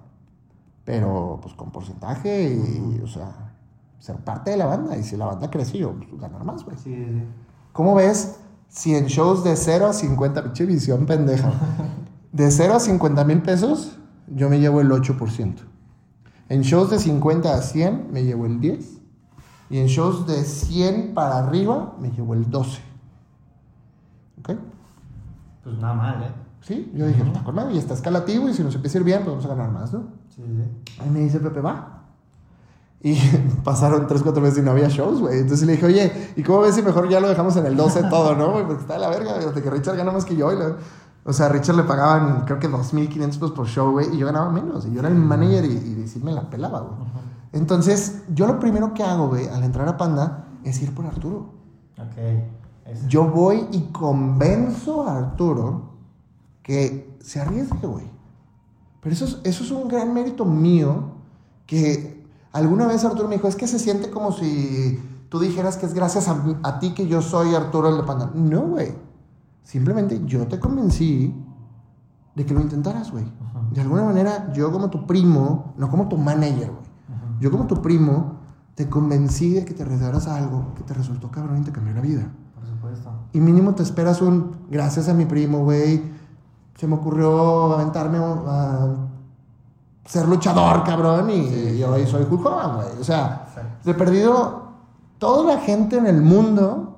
Pero, 0.83 1.39
pues, 1.41 1.55
con 1.55 1.71
porcentaje 1.71 2.53
y, 2.53 3.01
o 3.03 3.07
sea, 3.07 3.53
ser 3.99 4.17
parte 4.17 4.51
de 4.51 4.57
la 4.57 4.67
banda. 4.67 4.95
Y 4.97 5.03
si 5.03 5.17
la 5.17 5.25
banda 5.25 5.49
crece, 5.49 5.79
yo, 5.79 5.93
pues, 5.93 6.21
ganar 6.21 6.43
más, 6.43 6.63
güey. 6.63 6.77
Sí, 6.77 6.93
sí, 6.93 7.05
sí. 7.05 7.23
¿Cómo 7.73 7.95
ves 7.95 8.37
si 8.67 8.95
en 8.95 9.05
shows 9.07 9.43
de 9.43 9.55
0 9.55 9.87
a 9.87 9.93
50, 9.93 10.43
pinche 10.43 10.65
visión 10.65 11.07
pendeja, 11.07 11.51
de 12.31 12.51
0 12.51 12.75
a 12.75 12.79
50 12.79 13.23
mil 13.23 13.41
pesos, 13.41 13.97
yo 14.27 14.49
me 14.49 14.59
llevo 14.59 14.81
el 14.81 14.91
8%? 14.91 15.55
En 16.47 16.61
shows 16.61 16.91
de 16.91 16.99
50 16.99 17.53
a 17.53 17.61
100 17.61 18.09
me 18.11 18.23
llevo 18.23 18.45
el 18.45 18.59
10. 18.59 18.94
Y 19.69 19.79
en 19.79 19.87
shows 19.87 20.27
de 20.27 20.43
100 20.43 21.13
para 21.13 21.39
arriba 21.39 21.95
me 21.99 22.11
llevo 22.11 22.33
el 22.33 22.49
12. 22.49 22.81
¿Ok? 24.39 24.51
Pues 25.63 25.77
nada 25.77 25.93
mal, 25.93 26.23
¿eh? 26.23 26.31
Sí, 26.61 26.91
yo 26.95 27.05
dije, 27.05 27.21
está 27.21 27.43
con 27.43 27.55
madre, 27.55 27.75
y 27.75 27.77
está 27.77 27.93
escalativo 27.93 28.49
y 28.49 28.53
si 28.53 28.63
nos 28.63 28.73
empieza 28.73 28.97
a 28.97 29.01
ir 29.01 29.05
bien, 29.05 29.23
pues 29.23 29.35
vamos 29.35 29.45
a 29.45 29.49
ganar 29.49 29.71
más, 29.71 29.93
¿no? 29.93 30.05
Sí, 30.29 30.41
sí. 30.43 30.99
Ahí 30.99 31.09
me 31.09 31.19
dice 31.19 31.39
Pepe, 31.39 31.61
va. 31.61 32.03
Y 33.01 33.15
pasaron 33.63 34.07
3, 34.07 34.23
4 34.23 34.41
meses 34.41 34.59
y 34.59 34.61
no 34.63 34.71
había 34.71 34.89
shows, 34.89 35.19
güey. 35.19 35.39
Entonces 35.39 35.67
le 35.67 35.73
dije, 35.73 35.85
oye, 35.85 36.31
¿y 36.35 36.41
cómo 36.41 36.61
ves 36.61 36.73
si 36.73 36.81
mejor 36.81 37.07
ya 37.07 37.19
lo 37.19 37.29
dejamos 37.29 37.55
en 37.57 37.67
el 37.67 37.77
12 37.77 38.03
todo, 38.09 38.35
no, 38.35 38.51
güey? 38.51 38.65
Porque 38.65 38.81
está 38.81 38.93
de 38.95 38.99
la 38.99 39.09
verga, 39.09 39.35
güey, 39.35 39.53
de 39.53 39.61
que 39.61 39.69
Richard 39.69 39.95
gana 39.95 40.11
más 40.11 40.25
que 40.25 40.35
yo. 40.35 40.51
y 40.51 40.57
O 41.23 41.33
sea, 41.33 41.45
a 41.47 41.49
Richard 41.49 41.75
le 41.75 41.83
pagaban, 41.83 42.45
creo 42.45 42.57
que 42.57 42.67
2.500 42.67 43.25
pesos 43.27 43.51
por 43.51 43.67
show, 43.67 43.91
güey, 43.91 44.15
y 44.15 44.17
yo 44.17 44.25
ganaba 44.25 44.51
menos. 44.51 44.87
Y 44.87 44.91
yo 44.91 45.01
era 45.01 45.09
el 45.09 45.15
manager 45.15 45.65
y, 45.65 46.01
y 46.03 46.07
sí 46.07 46.19
me 46.23 46.31
la 46.31 46.49
pelaba, 46.49 46.79
güey. 46.81 46.97
Entonces, 47.55 48.23
yo 48.33 48.47
lo 48.47 48.59
primero 48.59 48.93
que 48.93 49.01
hago, 49.01 49.29
güey, 49.29 49.47
al 49.47 49.63
entrar 49.63 49.87
a 49.87 49.95
Panda, 49.95 50.45
es 50.65 50.81
ir 50.81 50.93
por 50.93 51.05
Arturo. 51.05 51.53
Ok. 51.97 52.17
Eso. 52.85 53.07
Yo 53.07 53.29
voy 53.29 53.65
y 53.71 53.91
convenzo 53.93 55.07
a 55.07 55.17
Arturo 55.17 55.93
que 56.61 57.17
se 57.21 57.39
arriesgue, 57.39 57.87
güey. 57.87 58.05
Pero 58.99 59.15
eso 59.15 59.23
es, 59.23 59.39
eso 59.45 59.63
es 59.63 59.71
un 59.71 59.87
gran 59.87 60.13
mérito 60.13 60.43
mío 60.43 61.13
que 61.65 62.27
alguna 62.51 62.87
vez 62.87 63.05
Arturo 63.05 63.29
me 63.29 63.35
dijo, 63.35 63.47
es 63.47 63.55
que 63.55 63.67
se 63.67 63.79
siente 63.79 64.11
como 64.11 64.33
si 64.33 64.99
tú 65.29 65.39
dijeras 65.39 65.77
que 65.77 65.85
es 65.85 65.93
gracias 65.93 66.27
a, 66.27 66.43
a 66.61 66.79
ti 66.79 66.93
que 66.93 67.07
yo 67.07 67.21
soy 67.21 67.55
Arturo 67.55 67.87
el 67.87 67.97
de 67.97 68.03
Panda. 68.03 68.31
No, 68.35 68.63
güey. 68.63 68.93
Simplemente 69.63 70.21
yo 70.25 70.45
te 70.47 70.59
convencí 70.59 71.33
de 72.35 72.45
que 72.45 72.53
lo 72.53 72.59
intentaras, 72.59 73.11
güey. 73.11 73.25
De 73.71 73.79
alguna 73.79 74.03
manera, 74.03 74.51
yo 74.51 74.73
como 74.73 74.89
tu 74.89 75.07
primo, 75.07 75.73
no 75.77 75.89
como 75.89 76.09
tu 76.09 76.17
manager, 76.17 76.69
güey. 76.69 76.84
Yo 77.39 77.51
como 77.51 77.65
tu 77.67 77.81
primo, 77.81 78.35
te 78.75 78.89
convencí 78.89 79.51
de 79.53 79.65
que 79.65 79.73
te 79.73 79.83
arriesgaras 79.83 80.27
a 80.27 80.37
algo 80.37 80.73
que 80.75 80.83
te 80.83 80.93
resultó 80.93 81.29
cabrón 81.31 81.59
y 81.61 81.63
te 81.63 81.71
cambió 81.71 81.93
la 81.93 82.01
vida. 82.01 82.27
Por 82.55 82.65
supuesto. 82.67 83.09
Y 83.33 83.39
mínimo 83.39 83.73
te 83.75 83.83
esperas 83.83 84.21
un, 84.21 84.51
gracias 84.69 85.07
a 85.09 85.13
mi 85.13 85.25
primo, 85.25 85.59
güey, 85.59 86.03
se 86.77 86.87
me 86.87 86.95
ocurrió 86.95 87.73
aventarme 87.73 88.17
a 88.19 88.95
ser 90.05 90.27
luchador, 90.27 90.83
cabrón, 90.83 91.29
y 91.29 91.47
Sí, 91.47 91.77
yo 91.79 91.87
sí. 91.95 92.01
hoy 92.01 92.07
soy 92.07 92.23
Hulk 92.29 92.45
Hogan, 92.45 92.75
güey. 92.75 92.87
O 92.99 93.03
sea, 93.03 93.47
de 93.83 93.93
perdido, 93.93 94.69
toda 95.17 95.55
la 95.55 95.61
gente 95.61 95.97
en 95.97 96.05
el 96.07 96.21
mundo 96.21 96.97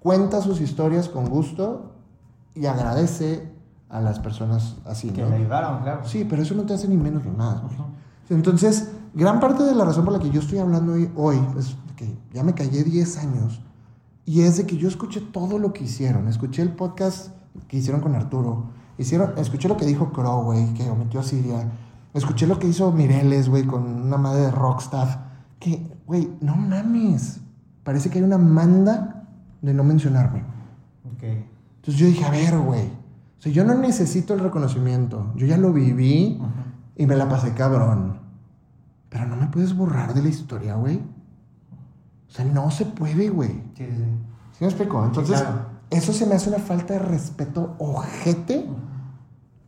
cuenta 0.00 0.40
sus 0.40 0.60
historias 0.60 1.08
con 1.08 1.26
gusto 1.26 1.92
y 2.54 2.66
agradece 2.66 3.50
a 3.88 4.00
las 4.00 4.18
personas 4.18 4.76
así, 4.86 5.10
Que 5.10 5.22
¿no? 5.22 5.28
le 5.30 5.36
ayudaron, 5.36 5.82
claro. 5.82 6.00
Sí, 6.04 6.26
pero 6.28 6.42
eso 6.42 6.54
no 6.54 6.62
te 6.64 6.74
hace 6.74 6.88
ni 6.88 6.96
menos 6.96 7.24
ni 7.24 7.30
más, 7.30 7.60
güey. 7.62 7.76
Entonces, 8.34 8.90
gran 9.14 9.40
parte 9.40 9.62
de 9.62 9.74
la 9.74 9.84
razón 9.84 10.04
por 10.04 10.12
la 10.12 10.18
que 10.18 10.30
yo 10.30 10.40
estoy 10.40 10.58
hablando 10.58 10.92
hoy, 10.92 11.10
hoy 11.16 11.36
es 11.58 11.76
que 11.96 12.16
ya 12.32 12.42
me 12.42 12.54
callé 12.54 12.82
10 12.84 13.18
años 13.18 13.60
y 14.24 14.42
es 14.42 14.56
de 14.56 14.66
que 14.66 14.76
yo 14.76 14.88
escuché 14.88 15.20
todo 15.20 15.58
lo 15.58 15.72
que 15.72 15.84
hicieron. 15.84 16.28
Escuché 16.28 16.62
el 16.62 16.72
podcast 16.72 17.34
que 17.68 17.78
hicieron 17.78 18.00
con 18.00 18.14
Arturo. 18.14 18.70
Hicieron, 18.98 19.32
escuché 19.36 19.68
lo 19.68 19.76
que 19.76 19.86
dijo 19.86 20.12
Crow, 20.12 20.44
güey, 20.44 20.72
que 20.74 20.88
omitió 20.88 21.20
a 21.20 21.22
Siria. 21.22 21.70
Escuché 22.14 22.46
lo 22.46 22.58
que 22.58 22.68
hizo 22.68 22.92
Mireles, 22.92 23.48
güey, 23.48 23.64
con 23.64 23.84
una 23.84 24.16
madre 24.16 24.42
de 24.42 24.50
Rockstaff. 24.50 25.16
Que, 25.58 25.90
güey, 26.06 26.30
no 26.40 26.56
mames. 26.56 27.40
Parece 27.82 28.10
que 28.10 28.18
hay 28.18 28.24
una 28.24 28.38
manda 28.38 29.26
de 29.60 29.74
no 29.74 29.82
mencionarme. 29.82 30.44
Ok. 31.14 31.22
Entonces 31.22 31.96
yo 31.96 32.06
dije, 32.06 32.24
a 32.24 32.30
ver, 32.30 32.58
güey. 32.58 32.86
O 32.86 33.42
sea, 33.42 33.50
yo 33.50 33.64
no 33.64 33.74
necesito 33.74 34.34
el 34.34 34.40
reconocimiento. 34.40 35.32
Yo 35.34 35.46
ya 35.46 35.56
lo 35.56 35.72
viví 35.72 36.40
y 36.96 37.06
me 37.06 37.16
la 37.16 37.28
pasé 37.28 37.54
cabrón. 37.54 38.21
Pero 39.12 39.26
no 39.26 39.36
me 39.36 39.46
puedes 39.48 39.76
borrar 39.76 40.14
de 40.14 40.22
la 40.22 40.30
historia, 40.30 40.74
güey. 40.74 40.96
O 40.96 42.32
sea, 42.34 42.46
no 42.46 42.70
se 42.70 42.86
puede, 42.86 43.28
güey. 43.28 43.50
Sí, 43.76 43.84
sí, 43.84 43.94
sí. 43.94 44.04
¿Sí 44.52 44.58
me 44.64 44.66
explico? 44.68 45.04
Entonces, 45.04 45.38
claro. 45.38 45.66
eso 45.90 46.14
se 46.14 46.24
me 46.24 46.34
hace 46.34 46.48
una 46.48 46.58
falta 46.58 46.94
de 46.94 47.00
respeto 47.00 47.76
ojete. 47.78 48.66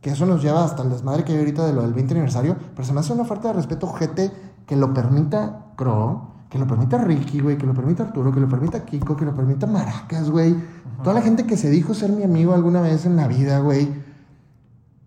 Que 0.01 0.11
eso 0.11 0.25
nos 0.25 0.41
lleva 0.41 0.63
hasta 0.63 0.81
el 0.81 0.89
desmadre 0.89 1.23
que 1.23 1.33
hay 1.33 1.39
ahorita 1.39 1.65
de 1.65 1.73
lo 1.73 1.83
del 1.83 1.93
20 1.93 2.15
aniversario. 2.15 2.57
Pero 2.73 2.87
se 2.87 2.93
me 2.93 3.01
hace 3.01 3.13
una 3.13 3.25
falta 3.25 3.49
de 3.49 3.53
respeto 3.53 3.85
ojete 3.85 4.31
que 4.65 4.75
lo 4.75 4.95
permita 4.95 5.67
Crow, 5.75 6.21
que 6.49 6.57
lo 6.57 6.65
permita 6.65 6.97
Ricky, 6.97 7.39
güey, 7.39 7.57
que 7.57 7.67
lo 7.67 7.75
permita 7.75 8.03
Arturo, 8.03 8.31
que 8.31 8.39
lo 8.39 8.49
permita 8.49 8.83
Kiko, 8.83 9.15
que 9.15 9.25
lo 9.25 9.35
permita 9.35 9.67
Maracas, 9.67 10.31
güey. 10.31 10.55
Toda 11.03 11.13
la 11.13 11.21
gente 11.21 11.45
que 11.45 11.55
se 11.55 11.69
dijo 11.69 11.93
ser 11.93 12.11
mi 12.11 12.23
amigo 12.23 12.55
alguna 12.55 12.81
vez 12.81 13.05
en 13.05 13.15
la 13.15 13.27
vida, 13.27 13.59
güey. 13.59 14.04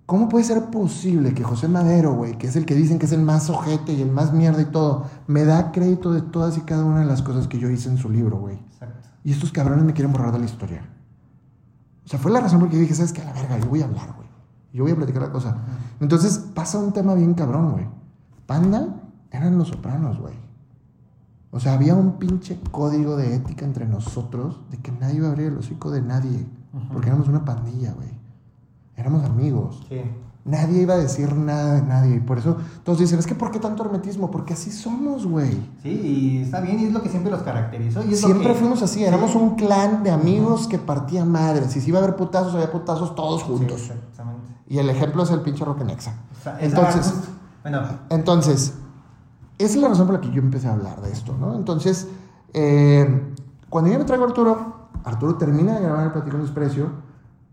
¿Cómo 0.08 0.30
puede 0.30 0.42
ser 0.42 0.70
posible 0.70 1.34
que 1.34 1.44
José 1.44 1.68
Madero, 1.68 2.14
güey, 2.14 2.38
que 2.38 2.46
es 2.46 2.56
el 2.56 2.64
que 2.64 2.74
dicen 2.74 2.98
que 2.98 3.04
es 3.04 3.12
el 3.12 3.20
más 3.20 3.50
ojete 3.50 3.92
y 3.92 4.00
el 4.00 4.10
más 4.10 4.32
mierda 4.32 4.62
y 4.62 4.64
todo, 4.64 5.04
me 5.26 5.44
da 5.44 5.70
crédito 5.70 6.14
de 6.14 6.22
todas 6.22 6.56
y 6.56 6.62
cada 6.62 6.82
una 6.82 7.00
de 7.00 7.04
las 7.04 7.20
cosas 7.20 7.46
que 7.46 7.58
yo 7.58 7.68
hice 7.68 7.90
en 7.90 7.98
su 7.98 8.08
libro, 8.08 8.38
güey? 8.38 8.56
Exacto. 8.56 9.06
Y 9.22 9.32
estos 9.32 9.52
cabrones 9.52 9.84
me 9.84 9.92
quieren 9.92 10.10
borrar 10.10 10.32
de 10.32 10.38
la 10.38 10.46
historia. 10.46 10.88
O 12.06 12.08
sea, 12.08 12.18
fue 12.18 12.32
la 12.32 12.40
razón 12.40 12.58
por 12.58 12.68
la 12.68 12.72
que 12.72 12.80
dije, 12.80 12.94
¿sabes 12.94 13.12
qué? 13.12 13.20
A 13.20 13.26
la 13.26 13.34
verga, 13.34 13.58
yo 13.58 13.66
voy 13.66 13.82
a 13.82 13.84
hablar, 13.84 14.14
güey. 14.16 14.28
Yo 14.72 14.84
voy 14.84 14.92
a 14.92 14.96
platicar 14.96 15.20
la 15.20 15.30
cosa. 15.30 15.58
Entonces 16.00 16.38
pasa 16.54 16.78
un 16.78 16.94
tema 16.94 17.14
bien 17.14 17.34
cabrón, 17.34 17.72
güey. 17.72 17.86
Panda 18.46 19.02
eran 19.30 19.58
los 19.58 19.68
sopranos, 19.68 20.18
güey. 20.18 20.36
O 21.50 21.60
sea, 21.60 21.74
había 21.74 21.94
un 21.94 22.12
pinche 22.18 22.58
código 22.70 23.18
de 23.18 23.34
ética 23.34 23.66
entre 23.66 23.84
nosotros 23.84 24.62
de 24.70 24.78
que 24.78 24.90
nadie 24.90 25.16
iba 25.16 25.28
a 25.28 25.32
abrir 25.32 25.48
el 25.48 25.58
hocico 25.58 25.90
de 25.90 26.00
nadie. 26.00 26.46
Porque 26.90 27.08
éramos 27.08 27.28
una 27.28 27.44
pandilla, 27.44 27.92
güey. 27.92 28.08
Éramos 28.98 29.24
amigos. 29.24 29.80
Sí. 29.88 30.02
Nadie 30.44 30.82
iba 30.82 30.94
a 30.94 30.98
decir 30.98 31.34
nada 31.34 31.74
de 31.74 31.82
nadie. 31.82 32.16
Y 32.16 32.20
por 32.20 32.38
eso 32.38 32.56
todos 32.82 32.98
dicen, 32.98 33.18
es 33.18 33.26
que 33.26 33.34
¿por 33.34 33.50
qué 33.50 33.58
tanto 33.58 33.84
hermetismo? 33.84 34.30
Porque 34.30 34.54
así 34.54 34.70
somos, 34.72 35.26
güey. 35.26 35.50
Sí, 35.82 35.88
y 35.90 36.42
está 36.42 36.60
bien, 36.60 36.80
y 36.80 36.84
es 36.86 36.92
lo 36.92 37.02
que 37.02 37.08
siempre 37.10 37.30
los 37.30 37.42
caracterizó. 37.42 38.00
Y 38.02 38.14
es 38.14 38.22
lo 38.22 38.28
Siempre 38.28 38.48
que- 38.48 38.54
fuimos 38.58 38.82
así, 38.82 39.04
éramos 39.04 39.30
Sí. 39.32 39.36
un 39.38 39.56
clan 39.56 40.02
de 40.02 40.10
amigos 40.10 40.66
que 40.66 40.78
partía 40.78 41.24
madres. 41.24 41.76
Y 41.76 41.80
si 41.80 41.88
iba 41.90 41.98
a 42.00 42.02
haber 42.02 42.16
putazos, 42.16 42.54
había 42.54 42.72
putazos 42.72 43.14
todos 43.14 43.42
juntos. 43.44 43.80
Sí, 43.80 43.90
exactamente. 43.92 44.52
Y 44.68 44.78
el 44.78 44.88
ejemplo 44.90 45.22
es 45.22 45.30
el 45.30 45.40
pinche 45.42 45.64
Roquenexa. 45.64 46.14
O 46.38 46.42
sea, 46.42 46.58
Entonces, 46.60 47.14
bueno, 47.62 47.80
entonces, 48.10 48.74
esa 49.58 49.74
es 49.74 49.76
la 49.76 49.88
razón 49.88 50.06
por 50.06 50.14
la 50.16 50.20
que 50.22 50.30
yo 50.30 50.40
empecé 50.40 50.68
a 50.68 50.72
hablar 50.72 51.00
de 51.02 51.12
esto, 51.12 51.36
¿no? 51.38 51.54
Entonces, 51.56 52.08
eh, 52.54 53.34
cuando 53.68 53.90
yo 53.92 53.98
me 53.98 54.04
traigo 54.06 54.24
a 54.24 54.28
Arturo, 54.28 54.88
Arturo 55.04 55.34
termina 55.36 55.74
de 55.74 55.82
grabar 55.82 56.06
el 56.06 56.12
Platicando 56.12 56.44
Desprecio, 56.44 57.06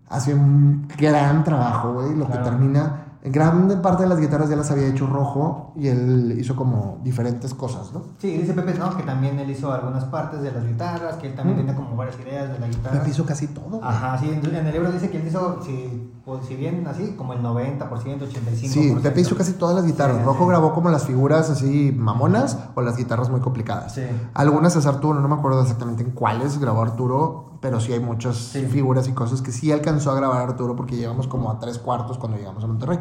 hace 0.09 0.33
un 0.33 0.87
gran 0.97 1.43
trabajo, 1.43 1.93
güey, 1.93 2.15
lo 2.15 2.25
Claro. 2.25 2.43
que 2.43 2.49
termina, 2.49 3.01
gran 3.27 3.81
parte 3.81 4.03
de 4.03 4.09
las 4.09 4.19
guitarras 4.19 4.49
ya 4.49 4.55
las 4.55 4.69
había 4.69 4.85
hecho 4.85 5.07
rojo 5.07 5.73
y 5.75 5.87
él 5.87 6.35
hizo 6.39 6.55
como 6.55 6.99
diferentes 7.03 7.55
cosas, 7.55 7.91
¿no? 7.91 8.03
sí, 8.19 8.37
dice 8.37 8.53
Pepe, 8.53 8.75
¿no? 8.77 8.95
Que 8.95 9.01
también 9.01 9.39
él 9.39 9.49
hizo 9.49 9.71
algunas 9.73 10.05
partes 10.05 10.43
de 10.43 10.51
las 10.51 10.63
guitarras, 10.63 11.15
que 11.15 11.29
él 11.29 11.35
también 11.35 11.57
Mm. 11.57 11.61
tenía 11.61 11.75
como 11.75 11.95
varias 11.95 12.19
ideas 12.19 12.51
de 12.53 12.59
la 12.59 12.67
guitarra. 12.67 12.99
Pepe 12.99 13.09
hizo 13.09 13.25
casi 13.25 13.47
todo, 13.47 13.79
güey. 13.79 13.81
Ajá, 13.83 14.15
sí, 14.19 14.29
en 14.29 14.45
en 14.55 14.67
el 14.67 14.71
libro 14.71 14.91
dice 14.91 15.09
que 15.09 15.17
él 15.19 15.25
hizo, 15.27 15.59
si, 15.63 16.13
pues, 16.23 16.45
si 16.45 16.55
bien 16.55 16.85
así, 16.85 17.15
como 17.17 17.33
el 17.33 17.41
90%, 17.41 18.25
85%. 18.25 18.71
Sí, 18.73 18.95
Pepe 19.01 19.21
hizo 19.21 19.35
casi 19.35 19.53
todas 19.53 19.75
las 19.75 19.85
guitarras. 19.87 20.17
Sí, 20.17 20.23
Rojo 20.23 20.43
sí. 20.43 20.49
grabó 20.49 20.73
como 20.75 20.91
las 20.91 21.05
figuras 21.05 21.49
así 21.49 21.91
mamonas 21.97 22.59
o 22.75 22.81
las 22.83 22.95
guitarras 22.95 23.31
muy 23.31 23.39
complicadas. 23.39 23.95
Sí. 23.95 24.03
Algunas 24.35 24.75
es 24.75 24.85
Arturo, 24.85 25.19
no 25.19 25.27
me 25.27 25.33
acuerdo 25.35 25.61
exactamente 25.63 26.03
en 26.03 26.11
cuáles 26.11 26.59
grabó 26.59 26.83
Arturo, 26.83 27.54
pero 27.65 27.79
sí 27.79 27.91
hay 27.93 27.99
muchas 27.99 28.35
Sí. 28.37 28.63
figuras 28.67 29.07
y 29.07 29.13
cosas 29.13 29.41
que 29.41 29.51
sí 29.51 29.71
alcanzó 29.71 30.11
a 30.11 30.15
grabar 30.15 30.39
Arturo 30.49 30.75
porque 30.75 30.95
llegamos 30.95 31.27
como 31.27 31.49
a 31.49 31.57
tres 31.57 31.79
cuartos 31.79 32.19
cuando 32.19 32.37
llegamos 32.37 32.63
a 32.63 32.67
Monterrey. 32.67 32.99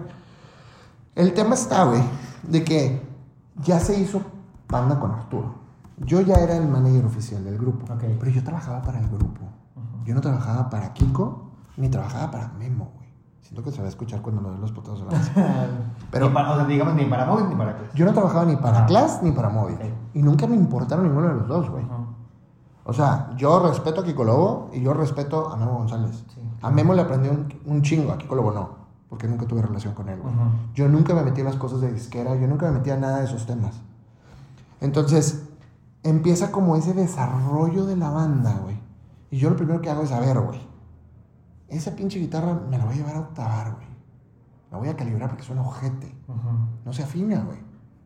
El 1.15 1.35
tema 1.35 1.53
está, 1.55 1.85
güey, 1.85 2.01
de 2.45 2.65
que 2.65 3.07
ya 3.63 3.79
se 3.79 4.01
hizo 4.01 4.23
banda 4.67 4.99
con 4.99 5.11
Arturo. 5.11 5.55
Yo 5.99 6.23
ya 6.23 6.37
era 6.37 6.57
el 6.57 6.67
manager 6.67 7.05
oficial 7.05 7.45
del 7.45 7.59
grupo, 7.59 7.93
Ok. 7.93 8.05
pero 8.19 8.31
yo 8.31 8.43
trabajaba 8.43 8.81
para 8.81 9.01
el 9.01 9.07
grupo. 9.09 9.43
Ujú. 9.77 10.05
Yo 10.07 10.15
no 10.15 10.23
trabajaba 10.23 10.71
para 10.71 10.95
Kiko, 10.95 11.51
ni 11.77 11.91
trabajaba 11.91 12.31
para 12.31 12.49
Memo, 12.59 12.91
güey. 12.97 13.05
Siento 13.43 13.63
que 13.63 13.71
se 13.71 13.81
va 13.81 13.85
a 13.85 13.91
escuchar 13.91 14.23
cuando 14.23 14.41
me 14.41 14.49
doy 14.49 14.59
los 14.61 14.73
putados 14.73 15.03
a 15.03 15.05
la 15.05 15.11
mesa. 15.19 15.33
Pero- 16.11 16.33
para- 16.33 16.53
o 16.53 16.57
sea, 16.57 16.65
digamos, 16.65 16.95
ni 16.95 17.05
para 17.05 17.27
móvil 17.27 17.51
ni 17.51 17.55
para 17.55 17.77
clase. 17.77 17.91
Yo 17.95 18.07
no 18.07 18.15
trabajaba 18.15 18.47
ni 18.47 18.57
para. 18.57 18.87
Class 18.87 19.21
ni 19.23 19.31
para 19.31 19.51
Móvil. 19.51 19.75
Ok. 19.77 19.83
Y 20.15 20.23
nunca 20.23 20.47
me 20.47 20.57
importaron 20.57 21.05
ninguno 21.07 21.29
de 21.29 21.35
los 21.35 21.47
dos, 21.49 21.69
güey. 21.69 21.85
Ujú. 21.85 21.94
O 22.85 22.93
sea, 22.93 23.31
yo 23.37 23.61
respeto 23.61 24.03
a 24.03 24.05
Kiko 24.05 24.25
Lobo 24.25 24.71
y 24.73 24.83
yo 24.83 24.93
respeto 24.93 25.51
a 25.51 25.57
Memo 25.57 25.79
González. 25.79 26.25
Sí. 26.35 26.41
A 26.63 26.71
Memo 26.71 26.95
le 26.95 27.03
aprendí 27.03 27.29
un, 27.29 27.49
un 27.65 27.83
chingo, 27.83 28.13
a 28.13 28.19
Kiko 28.19 28.35
Lobo 28.35 28.53
no, 28.53 28.71
porque 29.09 29.27
nunca 29.27 29.47
tuve 29.47 29.63
relación 29.63 29.95
con 29.95 30.09
él, 30.09 30.21
güey. 30.21 30.35
Ujú. 30.35 30.45
Yo 30.75 30.89
nunca 30.89 31.15
me 31.15 31.23
metí 31.23 31.41
en 31.41 31.47
las 31.47 31.57
cosas 31.57 31.81
de 31.81 31.91
disquera, 31.93 32.37
yo 32.37 32.47
nunca 32.47 32.67
me 32.67 32.73
metí 32.79 32.91
a 32.91 32.97
nada 32.97 33.19
de 33.19 33.25
esos 33.25 33.47
temas. 33.47 33.81
Entonces, 34.81 35.49
empieza 36.03 36.53
como 36.53 36.77
ese 36.77 36.93
desarrollo 36.93 37.87
de 37.87 37.97
la 37.97 38.11
banda, 38.11 38.59
güey. 38.63 38.79
Y 39.31 39.39
yo 39.39 39.49
lo 39.51 39.57
primero 39.57 39.81
que 39.81 39.89
hago 39.91 40.03
es, 40.03 40.13
a 40.13 40.21
ver, 40.21 40.39
güey, 40.41 40.61
esa 41.69 41.97
pinche 41.97 42.19
guitarra 42.19 42.61
me 42.69 42.77
la 42.77 42.85
voy 42.85 42.95
a 42.95 42.97
llevar 42.99 43.17
a 43.17 43.21
octavar, 43.21 43.73
güey. 43.75 43.87
La 44.71 44.79
voy 44.79 44.89
a 44.89 44.97
calibrar 44.97 45.31
porque 45.31 45.45
suena 45.45 45.63
ojete. 45.63 46.15
Ujú. 46.29 46.49
No 46.85 46.93
se 46.93 47.03
afina, 47.03 47.41
güey. 47.41 47.59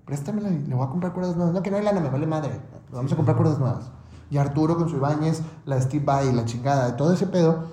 Préstamela 0.05 0.51
y 0.51 0.66
le 0.66 0.74
voy 0.74 0.87
a 0.87 0.89
comprar 0.89 1.12
cuerdas 1.12 1.35
nuevas. 1.37 1.53
No, 1.55 1.62
que 1.62 1.70
no 1.70 1.79
hay 1.79 1.85
lana, 1.85 2.01
me 2.01 2.11
vale 2.11 2.26
madre. 2.26 2.61
Vamos 2.93 3.12
a 3.12 3.16
comprar 3.16 3.37
cuerdas 3.37 3.59
nuevas. 3.59 3.91
Y 4.31 4.37
Arturo 4.39 4.76
con 4.76 4.89
su 4.89 4.97
Ibáñez, 4.97 5.43
la 5.64 5.81
Steve 5.81 6.05
Vai, 6.05 6.33
la 6.33 6.45
chingada, 6.45 6.87
de 6.87 6.93
todo 6.93 7.12
ese 7.12 7.26
pedo. 7.26 7.64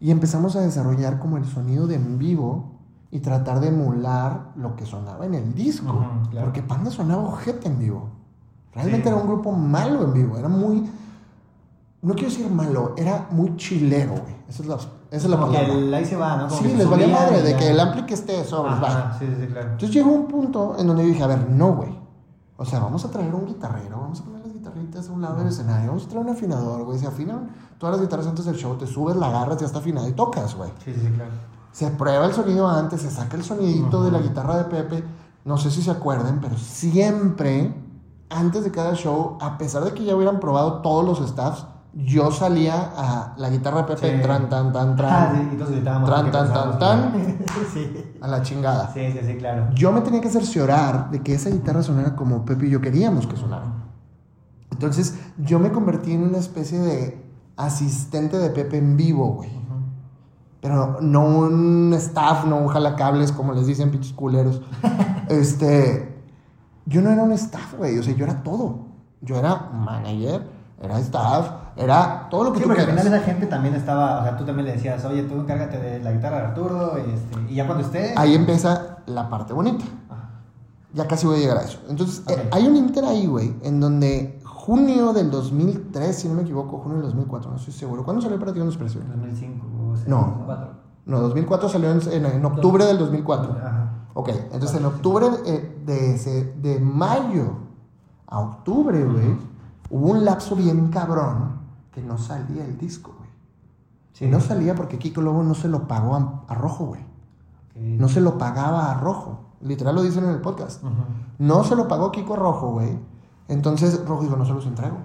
Y 0.00 0.10
empezamos 0.10 0.56
a 0.56 0.60
desarrollar 0.60 1.18
como 1.18 1.36
el 1.36 1.44
sonido 1.44 1.86
de 1.86 1.94
en 1.96 2.18
vivo 2.18 2.72
y 3.10 3.20
tratar 3.20 3.60
de 3.60 3.68
emular 3.68 4.52
lo 4.56 4.74
que 4.74 4.86
sonaba 4.86 5.26
en 5.26 5.34
el 5.34 5.54
disco. 5.54 6.04
Claro. 6.30 6.46
Porque 6.46 6.62
Panda 6.62 6.90
sonaba 6.90 7.22
ojete 7.24 7.68
en 7.68 7.78
vivo. 7.78 8.08
Realmente 8.74 9.02
Sí. 9.08 9.08
era 9.14 9.16
un 9.22 9.28
grupo 9.28 9.52
malo 9.52 10.02
en 10.04 10.12
vivo. 10.14 10.36
Era 10.38 10.48
muy. 10.48 10.88
No 12.00 12.14
quiero 12.14 12.30
decir 12.30 12.50
malo, 12.50 12.94
era 12.96 13.28
muy 13.30 13.54
chilero, 13.56 14.12
güey. 14.12 14.34
Esa 14.48 14.62
es 14.62 14.68
la, 14.68 14.74
esa 14.74 14.88
es 15.10 15.24
la 15.28 15.36
palabra. 15.38 15.60
el- 15.72 15.94
ahí 15.94 16.04
se 16.04 16.16
va, 16.16 16.36
¿no? 16.36 16.48
Como 16.48 16.60
Sí, 16.62 16.74
les 16.74 16.90
valía 16.90 17.06
madre 17.06 17.38
y 17.38 17.42
de 17.42 17.56
que 17.56 17.70
el 17.70 17.78
ampli 17.78 18.04
que 18.06 18.14
esté 18.14 18.42
sobres, 18.44 18.82
va. 18.82 18.88
Ajá, 18.88 19.16
sí, 19.20 19.26
sí, 19.26 19.34
sí, 19.40 19.46
claro. 19.46 19.66
Entonces 19.72 19.92
llegó 19.92 20.10
un 20.10 20.26
punto 20.26 20.74
en 20.78 20.86
donde 20.88 21.04
yo 21.04 21.10
dije, 21.10 21.22
a 21.22 21.28
ver, 21.28 21.48
no, 21.48 21.74
güey. 21.74 21.96
O 22.56 22.64
sea, 22.64 22.80
vamos 22.80 23.04
a 23.04 23.10
traer 23.10 23.32
un 23.32 23.46
guitarrero, 23.46 24.00
vamos 24.00 24.20
a 24.20 24.24
poner 24.24 24.41
guitarritas 24.66 25.08
a 25.08 25.12
un 25.12 25.22
lado 25.22 25.36
del 25.36 25.48
escenario, 25.48 25.88
vamos 25.88 26.04
a 26.04 26.08
traer 26.08 26.24
un 26.24 26.32
afinador, 26.32 26.84
güey. 26.84 26.98
Se 26.98 27.06
afinan 27.06 27.50
todas 27.78 27.96
las 27.96 28.04
guitarras 28.04 28.26
antes 28.28 28.44
del 28.44 28.54
show, 28.56 28.76
te 28.76 28.86
subes, 28.86 29.16
la 29.16 29.26
agarras, 29.26 29.58
ya 29.58 29.66
está 29.66 29.78
afinada 29.80 30.08
y 30.08 30.12
tocas, 30.12 30.54
güey. 30.54 30.70
Sí, 30.84 30.94
sí, 30.94 31.08
claro. 31.14 31.30
Se 31.72 31.90
prueba 31.90 32.26
el 32.26 32.32
sonido 32.32 32.68
antes, 32.68 33.00
se 33.00 33.10
saca 33.10 33.36
el 33.36 33.42
sonidito 33.42 33.96
Ujú. 33.98 34.04
de 34.06 34.12
la 34.12 34.18
guitarra 34.20 34.56
de 34.58 34.64
Pepe, 34.64 35.04
no 35.44 35.58
sé 35.58 35.70
si 35.70 35.82
se 35.82 35.90
acuerden, 35.90 36.38
pero 36.40 36.56
siempre, 36.56 37.74
antes 38.30 38.62
de 38.64 38.70
cada 38.70 38.94
show, 38.94 39.36
a 39.40 39.58
pesar 39.58 39.82
de 39.84 39.92
que 39.92 40.04
ya 40.04 40.14
hubieran 40.14 40.38
probado 40.38 40.74
todos 40.82 41.04
los 41.04 41.28
staffs, 41.28 41.66
yo 41.94 42.30
salía 42.30 42.92
a 42.96 43.34
la 43.36 43.50
guitarra 43.50 43.78
de 43.78 43.94
Pepe, 43.94 44.16
Sí. 44.16 44.22
tran, 44.22 44.48
tan, 44.48 44.72
tan, 44.72 44.96
tran, 44.96 45.12
Ah, 45.12 45.32
sí, 45.34 45.56
gritábamos. 45.72 46.08
Tran, 46.08 46.30
tan, 46.30 46.78
tan, 46.78 47.12
que- 47.12 47.44
sí. 47.72 48.14
a 48.20 48.28
la 48.28 48.42
chingada. 48.42 48.90
sí, 48.94 49.00
sí, 49.12 49.18
sí, 49.26 49.34
claro. 49.36 49.68
Yo 49.74 49.90
me 49.92 50.00
tenía 50.02 50.20
que 50.20 50.30
cerciorar 50.30 51.10
de 51.10 51.20
que 51.22 51.34
esa 51.34 51.50
guitarra 51.50 51.82
sonara 51.82 52.14
como 52.16 52.44
Pepe 52.44 52.66
y 52.66 52.70
yo 52.70 52.80
queríamos 52.80 53.26
que 53.26 53.36
sonara. 53.36 53.64
Entonces, 54.86 55.14
yo 55.38 55.58
me 55.58 55.70
convertí 55.70 56.12
en 56.12 56.24
una 56.24 56.38
especie 56.38 56.78
de 56.80 57.24
asistente 57.56 58.38
de 58.38 58.50
Pepe 58.50 58.78
en 58.78 58.96
vivo, 58.96 59.28
güey. 59.34 59.50
Pero 60.60 60.98
no 61.00 61.24
un 61.24 61.92
staff, 61.94 62.44
no 62.46 62.56
un 62.56 62.68
jalacables, 62.68 63.32
como 63.32 63.52
les 63.52 63.66
dicen 63.66 63.90
pinches 63.90 64.12
culeros. 64.12 64.62
este, 65.28 66.22
yo 66.86 67.02
no 67.02 67.10
era 67.10 67.22
un 67.22 67.32
staff, 67.32 67.74
güey. 67.76 67.98
O 67.98 68.02
sea, 68.02 68.14
yo 68.14 68.24
era 68.24 68.42
todo. 68.42 68.86
Yo 69.20 69.36
era 69.36 69.70
manager, 69.72 70.42
era 70.80 70.98
staff, 70.98 71.48
era 71.76 72.26
todo 72.28 72.44
lo 72.44 72.52
que 72.52 72.58
Sí, 72.58 72.62
tú 72.64 72.68
porque 72.68 72.82
al 72.82 72.86
quieras. 72.88 73.04
final 73.04 73.20
esa 73.20 73.30
gente 73.32 73.46
también 73.46 73.74
estaba, 73.76 74.20
o 74.20 74.22
sea, 74.24 74.36
tú 74.36 74.44
también 74.44 74.66
le 74.66 74.72
decías, 74.72 75.04
oye, 75.04 75.22
tú 75.22 75.34
encárgate 75.36 75.78
de 75.78 76.00
la 76.00 76.10
guitarra 76.12 76.38
de 76.38 76.42
Arturo, 76.46 76.96
este, 76.96 77.52
y 77.52 77.54
ya 77.54 77.66
cuando 77.66 77.84
esté... 77.84 78.14
Ahí 78.16 78.34
empieza 78.34 78.98
la 79.06 79.28
parte 79.30 79.52
bonita. 79.52 79.84
Ajá. 80.10 80.30
Ya 80.92 81.06
casi 81.06 81.26
voy 81.28 81.36
a 81.36 81.40
llegar 81.40 81.58
a 81.58 81.62
eso. 81.62 81.78
Entonces, 81.88 82.22
Ok. 82.26 82.30
eh, 82.32 82.48
hay 82.50 82.66
un 82.66 82.76
inter 82.76 83.04
ahí, 83.04 83.26
güey, 83.26 83.54
en 83.62 83.78
donde 83.78 84.41
junio 84.66 85.12
del 85.12 85.30
2003, 85.30 86.14
si 86.16 86.28
no 86.28 86.34
me 86.34 86.42
equivoco, 86.42 86.78
junio 86.78 86.98
del 86.98 87.06
2004, 87.06 87.50
no 87.50 87.56
estoy 87.56 87.72
seguro. 87.74 88.04
¿Cuándo 88.04 88.22
salió 88.22 88.38
Para 88.38 88.52
ti 88.52 88.60
unos 88.60 88.76
precios? 88.76 89.04
2005 89.08 89.66
o 89.92 89.96
sea, 89.96 90.08
No. 90.08 90.16
2004. 90.20 90.68
No, 91.04 91.20
2004 91.20 91.68
salió 91.68 91.90
en, 91.90 92.00
en- 92.12 92.26
en 92.26 92.44
octubre 92.44 92.84
del 92.84 92.96
2004. 92.98 93.52
Ajá. 93.52 93.88
Ok, 94.14 94.28
entonces 94.52 94.74
en 94.78 94.84
octubre 94.86 95.26
eh, 95.46 95.82
de, 95.84 96.14
ese- 96.14 96.54
de 96.62 96.78
mayo 96.78 97.56
a 98.28 98.38
octubre, 98.40 99.04
güey, 99.04 99.36
hubo 99.90 100.10
un 100.12 100.24
lapso 100.24 100.54
bien 100.54 100.88
cabrón 100.90 101.60
que 101.90 102.00
no 102.02 102.16
salía 102.18 102.64
el 102.64 102.78
disco, 102.78 103.14
güey. 103.18 103.30
Sí. 104.12 104.26
No 104.28 104.38
salía 104.40 104.74
porque 104.76 104.98
Kiko 104.98 105.20
Lobo 105.22 105.42
no 105.42 105.54
se 105.54 105.66
lo 105.68 105.88
pagó 105.88 106.14
a, 106.14 106.44
a 106.46 106.54
Rojo, 106.54 106.84
güey. 106.86 107.00
No 107.74 108.08
se 108.08 108.20
lo 108.20 108.38
pagaba 108.38 108.92
a 108.92 109.00
Rojo. 109.00 109.40
Literal 109.60 109.94
lo 109.96 110.02
dicen 110.02 110.24
en 110.24 110.30
el 110.30 110.40
podcast. 110.40 110.84
No 111.38 111.64
se 111.64 111.74
lo 111.74 111.88
pagó 111.88 112.12
Kiko 112.12 112.36
Rojo, 112.36 112.72
güey. 112.72 112.96
Entonces 113.52 114.04
Rojo 114.06 114.22
dijo, 114.22 114.36
no 114.36 114.46
se 114.46 114.52
los 114.52 114.66
entrego. 114.66 114.98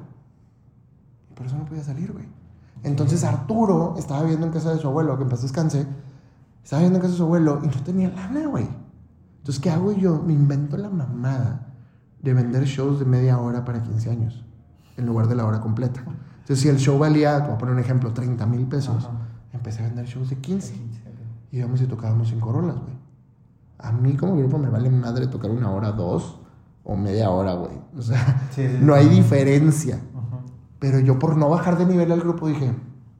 Y 1.29 1.33
por 1.33 1.45
eso 1.45 1.57
no 1.57 1.65
podía 1.65 1.83
salir, 1.83 2.13
güey. 2.13 2.25
Entonces 2.83 3.23
Arturo 3.23 3.95
estaba 3.97 4.21
viviendo 4.21 4.47
en 4.47 4.53
casa 4.53 4.71
de 4.71 4.79
su 4.79 4.87
abuelo, 4.87 5.17
que 5.17 5.23
en 5.23 5.29
paz 5.29 5.41
descanse. 5.41 5.85
Estaba 6.63 6.81
viviendo 6.81 6.97
en 6.97 7.01
casa 7.01 7.11
de 7.13 7.17
su 7.17 7.23
abuelo 7.23 7.59
y 7.63 7.67
no 7.67 7.83
tenía 7.83 8.09
lana, 8.09 8.47
güey. 8.47 8.67
Entonces, 9.39 9.61
¿qué 9.61 9.69
hago 9.69 9.91
yo? 9.91 10.21
Me 10.21 10.33
invento 10.33 10.77
la 10.77 10.89
mamada 10.89 11.73
de 12.21 12.33
vender 12.33 12.63
shows 12.65 12.99
de 12.99 13.05
media 13.05 13.37
hora 13.37 13.63
para 13.63 13.81
15 13.81 14.09
años, 14.09 14.45
en 14.97 15.05
lugar 15.05 15.27
de 15.27 15.35
la 15.35 15.45
hora 15.45 15.61
completa. 15.61 16.01
Entonces, 16.39 16.59
si 16.59 16.69
el 16.69 16.77
show 16.77 16.97
valía, 16.97 17.39
voy 17.39 17.51
a 17.51 17.57
poner 17.57 17.73
un 17.73 17.79
ejemplo, 17.79 18.13
30 18.13 18.45
mil 18.45 18.65
pesos, 18.67 19.05
Ajá. 19.05 19.17
empecé 19.53 19.83
a 19.83 19.87
vender 19.87 20.05
shows 20.05 20.29
de 20.29 20.37
15. 20.37 20.73
Ok. 20.73 20.79
Y 21.51 21.57
íbamos 21.59 21.81
y 21.81 21.85
tocábamos 21.85 22.29
cinco 22.29 22.51
rolas, 22.51 22.75
güey. 22.75 22.95
A 23.79 23.91
mí 23.91 24.15
como 24.15 24.35
grupo 24.35 24.57
me 24.57 24.69
vale 24.69 24.89
madre 24.89 25.27
tocar 25.27 25.51
una 25.51 25.69
hora, 25.71 25.91
dos 25.91 26.39
o 26.89 26.95
media 26.95 27.29
hora, 27.29 27.53
güey. 27.53 27.73
O 27.97 28.01
sea, 28.01 28.47
Sí, 28.55 28.65
sí, 28.67 28.77
no 28.81 28.93
hay 28.95 29.07
diferencia. 29.09 29.99
Pero 30.79 30.99
yo 30.99 31.19
por 31.19 31.35
no 31.35 31.49
bajar 31.49 31.77
de 31.77 31.85
nivel 31.85 32.11
al 32.11 32.21
grupo 32.21 32.47
dije, 32.47 32.73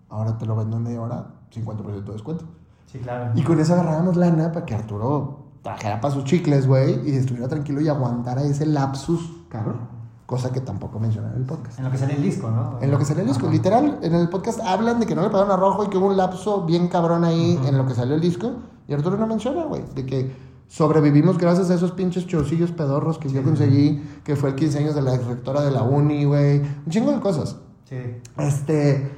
ahora 0.10 0.38
te 0.38 0.46
lo 0.46 0.56
vendo 0.56 0.78
en 0.78 0.84
media 0.84 1.02
hora, 1.02 1.28
50% 1.54 2.06
de 2.06 2.12
descuento. 2.14 2.46
Sí, 2.86 3.00
claro. 3.00 3.32
Y 3.36 3.44
con 3.44 3.60
eso 3.60 3.74
agarrábamos 3.74 4.16
lana 4.16 4.52
para 4.52 4.66
que 4.66 4.74
Arturo 4.76 5.40
trajera 5.64 6.00
para 6.00 6.14
sus 6.14 6.24
chicles, 6.24 6.66
güey, 6.66 7.10
y 7.10 7.16
estuviera 7.16 7.48
tranquilo 7.50 7.82
y 7.82 7.90
aguantara 7.90 8.44
ese 8.44 8.66
lapsus, 8.66 9.34
cabrón. 9.50 9.98
Cosa 10.26 10.52
que 10.52 10.62
tampoco 10.62 11.00
mencioné 11.00 11.30
en 11.30 11.36
el 11.38 11.44
podcast. 11.46 11.78
En 11.80 11.86
lo 11.86 11.92
que 11.92 11.98
sale 11.98 12.16
el 12.16 12.22
disco, 12.22 12.50
¿no? 12.52 12.78
En 12.82 12.92
lo 12.92 12.98
que 13.00 13.06
salió 13.06 13.22
el 13.24 13.28
disco, 13.28 13.46
Ajá. 13.48 13.54
literal, 13.54 14.00
en 14.02 14.14
el 14.14 14.30
podcast 14.30 14.60
hablan 14.62 15.00
de 15.00 15.06
que 15.06 15.16
no 15.16 15.22
le 15.24 15.30
pagaron 15.30 15.52
a 15.52 15.56
Rojo 15.58 15.84
y 15.86 15.88
que 15.88 15.98
hubo 15.98 16.08
un 16.08 16.18
lapso 16.18 16.64
bien 16.66 16.88
cabrón 16.90 17.24
ahí 17.26 17.60
en 17.66 17.78
lo 17.78 17.86
que 17.88 17.96
salió 17.96 18.14
el 18.16 18.22
disco. 18.22 18.52
Y 18.88 18.94
Arturo 18.94 19.18
no 19.18 19.26
menciona, 19.28 19.64
güey, 19.66 19.84
de 19.96 20.06
que 20.06 20.36
sobrevivimos 20.68 21.38
gracias 21.38 21.70
a 21.70 21.76
esos 21.76 21.92
pinches 21.92 22.28
chorcillos 22.28 22.72
pedorros 22.72 23.18
que 23.18 23.30
yo 23.30 23.44
conseguí, 23.44 24.02
que 24.24 24.36
fue 24.36 24.50
el 24.50 24.56
15 24.56 24.80
años 24.80 24.96
de 24.96 25.02
la 25.02 25.18
rectora 25.18 25.62
de 25.62 25.72
la 25.72 25.84
uni, 25.84 26.26
güey. 26.26 26.60
Un 26.60 26.90
chingo 26.90 27.12
de 27.12 27.20
cosas. 27.20 27.56
Sí. 27.86 27.98
Este, 28.38 29.16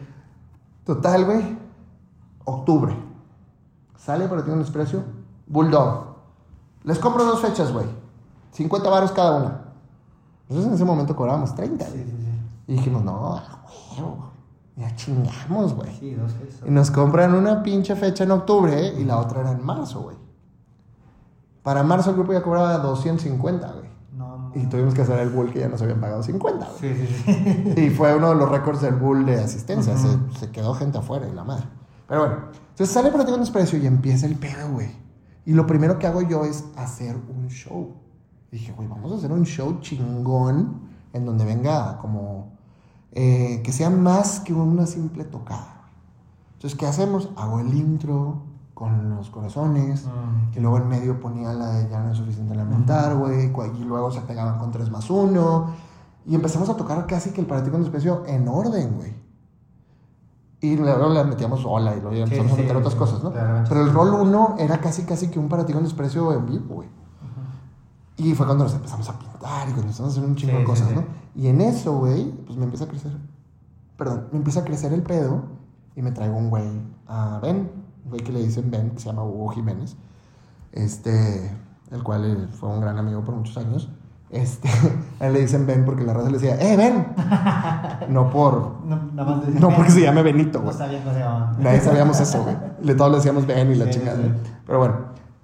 total, 0.85 1.25
güey, 1.25 1.57
octubre. 2.45 2.95
Sale 3.97 4.27
para 4.27 4.43
ti 4.45 4.51
un 4.51 4.59
desprecio, 4.59 5.03
Bulldog. 5.47 6.15
Les 6.83 6.99
compro 6.99 7.25
dos 7.25 7.41
fechas, 7.41 7.71
güey. 7.73 7.85
50 8.51 8.89
varos 8.89 9.11
cada 9.11 9.37
una. 9.37 9.61
Nosotros 10.47 10.69
en 10.69 10.73
ese 10.75 10.85
momento 10.85 11.15
cobrábamos 11.15 11.53
30, 11.55 11.85
Sí, 11.85 11.91
güey. 11.91 12.03
sí, 12.05 12.11
sí. 12.11 12.25
Y 12.67 12.73
dijimos, 12.73 13.03
no, 13.03 13.41
huevo. 13.97 14.29
Ya 14.77 14.95
chingamos, 14.95 15.73
güey. 15.73 15.93
Sí, 15.99 16.13
dos 16.13 16.31
pesos. 16.33 16.61
Y 16.65 16.71
nos 16.71 16.89
compran 16.89 17.35
una 17.35 17.61
pinche 17.61 17.95
fecha 17.95 18.23
en 18.23 18.31
octubre 18.31 18.93
y 18.97 19.03
la 19.03 19.17
otra 19.17 19.41
era 19.41 19.51
en 19.51 19.63
marzo, 19.65 20.01
güey. 20.01 20.15
Para 21.69 21.83
marzo 21.83 22.09
el 22.09 22.15
grupo 22.15 22.33
ya 22.33 22.41
cobraba 22.41 22.79
250, 22.79 23.73
güey. 23.73 23.89
No. 24.17 24.51
Y 24.55 24.65
tuvimos 24.65 24.95
que 24.95 25.03
hacer 25.03 25.19
el 25.19 25.29
bull 25.29 25.53
que 25.53 25.59
ya 25.59 25.69
nos 25.69 25.79
habían 25.83 26.01
pagado 26.01 26.23
50, 26.23 26.65
güey. 26.65 26.95
Sí, 26.95 27.05
sí, 27.05 27.23
sí. 27.75 27.79
Y 27.79 27.89
fue 27.91 28.15
uno 28.15 28.29
de 28.29 28.35
los 28.37 28.49
récords 28.49 28.81
del 28.81 28.95
bull 28.95 29.23
de 29.23 29.35
asistencia. 29.35 29.93
Ujú. 29.93 30.31
se, 30.33 30.39
se 30.39 30.51
quedó 30.51 30.73
gente 30.73 30.97
afuera 30.97 31.27
y 31.27 31.31
la 31.31 31.43
madre. 31.43 31.65
Pero 32.07 32.21
bueno, 32.21 32.37
entonces 32.71 32.89
sale 32.89 33.11
para 33.11 33.23
ti 33.23 33.33
un 33.33 33.41
desprecio 33.41 33.77
y 33.77 33.85
empieza 33.85 34.25
el 34.25 34.35
pedo, 34.35 34.67
güey. 34.71 34.89
Y 35.45 35.53
lo 35.53 35.67
primero 35.67 35.99
que 35.99 36.07
hago 36.07 36.23
yo 36.23 36.43
es 36.43 36.65
hacer 36.75 37.15
un 37.15 37.49
show. 37.49 37.93
Dije, 38.51 38.71
güey, 38.71 38.87
vamos 38.87 39.11
a 39.11 39.17
hacer 39.17 39.31
un 39.31 39.45
show 39.45 39.79
chingón 39.79 40.89
en 41.13 41.23
donde 41.23 41.45
venga 41.45 41.99
como 41.99 42.53
eh, 43.11 43.61
que 43.63 43.71
sea 43.71 43.91
más 43.91 44.39
que 44.39 44.55
una 44.55 44.87
simple 44.87 45.23
tocada. 45.23 45.91
Entonces, 46.53 46.79
¿qué 46.79 46.87
hacemos? 46.87 47.29
Hago 47.37 47.59
el 47.59 47.71
intro 47.75 48.48
con 48.79 49.09
los 49.09 49.29
corazones. 49.29 50.05
Mm. 50.05 50.57
Y 50.57 50.61
luego 50.61 50.77
en 50.77 50.87
medio 50.87 51.19
ponía 51.19 51.51
la 51.51 51.71
de 51.71 51.89
ya 51.89 51.99
no 51.99 52.13
es 52.13 52.17
suficiente 52.17 52.55
lamentar, 52.55 53.13
güey. 53.17 53.51
Y 53.77 53.83
luego 53.83 54.09
se 54.09 54.21
pegaban 54.21 54.57
con 54.57 54.71
3 54.71 54.89
más 54.89 55.09
1. 55.09 55.75
Y 56.25 56.35
empezamos 56.35 56.69
a 56.69 56.77
tocar 56.77 57.05
casi 57.05 57.31
que 57.31 57.41
el 57.41 57.47
para 57.47 57.61
ti 57.61 57.71
con 57.71 57.81
desprecio 57.81 58.23
en 58.25 58.47
orden, 58.47 58.95
güey. 58.95 59.13
Y 60.61 60.77
luego 60.77 61.09
le 61.09 61.23
metíamos 61.25 61.65
hola 61.65 61.95
y 61.95 61.99
luego 61.99 62.15
Sí, 62.15 62.21
empezamos 62.21 62.51
sí, 62.53 62.57
a 62.57 62.61
meter 62.61 62.77
otras 62.77 62.95
cosas, 62.95 63.21
¿no? 63.21 63.31
Claro. 63.31 63.65
Pero 63.67 63.81
el 63.81 63.91
rol 63.91 64.13
1 64.13 64.55
era 64.59 64.79
casi 64.79 65.03
casi 65.03 65.29
que 65.29 65.39
un 65.39 65.49
para 65.49 65.65
ti 65.65 65.73
con 65.73 65.83
desprecio 65.83 66.31
en 66.33 66.45
vivo, 66.45 66.75
güey. 66.75 66.89
Y 68.15 68.33
fue 68.33 68.45
cuando 68.45 68.63
nos 68.63 68.73
empezamos 68.73 69.09
a 69.09 69.19
pintar 69.19 69.67
y 69.67 69.71
cuando 69.71 69.81
empezamos 69.81 70.13
a 70.13 70.17
hacer 70.17 70.29
un 70.29 70.35
chingo 70.35 70.57
de 70.57 70.63
cosas. 70.63 70.91
¿no? 70.93 71.03
Y 71.35 71.47
en 71.47 71.61
eso, 71.61 71.97
güey, 71.97 72.31
pues 72.45 72.57
me 72.57 72.63
empieza 72.63 72.85
a 72.85 72.87
crecer. 72.87 73.11
Perdón, 73.97 74.27
me 74.31 74.37
empieza 74.37 74.61
a 74.61 74.63
crecer 74.63 74.93
el 74.93 75.03
pedo 75.03 75.43
y 75.95 76.01
me 76.01 76.11
traigo 76.11 76.37
un 76.37 76.49
güey 76.49 76.81
a 77.07 77.39
Ben, 77.41 77.57
un 77.57 77.78
güey 78.09 78.21
que 78.21 78.31
le 78.31 78.39
dicen 78.43 78.69
Ben, 78.71 78.91
que 78.91 78.99
se 78.99 79.07
llama 79.07 79.23
Hugo 79.23 79.49
Jiménez. 79.49 79.95
Este, 80.71 81.51
el 81.91 82.03
cual 82.03 82.25
eh, 82.25 82.47
fue 82.51 82.69
un 82.69 82.81
gran 82.81 82.97
amigo 82.97 83.23
por 83.23 83.35
muchos 83.35 83.57
años. 83.57 83.89
Este, 84.29 84.69
a 85.19 85.27
él 85.27 85.33
le 85.33 85.39
dicen 85.41 85.65
Ben 85.65 85.85
porque 85.85 86.03
la 86.03 86.13
raza 86.13 86.29
le 86.29 86.37
decía, 86.37 86.55
¡eh, 86.59 86.77
Ben! 86.77 87.07
No 88.09 88.29
por. 88.29 88.81
No, 88.85 89.11
nada 89.13 89.37
más 89.37 89.47
No 89.49 89.69
porque 89.75 89.91
se 89.91 90.01
llame 90.01 90.23
Benito, 90.23 90.59
No 90.59 90.65
güey. 90.65 90.77
sabía 90.77 90.99
cómo 91.03 91.13
se 91.13 91.19
llama. 91.19 91.55
Nadie 91.59 91.79
sabíamos 91.81 92.19
eso, 92.19 92.43
güey. 92.43 92.55
Le 92.83 92.95
todos 92.95 93.11
le 93.11 93.17
decíamos 93.17 93.45
Ben 93.45 93.71
y 93.71 93.75
la 93.75 93.85
Sí, 93.85 93.91
chingada. 93.99 94.17
sí. 94.17 94.31
Pero 94.65 94.79
bueno, 94.79 94.95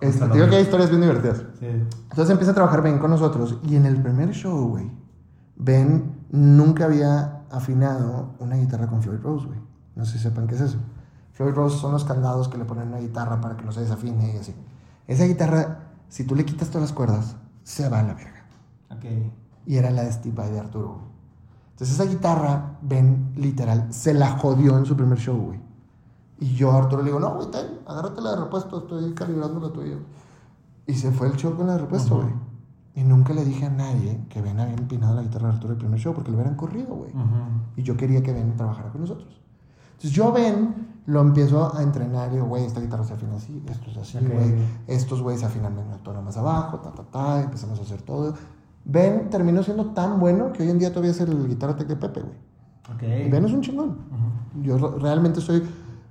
este, 0.02 0.28
digo 0.30 0.48
que 0.48 0.56
hay 0.56 0.64
historias 0.64 0.90
bien 0.90 1.02
divertidas. 1.02 1.44
Sí. 1.60 1.66
Entonces 1.68 2.30
empieza 2.30 2.52
a 2.52 2.56
trabajar 2.56 2.82
Ben 2.82 2.98
con 3.00 3.10
nosotros 3.12 3.58
y 3.64 3.76
en 3.76 3.86
el 3.86 4.02
primer 4.02 4.32
show, 4.32 4.70
güey, 4.70 4.90
Ben 5.58 6.16
nunca 6.32 6.86
había 6.86 7.42
afinado 7.52 8.36
una 8.40 8.56
guitarra 8.56 8.88
con 8.88 9.02
Floyd 9.02 9.20
Rose, 9.22 9.46
güey. 9.48 9.60
No 9.96 10.06
sé 10.06 10.14
si 10.14 10.20
sepan 10.20 10.48
qué 10.48 10.56
es 10.56 10.62
eso. 10.62 10.78
Floyd 11.36 11.54
Rose 11.54 11.78
son 11.78 11.92
los 11.92 12.06
candados 12.06 12.48
que 12.48 12.58
le 12.58 12.64
ponen 12.64 12.88
a 12.88 12.92
una 12.92 13.00
guitarra 13.00 13.42
para 13.42 13.58
que 13.58 13.66
no 13.66 13.72
se 13.74 13.82
desafine 13.82 14.36
y 14.36 14.38
así. 14.38 14.56
Esa 15.06 15.26
guitarra, 15.26 15.90
si 16.08 16.24
tú 16.24 16.34
le 16.34 16.46
quitas 16.46 16.70
todas 16.70 16.84
las 16.84 16.94
cuerdas, 16.94 17.36
se 17.64 17.90
va 17.90 18.00
a 18.00 18.04
la 18.04 18.14
verga. 18.14 18.46
Ok. 18.90 19.34
Y 19.66 19.76
era 19.76 19.92
la 19.92 20.04
de 20.04 20.14
Steve 20.14 20.34
Vai 20.34 20.50
de 20.50 20.60
Arturo. 20.60 21.00
Entonces 21.72 22.00
esa 22.00 22.10
guitarra, 22.10 22.78
Ben, 22.82 23.34
literal, 23.36 23.92
se 23.92 24.14
la 24.14 24.38
jodió 24.38 24.78
en 24.78 24.86
su 24.86 24.96
primer 24.96 25.18
show, 25.18 25.36
güey. 25.36 25.60
Y 26.40 26.56
yo 26.56 26.72
a 26.72 26.78
Arturo 26.78 27.02
le 27.02 27.10
digo, 27.10 27.20
no, 27.20 27.36
güey, 27.36 27.52
ten, 27.52 27.66
agárrate 27.86 28.22
la 28.22 28.32
de 28.32 28.38
repuesto, 28.38 28.78
estoy 28.80 29.14
calibrando 29.14 29.60
la 29.60 29.74
tuya. 29.74 29.98
Y 30.88 30.94
se 30.94 31.12
fue 31.12 31.28
el 31.28 31.36
show 31.36 31.54
con 31.58 31.68
la 31.68 31.74
de 31.74 31.80
repuesto, 31.80 32.16
güey. 32.16 32.34
Y 32.94 33.04
nunca 33.04 33.34
le 33.34 33.44
dije 33.44 33.66
a 33.66 33.70
nadie 33.70 34.26
que 34.30 34.42
Ben 34.42 34.58
había 34.58 34.76
empinado 34.76 35.16
la 35.16 35.22
guitarra 35.22 35.50
de 35.50 35.56
Arturo 35.56 35.74
el 35.74 35.80
primer 35.80 36.00
show 36.00 36.14
porque 36.14 36.32
lo 36.32 36.38
hubieran 36.38 36.56
corrido, 36.56 36.96
güey. 36.96 37.12
Ujú. 37.12 37.74
Y 37.76 37.84
yo 37.84 37.98
quería 37.98 38.24
que 38.24 38.32
Ben 38.32 38.56
trabajara 38.56 38.90
con 38.90 39.02
nosotros. 39.02 39.42
Entonces 39.96 40.12
yo 40.12 40.28
a 40.28 40.32
Ben 40.32 40.76
lo 41.08 41.22
empiezo 41.22 41.76
a 41.76 41.84
entrenar 41.84 42.30
y 42.30 42.36
digo, 42.36 42.46
güey, 42.48 42.66
esta 42.66 42.80
guitarra 42.80 43.04
se 43.04 43.14
afina 43.14 43.36
así, 43.36 43.62
esto 43.70 43.92
es 43.92 43.98
así, 43.98 44.18
güey. 44.20 44.56
Estos 44.88 45.22
güeyes 45.22 45.42
se 45.42 45.46
afinan 45.48 45.74
en 45.78 45.86
una 45.88 45.98
tono 45.98 46.22
más 46.22 46.38
abajo, 46.38 46.80
ta, 46.80 46.92
ta, 46.92 47.04
ta. 47.04 47.42
Empezamos 47.44 47.80
a 47.80 47.84
hacer 47.84 48.02
todo. 48.02 48.34
Ben 48.84 49.30
terminó 49.30 49.64
siendo 49.64 49.88
tan 49.94 50.20
bueno 50.20 50.52
que 50.54 50.64
hoy 50.64 50.70
en 50.70 50.80
día 50.80 50.90
todavía 50.90 51.12
es 51.12 51.20
el 51.20 51.48
guitarra 51.48 51.76
tech 51.76 51.88
de 51.88 51.96
Pepe, 51.96 52.22
güey. 52.22 52.38
Ok. 52.94 53.04
Y 53.26 53.30
Ben 53.30 53.46
es 53.46 53.54
un 53.54 53.62
chingón. 53.62 53.98
Yo 54.62 54.78
re- 54.78 55.00
realmente 55.00 55.40
estoy 55.40 55.64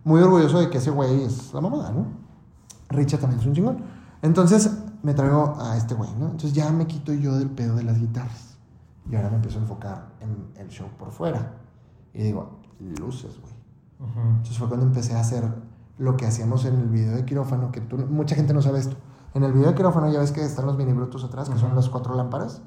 muy 0.05 0.21
orgulloso 0.21 0.59
de 0.61 0.71
que 0.71 0.79
ese 0.79 0.91
güey 0.91 1.23
es 1.23 1.53
la 1.55 1.61
mamada, 1.61 1.91
¿no? 1.93 2.07
Richard 2.89 3.21
también 3.21 3.41
es 3.41 3.47
un 3.47 3.53
chingón. 3.55 3.79
Entonces, 4.23 4.71
me 5.03 5.15
traigo 5.15 5.55
a 5.61 5.77
este 5.77 5.95
güey, 5.95 6.11
¿no? 6.19 6.27
Entonces 6.27 6.53
ya 6.53 6.71
me 6.73 6.87
quito 6.87 7.13
yo 7.13 7.37
del 7.37 7.51
pedo 7.51 7.75
de 7.77 7.83
las 7.85 7.99
guitarras. 7.99 8.57
Y 9.11 9.15
ahora 9.17 9.29
me 9.31 9.37
empiezo 9.37 9.59
a 9.59 9.63
enfocar 9.63 10.07
en 10.21 10.49
el 10.61 10.69
show 10.69 10.89
por 10.99 11.11
fuera. 11.13 11.53
Y 12.15 12.23
digo, 12.23 12.59
luces, 12.99 13.39
güey. 13.41 13.54
Entonces 14.17 14.59
fue 14.59 14.69
cuando 14.69 14.87
empecé 14.87 15.15
a 15.15 15.21
hacer 15.21 15.45
lo 15.99 16.17
que 16.17 16.27
hacíamos 16.27 16.65
en 16.65 16.75
el 16.79 16.89
video 16.89 17.15
de 17.15 17.25
quirófano, 17.25 17.71
que 17.73 17.81
tú, 17.81 17.97
mucha 17.97 18.35
gente 18.35 18.53
no 18.55 18.63
sabe 18.63 18.79
esto. 18.81 18.97
En 19.35 19.43
el 19.45 19.53
video 19.53 19.69
de 19.69 19.75
quirófano 19.75 20.11
ya 20.11 20.21
ves 20.21 20.33
que 20.33 20.45
están 20.45 20.67
los 20.67 20.77
mini 20.77 20.93
brutos 20.93 21.25
atrás, 21.25 21.49
que 21.49 21.59
son 21.59 21.75
las 21.75 21.89
cuatro 21.89 22.15
lámparas. 22.15 22.63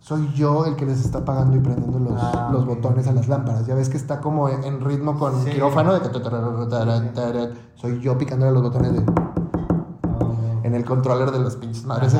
Soy 0.00 0.30
yo 0.34 0.66
el 0.66 0.76
que 0.76 0.84
les 0.84 1.02
está 1.04 1.18
apagando 1.20 1.56
y 1.56 1.60
prendiendo 1.60 1.98
los, 1.98 2.12
Ah, 2.22 2.50
los 2.52 2.62
ok. 2.64 2.68
botones 2.68 3.06
a 3.06 3.12
las 3.12 3.26
lámparas. 3.26 3.66
Ya 3.66 3.74
ves 3.74 3.88
que 3.88 3.96
está 3.96 4.20
como 4.20 4.48
en, 4.50 4.80
ritmo 4.82 5.18
con 5.18 5.42
Sí. 5.42 5.50
quirófano, 5.50 5.94
de 5.94 6.00
que... 6.02 7.50
Soy 7.76 8.00
yo 8.00 8.18
picándole 8.18 8.52
los 8.52 8.62
botones 8.62 8.92
de 8.92 9.04
en 10.62 10.74
el 10.74 10.84
controller 10.84 11.30
de 11.30 11.38
los 11.38 11.56
pinches 11.56 11.84
madres. 11.86 12.14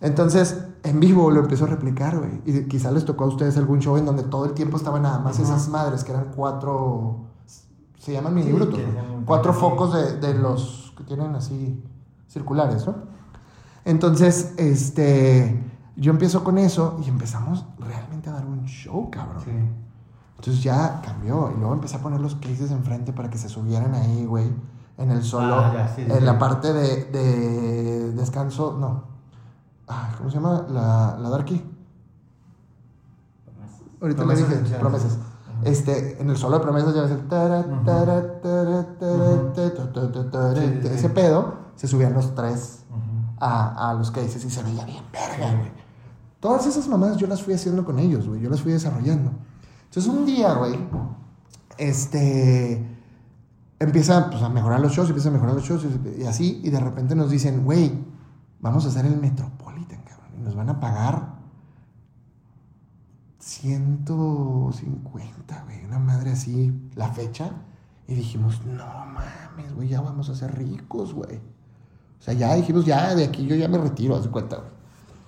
Entonces, 0.00 0.64
en 0.82 1.00
vivo 1.00 1.30
lo 1.30 1.40
empiezo 1.40 1.64
a 1.64 1.68
replicar, 1.68 2.18
güey. 2.18 2.40
Y 2.44 2.64
quizá 2.68 2.90
les 2.90 3.04
tocó 3.04 3.24
a 3.24 3.26
ustedes 3.28 3.56
algún 3.56 3.80
show 3.80 3.96
en 3.96 4.04
donde 4.06 4.22
todo 4.22 4.44
el 4.44 4.52
tiempo 4.52 4.76
estaban 4.76 5.02
nada 5.02 5.18
más 5.18 5.34
Ajá. 5.36 5.42
esas 5.44 5.68
madres, 5.68 6.04
que 6.04 6.12
eran 6.12 6.32
cuatro. 6.34 7.25
Se 8.06 8.12
llaman 8.12 8.34
mini 8.34 8.52
brutos, 8.52 8.78
sean- 8.78 9.24
Cuatro 9.24 9.52
focos 9.52 9.92
de, 9.92 10.18
de 10.20 10.34
los 10.34 10.94
que 10.96 11.02
tienen 11.02 11.34
así 11.34 11.82
circulares, 12.28 12.86
¿no? 12.86 12.94
Entonces, 13.84 14.54
este. 14.58 15.60
Yo 15.96 16.12
empiezo 16.12 16.44
con 16.44 16.56
eso 16.58 17.00
y 17.04 17.08
empezamos 17.08 17.64
realmente 17.80 18.30
a 18.30 18.34
dar 18.34 18.46
un 18.46 18.64
show, 18.66 19.10
cabrón. 19.10 19.42
Sí. 19.44 19.50
Entonces 20.38 20.62
ya 20.62 21.00
cambió. 21.04 21.50
Y 21.50 21.58
luego 21.58 21.74
empecé 21.74 21.96
a 21.96 22.00
poner 22.00 22.20
los 22.20 22.36
cases 22.36 22.70
enfrente 22.70 23.12
para 23.12 23.28
que 23.28 23.38
se 23.38 23.48
subieran 23.48 23.92
ahí, 23.94 24.24
güey. 24.24 24.52
En 24.98 25.10
el 25.10 25.24
solo. 25.24 25.56
Ah, 25.56 25.72
ya, 25.74 25.88
sí, 25.94 26.02
en 26.02 26.12
sí. 26.18 26.20
la 26.20 26.38
parte 26.38 26.72
de, 26.72 27.04
de 27.06 28.12
descanso. 28.12 28.76
No. 28.78 29.02
Ay, 29.88 30.12
¿Cómo 30.18 30.30
se 30.30 30.36
llama? 30.36 30.64
La, 30.68 31.16
la 31.20 31.28
Darky. 31.30 31.64
Ahorita 34.00 34.06
le 34.22 34.26
Promesas 34.26 34.38
dije, 34.48 34.52
esenciales. 34.54 34.80
promesas. 34.80 35.18
Este, 35.64 36.20
en 36.20 36.30
el 36.30 36.36
solo 36.36 36.58
de 36.58 36.64
promesas 36.64 36.94
ya 36.94 37.02
ves 37.02 37.12
el. 37.12 37.20
Ese 40.86 41.08
pedo, 41.10 41.54
se 41.76 41.88
subían 41.88 42.14
los 42.14 42.34
tres 42.34 42.84
a, 43.38 43.90
a 43.90 43.94
los 43.94 44.10
cases 44.10 44.44
y 44.44 44.50
se 44.50 44.62
veía 44.62 44.84
bien 44.84 45.02
verga, 45.12 45.56
güey. 45.56 45.70
Todas 46.40 46.66
esas 46.66 46.86
mamás 46.88 47.16
yo 47.16 47.26
las 47.26 47.42
fui 47.42 47.54
haciendo 47.54 47.84
con 47.84 47.98
ellos, 47.98 48.28
güey. 48.28 48.40
Yo 48.40 48.50
las 48.50 48.60
fui 48.60 48.72
desarrollando. 48.72 49.32
Entonces 49.84 50.12
un 50.12 50.26
día, 50.26 50.52
güey, 50.54 50.78
este, 51.78 52.86
empieza 53.78 54.30
pues, 54.30 54.42
a 54.42 54.48
mejorar 54.48 54.80
los 54.80 54.92
shows, 54.92 55.08
empieza 55.08 55.30
a 55.30 55.32
mejorar 55.32 55.54
los 55.54 55.64
shows 55.64 55.84
y, 55.84 56.22
y 56.22 56.26
así, 56.26 56.60
y 56.62 56.70
de 56.70 56.80
repente 56.80 57.14
nos 57.14 57.30
dicen, 57.30 57.64
güey, 57.64 57.92
vamos 58.60 58.84
a 58.84 58.88
hacer 58.88 59.06
el 59.06 59.16
Metropolitan, 59.18 60.02
cabrón. 60.02 60.30
Y 60.38 60.42
nos 60.42 60.54
van 60.54 60.68
a 60.68 60.80
pagar 60.80 61.35
150, 63.46 65.64
güey, 65.64 65.84
una 65.84 65.98
madre 65.98 66.30
así, 66.32 66.72
la 66.94 67.08
fecha. 67.08 67.50
Y 68.08 68.14
dijimos, 68.14 68.64
no 68.64 68.84
mames, 68.86 69.74
güey, 69.74 69.88
ya 69.88 70.00
vamos 70.00 70.28
a 70.30 70.34
ser 70.34 70.56
ricos, 70.56 71.12
güey. 71.14 71.36
O 72.18 72.22
sea, 72.22 72.34
ya 72.34 72.54
dijimos, 72.54 72.84
ya 72.86 73.14
de 73.14 73.24
aquí 73.24 73.46
yo 73.46 73.54
ya 73.56 73.68
me 73.68 73.78
retiro, 73.78 74.16
haz 74.16 74.26
cuenta, 74.28 74.56
güey. 74.56 74.70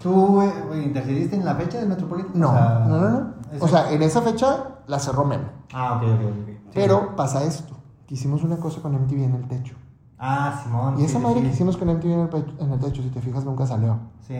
¿Tú 0.01 0.13
güey, 0.13 0.51
intercediste 0.85 1.35
en 1.37 1.45
la 1.45 1.55
fecha 1.57 1.79
del 1.79 1.89
Metropolitan? 1.89 2.31
No, 2.35 2.51
O 2.51 2.53
sea, 2.53 2.85
no, 2.87 3.01
no, 3.01 3.11
no. 3.11 3.35
O 3.61 3.69
sea, 3.69 3.91
en 3.93 4.01
esa 4.03 4.23
fecha 4.23 4.77
la 4.87 4.99
cerró 5.01 5.25
Memo. 5.25 5.45
Ah, 5.73 5.97
ok, 5.97 6.03
ok, 6.03 6.21
ok. 6.31 6.47
Sí. 6.49 6.57
Pero 6.75 7.17
pasa 7.17 7.43
esto, 7.45 7.77
que 8.07 8.15
hicimos 8.15 8.43
una 8.45 8.57
cosa 8.59 8.81
con 8.81 8.93
MTV 8.95 9.25
en 9.25 9.35
el 9.35 9.49
techo. 9.49 9.75
Ah, 10.19 10.61
Simón. 10.63 11.01
Y 11.01 11.05
esa 11.05 11.19
sí, 11.19 11.25
madre 11.25 11.41
sí. 11.41 11.47
que 11.47 11.53
hicimos 11.53 11.77
con 11.77 11.89
MTV 11.89 12.13
en 12.13 12.21
el, 12.21 12.29
pe- 12.29 12.45
en 12.61 12.73
el 12.73 12.79
techo, 12.81 13.03
si 13.03 13.09
te 13.11 13.21
fijas, 13.21 13.45
nunca 13.45 13.67
salió. 13.67 13.99
Sí. 14.27 14.37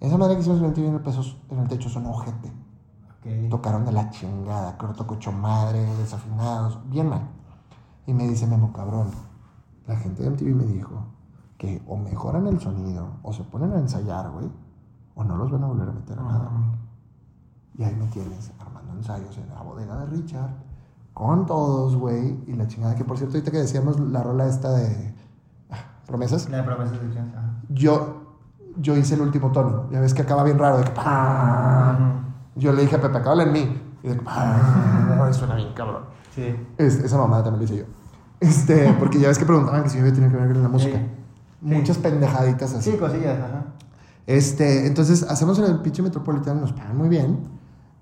Esa 0.00 0.16
madre 0.16 0.34
que 0.34 0.40
hicimos 0.40 0.58
con 0.60 0.68
MTV 0.70 0.86
en 0.88 0.94
el, 0.94 1.00
peso- 1.00 1.36
en 1.50 1.58
el 1.58 1.68
techo 1.68 1.88
son 1.90 2.06
ojete. 2.06 2.50
Tocaron 3.50 3.84
de 3.84 3.92
la 3.92 4.10
chingada, 4.10 4.76
corto 4.76 5.06
cocho 5.06 5.32
madre, 5.32 5.84
desafinados, 5.96 6.78
bien 6.88 7.08
mal. 7.08 7.22
Y 8.06 8.14
me 8.14 8.28
dice 8.28 8.46
Memo, 8.46 8.72
cabrón, 8.72 9.10
la 9.86 9.96
gente 9.96 10.22
de 10.22 10.30
MTV 10.30 10.54
me 10.54 10.64
dijo 10.64 11.04
que 11.58 11.82
o 11.86 11.96
mejoran 11.96 12.46
el 12.46 12.60
sonido, 12.60 13.18
o 13.22 13.32
se 13.32 13.42
ponen 13.44 13.72
a 13.72 13.78
ensayar, 13.78 14.30
güey, 14.30 14.50
o 15.14 15.24
no 15.24 15.36
los 15.36 15.50
van 15.50 15.64
a 15.64 15.66
volver 15.66 15.88
a 15.88 15.92
meter 15.92 16.18
a 16.18 16.22
nada, 16.22 16.50
güey. 16.52 16.64
Y 17.78 17.84
ahí 17.84 17.94
me 17.96 18.06
tienes 18.06 18.52
armando 18.58 18.92
ensayos 18.92 19.36
en 19.38 19.48
la 19.48 19.62
bodega 19.62 19.96
de 19.98 20.06
Richard, 20.06 20.50
con 21.14 21.46
todos, 21.46 21.96
güey, 21.96 22.38
y 22.46 22.52
la 22.52 22.66
chingada, 22.68 22.94
que 22.94 23.04
por 23.04 23.16
cierto, 23.16 23.36
ahorita 23.36 23.50
que 23.50 23.58
decíamos 23.58 23.98
la 23.98 24.22
rola 24.22 24.46
esta 24.46 24.70
de 24.72 25.14
ah, 25.70 25.76
promesas, 26.06 26.48
La 26.48 26.58
de 26.58 26.62
promesas 26.62 27.00
de 27.00 27.18
ajá. 27.18 27.62
yo, 27.70 28.36
yo 28.76 28.96
hice 28.96 29.14
el 29.14 29.22
último 29.22 29.50
tono, 29.50 29.90
ya 29.90 30.00
ves 30.00 30.14
que 30.14 30.22
acaba 30.22 30.44
bien 30.44 30.58
raro, 30.58 30.78
de 30.78 30.84
que 30.84 30.90
pa. 30.90 32.25
Yo 32.56 32.72
le 32.72 32.82
dije 32.82 32.96
a 32.96 33.00
Pepe, 33.00 33.20
cábala 33.22 33.44
en 33.44 33.52
mí. 33.52 33.82
Y 34.02 34.08
de 34.08 34.20
"Ah", 34.26 35.30
suena 35.32 35.54
bien, 35.54 35.72
cabrón. 35.74 36.04
Sí. 36.34 36.54
Es- 36.78 36.96
esa 36.98 37.18
mamada 37.18 37.44
también 37.44 37.60
la 37.60 37.64
hice 37.72 37.84
yo. 37.84 37.88
Este, 38.40 38.92
porque 38.98 39.18
ya 39.18 39.28
ves 39.28 39.38
que 39.38 39.46
preguntaban 39.46 39.82
que 39.84 39.88
si 39.90 39.98
yo 39.98 40.04
tenido 40.12 40.30
que 40.30 40.36
ver 40.36 40.52
con 40.52 40.62
la 40.62 40.68
música. 40.68 40.98
Sí. 40.98 41.06
Muchas 41.60 41.96
pendejaditas 41.98 42.74
así. 42.74 42.90
Sí, 42.92 42.96
cosillas, 42.98 43.38
ajá. 43.38 43.64
Este, 44.26 44.86
entonces 44.86 45.22
hacemos 45.22 45.58
en 45.58 45.66
el 45.66 45.80
pinche 45.80 46.02
Metropolitan, 46.02 46.60
nos 46.60 46.72
pagan 46.72 46.96
muy 46.96 47.08
bien. 47.08 47.48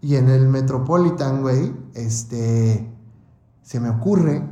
Y 0.01 0.17
en 0.17 0.29
el 0.29 0.49
Metropolitan, 0.49 1.41
güey, 1.43 1.73
este, 1.95 2.91
se 3.63 3.81
me 3.81 3.89
ocurre 3.91 4.43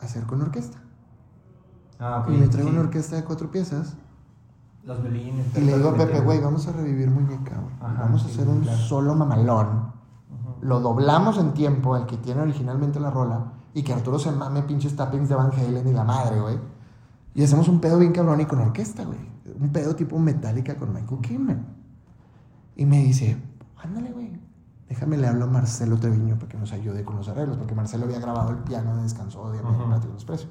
hacer 0.00 0.24
con 0.24 0.42
orquesta. 0.42 0.78
Ah, 1.98 2.20
ok. 2.24 2.30
Y 2.32 2.36
me 2.36 2.48
traigo 2.48 2.68
sí. 2.68 2.74
una 2.74 2.84
orquesta 2.84 3.16
de 3.16 3.24
cuatro 3.24 3.50
piezas. 3.50 3.96
Los 4.84 5.00
violines. 5.00 5.46
Y 5.56 5.60
le 5.60 5.76
digo 5.76 5.90
a 5.90 5.94
Pepe, 5.94 6.20
güey, 6.20 6.40
vamos 6.40 6.66
a 6.66 6.72
revivir 6.72 7.10
muñeca, 7.10 7.56
güey. 7.56 7.74
Vamos 7.80 8.24
a 8.24 8.26
hacer 8.26 8.48
un 8.48 8.60
claro. 8.62 8.78
solo 8.78 9.14
mamalón. 9.14 9.92
Lo 10.60 10.80
doblamos 10.80 11.38
en 11.38 11.54
tiempo, 11.54 11.96
el 11.96 12.06
que 12.06 12.16
tiene 12.16 12.40
originalmente 12.42 13.00
la 13.00 13.10
rola. 13.10 13.52
Y 13.74 13.82
que 13.82 13.92
Arturo 13.92 14.18
se 14.18 14.30
mame 14.32 14.62
pinches 14.62 14.94
tappings 14.96 15.28
de 15.28 15.34
Van 15.34 15.50
Halen 15.52 15.86
y 15.88 15.92
la 15.92 16.04
madre, 16.04 16.40
güey. 16.40 16.58
Y 17.34 17.42
hacemos 17.42 17.68
un 17.68 17.80
pedo 17.80 17.98
bien 17.98 18.12
cabrón 18.12 18.40
y 18.40 18.44
con 18.44 18.58
orquesta, 18.60 19.04
güey. 19.04 19.18
Un 19.58 19.70
pedo 19.70 19.94
tipo 19.96 20.18
Metallica 20.18 20.76
con 20.76 20.92
Michael 20.92 21.20
Kimmel. 21.20 21.64
Y 22.76 22.84
me 22.84 22.98
dice, 22.98 23.36
ándale, 23.82 24.12
güey. 24.12 24.32
Déjame 24.88 25.16
le 25.16 25.26
hablo 25.26 25.44
a 25.44 25.48
Marcelo 25.48 25.96
Treviño 25.96 26.36
para 26.36 26.48
que 26.48 26.58
nos 26.58 26.72
ayude 26.72 27.04
con 27.04 27.16
los 27.16 27.28
arreglos. 27.28 27.56
Porque 27.56 27.74
Marcelo 27.74 28.04
había 28.04 28.18
grabado 28.20 28.50
el 28.50 28.58
piano 28.58 28.94
de 28.96 29.04
Descanso 29.04 29.50
de 29.50 29.58
Ujú. 29.60 29.86
Platinum 29.86 30.14
Expresso. 30.14 30.48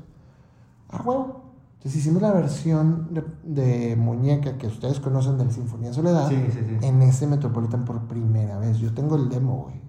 Ah, 0.90 1.02
huevo. 1.06 1.51
Entonces 1.82 2.02
hicimos 2.02 2.22
la 2.22 2.32
versión 2.32 3.08
de, 3.12 3.26
de 3.44 3.96
muñeca 3.96 4.56
que 4.60 4.68
ustedes 4.68 5.00
conocen 5.00 5.40
del 5.40 5.52
Sinfonía 5.52 5.92
Soledad 5.92 6.30
Sí, 6.30 6.36
sí, 6.52 6.60
sí. 6.80 6.86
en 6.86 7.02
ese 7.02 7.26
Metropolitan 7.26 7.86
por 7.86 8.02
primera 8.02 8.60
vez. 8.60 8.78
Yo 8.78 8.94
tengo 8.94 9.16
el 9.16 9.30
demo, 9.30 9.64
güey, 9.64 9.82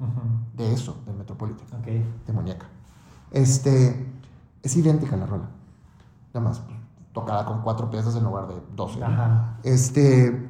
de 0.56 0.72
eso, 0.72 0.96
del 1.04 1.16
Metropolitan, 1.16 1.66
Ok. 1.80 1.86
de 2.26 2.32
muñeca. 2.32 2.64
Este, 3.30 4.06
es 4.62 4.74
idéntica 4.76 5.16
la 5.18 5.26
rola. 5.26 5.50
Nada 6.32 6.48
más, 6.48 6.60
pues, 6.60 6.78
tocada 7.12 7.44
con 7.44 7.60
cuatro 7.60 7.90
piezas 7.90 8.16
en 8.16 8.24
lugar 8.24 8.48
de 8.48 8.54
doce. 8.74 9.04
Ajá. 9.04 9.58
Este, 9.62 10.48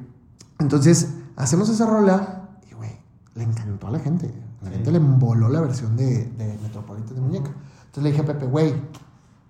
entonces, 0.59 1.13
hacemos 1.35 1.67
esa 1.67 1.85
rola 1.85 2.51
y, 2.71 2.73
güey, 2.73 2.91
le 3.35 3.43
encantó 3.43 3.87
a 3.87 3.91
la 3.91 3.99
gente. 3.99 4.33
A 4.61 4.65
la 4.65 4.71
gente 4.71 4.91
le 4.93 4.97
emboló 4.97 5.49
la 5.49 5.59
versión 5.59 5.97
de, 5.97 6.23
de 6.25 6.57
Metropolitan 6.63 7.15
de 7.15 7.21
muñeca. 7.21 7.51
Entonces 7.85 8.03
le 8.03 8.09
dije 8.11 8.21
a 8.21 8.25
Pepe, 8.25 8.45
güey, 8.45 8.73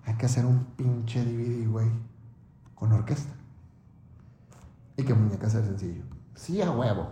hay 0.06 0.14
que 0.16 0.26
hacer 0.26 0.44
un 0.46 0.64
pinche 0.76 1.24
DVD, 1.24 1.68
güey, 1.70 1.90
con 2.74 2.92
orquesta. 2.92 3.32
Y 4.96 5.02
que 5.02 5.14
muñeca 5.14 5.48
sea 5.50 5.62
sencillo. 5.64 6.02
Sí, 6.34 6.60
a 6.62 6.70
huevo. 6.70 7.08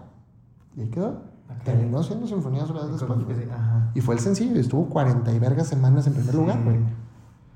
Y 0.76 0.82
ahí 0.82 0.88
quedó. 0.90 1.20
Terminó 1.64 2.03
siendo 2.03 2.26
Sinfonía 2.26 2.64
Soledad. 2.66 2.97
Ajá. 3.55 3.90
Y 3.95 4.01
fue 4.01 4.14
el 4.14 4.20
sencillo, 4.20 4.57
y 4.57 4.61
estuvo 4.61 4.88
40 4.88 5.32
y 5.32 5.38
vergas 5.38 5.66
semanas 5.66 6.07
en 6.07 6.14
primer 6.14 6.34
lugar, 6.34 6.62
güey. 6.64 6.78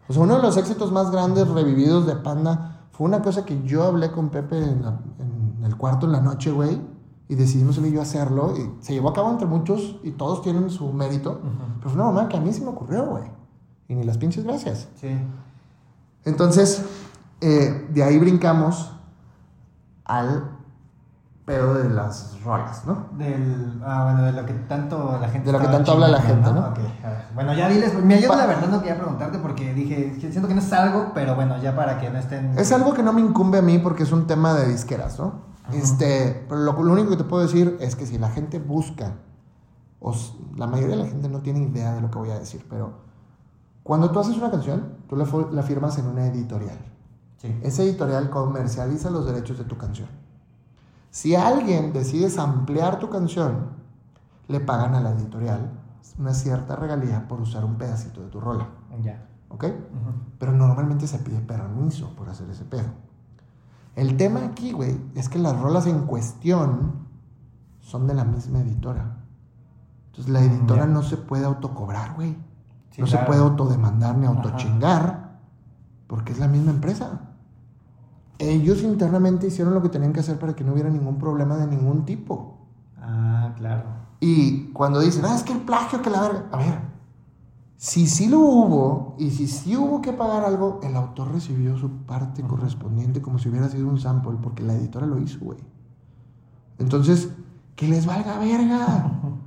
O 0.09 0.13
sea, 0.13 0.23
uno 0.23 0.37
de 0.37 0.43
los 0.43 0.57
éxitos 0.57 0.93
más 0.93 1.11
grandes 1.11 1.49
revividos 1.49 2.07
de 2.07 2.15
Panda 2.17 2.87
fue 2.93 3.07
una 3.07 3.23
cosa 3.23 3.45
que 3.45 3.63
yo 3.65 3.85
hablé 3.85 4.11
con 4.13 4.29
Pepe 4.31 4.59
en, 4.59 4.83
la- 4.83 5.01
en 5.19 5.65
el 5.65 5.77
cuarto 5.77 6.07
en 6.07 6.13
la 6.13 6.21
noche, 6.21 6.51
güey, 6.53 6.81
y 7.29 7.35
decidimos 7.35 7.79
él 7.79 7.87
y 7.87 7.93
yo 7.93 8.03
hacerlo, 8.03 8.55
y 8.57 8.71
se 8.85 8.93
llevó 8.93 9.09
a 9.11 9.13
cabo 9.15 9.31
entre 9.31 9.47
muchos, 9.47 9.99
y 10.05 10.13
todos 10.13 10.43
tienen 10.43 10.69
su 10.71 10.93
mérito, 10.93 11.41
pero 11.79 11.91
fue 11.91 12.01
una 12.01 12.13
mamá 12.13 12.29
que 12.29 12.37
a 12.37 12.41
mí 12.41 12.53
se 12.53 12.61
me 12.61 12.69
ocurrió, 12.69 13.07
güey. 13.07 13.25
Y 13.89 13.95
ni 13.95 14.05
las 14.05 14.19
pinches 14.19 14.45
gracias. 14.45 14.89
Sí. 15.01 15.09
Entonces, 16.25 16.83
eh, 17.41 17.87
de 17.91 18.03
ahí 18.03 18.19
brincamos 18.19 18.93
al 20.05 20.51
pedo 21.45 21.75
de 21.75 21.89
las 21.91 22.43
rolas, 22.43 22.85
¿no? 22.87 23.07
Del, 23.17 23.81
ah, 23.85 24.05
bueno, 24.05 24.25
de 24.25 24.33
lo 24.33 24.45
que 24.47 24.53
tanto 24.55 25.17
la 25.21 25.29
gente 25.29 25.47
De 25.47 25.53
lo 25.53 25.61
que 25.61 25.69
tanto 25.69 25.93
habla 25.93 26.09
la 26.09 26.21
gente, 26.21 26.53
¿no? 26.53 26.59
Ok, 26.61 26.79
a 27.05 27.09
ver. 27.09 27.25
Bueno, 27.37 27.55
ya 27.55 27.69
diles, 27.69 27.95
me 28.03 28.15
ayuda 28.15 28.31
Pa- 28.31 28.37
la 28.37 28.47
verdad, 28.47 28.69
no 28.69 28.81
quería 28.81 28.97
preguntarte 28.99 29.39
porque 29.39 29.73
dije, 29.73 30.17
siento 30.19 30.49
que 30.49 30.55
no 30.55 30.61
es 30.61 30.73
algo, 30.73 31.13
pero 31.15 31.37
bueno, 31.37 31.63
ya 31.63 31.77
para 31.77 32.01
que 32.01 32.11
no 32.11 32.19
estén... 32.19 32.59
Es 32.59 32.73
algo 32.73 32.93
que 32.95 33.05
no 33.05 33.13
me 33.13 33.21
incumbe 33.21 33.59
a 33.59 33.63
mí 33.63 33.79
porque 33.79 34.03
es 34.03 34.11
un 34.11 34.27
tema 34.27 34.55
de 34.55 34.67
disqueras, 34.69 35.21
¿no? 35.21 35.47
Este, 35.73 36.45
pero 36.49 36.61
lo, 36.61 36.73
lo 36.83 36.93
único 36.93 37.11
que 37.11 37.17
te 37.17 37.25
puedo 37.25 37.43
decir 37.45 37.77
es 37.81 37.95
que 37.95 38.07
si 38.07 38.19
la 38.19 38.29
gente 38.31 38.59
busca, 38.59 39.13
o 40.01 40.13
s- 40.13 40.33
la 40.57 40.67
mayoría 40.67 40.97
de 40.97 41.03
la 41.05 41.09
gente 41.09 41.29
no 41.29 41.41
tiene 41.43 41.61
idea 41.61 41.93
de 41.95 42.01
lo 42.01 42.11
que 42.11 42.19
voy 42.19 42.31
a 42.31 42.39
decir, 42.41 42.65
pero 42.69 43.06
cuando 43.87 44.11
tú 44.11 44.19
haces 44.19 44.37
una 44.37 44.51
canción, 44.51 44.97
tú 45.09 45.15
la, 45.15 45.63
firmas 45.63 45.97
en 45.99 46.07
una 46.07 46.27
editorial. 46.27 46.77
Sí. 47.37 47.57
Ese 47.63 47.85
editorial 47.85 48.31
comercializa 48.31 49.11
los 49.11 49.25
derechos 49.25 49.59
de 49.59 49.65
tu 49.65 49.77
canción. 49.77 50.09
Si 51.13 51.37
alguien 51.37 51.93
decide 51.93 52.29
ampliar 52.41 52.99
tu 52.99 53.09
canción, 53.11 53.69
le 54.49 54.59
pagan 54.59 54.97
a 54.97 55.01
la 55.01 55.13
editorial 55.13 55.71
una 56.19 56.35
cierta 56.35 56.75
regalía 56.75 57.29
por 57.29 57.41
usar 57.41 57.65
un 57.65 57.77
pedacito 57.77 58.23
de 58.23 58.27
tu 58.27 58.41
rola. 58.41 58.71
Ya. 59.05 59.25
¿Ok? 59.51 59.67
Pero 60.41 60.51
normalmente 60.51 61.07
se 61.07 61.21
pide 61.21 61.39
permiso 61.39 62.11
por 62.17 62.29
hacer 62.29 62.51
ese 62.51 62.65
pedo. 62.65 62.89
El 63.95 64.17
tema 64.17 64.47
aquí, 64.47 64.73
güey, 64.73 65.01
es 65.15 65.29
que 65.29 65.39
las 65.39 65.57
rolas 65.61 65.87
en 65.87 66.07
cuestión 66.07 67.07
son 67.79 68.09
de 68.09 68.15
la 68.15 68.25
misma 68.25 68.63
editora. 68.63 69.19
Entonces 70.07 70.33
la 70.33 70.41
editora 70.41 70.87
no 70.87 71.05
se 71.05 71.19
puede 71.19 71.45
autocobrar, 71.45 72.17
güey. 72.17 72.37
Sí, 72.97 73.03
no 73.03 73.07
claro. 73.07 73.21
se 73.21 73.27
puede 73.27 73.41
autodemandar 73.43 74.17
ni 74.17 74.27
Ajá. 74.27 74.35
autochingar 74.37 75.39
porque 76.07 76.33
es 76.33 76.39
la 76.39 76.49
misma 76.49 76.71
empresa. 76.71 77.21
Ellos 78.39 78.83
internamente 78.83 79.47
hicieron 79.47 79.75
lo 79.75 79.83
que 79.83 79.91
tenían 79.91 80.15
que 80.15 80.21
hacer 80.21 80.39
para 80.39 80.55
que 80.57 80.65
no 80.65 80.73
hubiera 80.73 80.89
ningún 80.89 81.19
problema 81.19 81.57
de 81.57 81.67
ningún 81.67 82.07
tipo. 82.07 82.59
Ah, 82.99 83.53
claro. 83.57 83.85
Y 84.21 84.69
cuando 84.73 85.01
dicen, 85.01 85.27
ah, 85.27 85.35
es 85.35 85.43
que 85.43 85.53
el 85.53 85.61
plagio, 85.61 86.01
que 86.01 86.09
la 86.09 86.23
verga. 86.23 86.47
A 86.53 86.57
ver, 86.57 86.81
si 87.77 88.07
sí 88.07 88.29
lo 88.29 88.41
hubo 88.41 89.17
y 89.19 89.31
si 89.31 89.47
sí 89.47 89.77
hubo 89.77 90.01
que 90.01 90.15
pagar 90.15 90.45
algo, 90.45 90.81
el 90.83 90.97
autor 90.97 91.33
recibió 91.33 91.77
su 91.77 91.91
parte 91.91 92.43
correspondiente 92.43 93.21
como 93.21 93.39
si 93.39 93.51
hubiera 93.51 93.69
sido 93.69 93.89
un 93.89 93.99
sample, 94.01 94.39
porque 94.43 94.63
la 94.63 94.73
editora 94.73 95.07
lo 95.07 95.19
hizo, 95.19 95.39
güey. 95.41 95.59
Entonces, 96.79 97.29
que 97.75 97.89
les 97.89 98.07
valga 98.07 98.39
verga. 98.39 99.13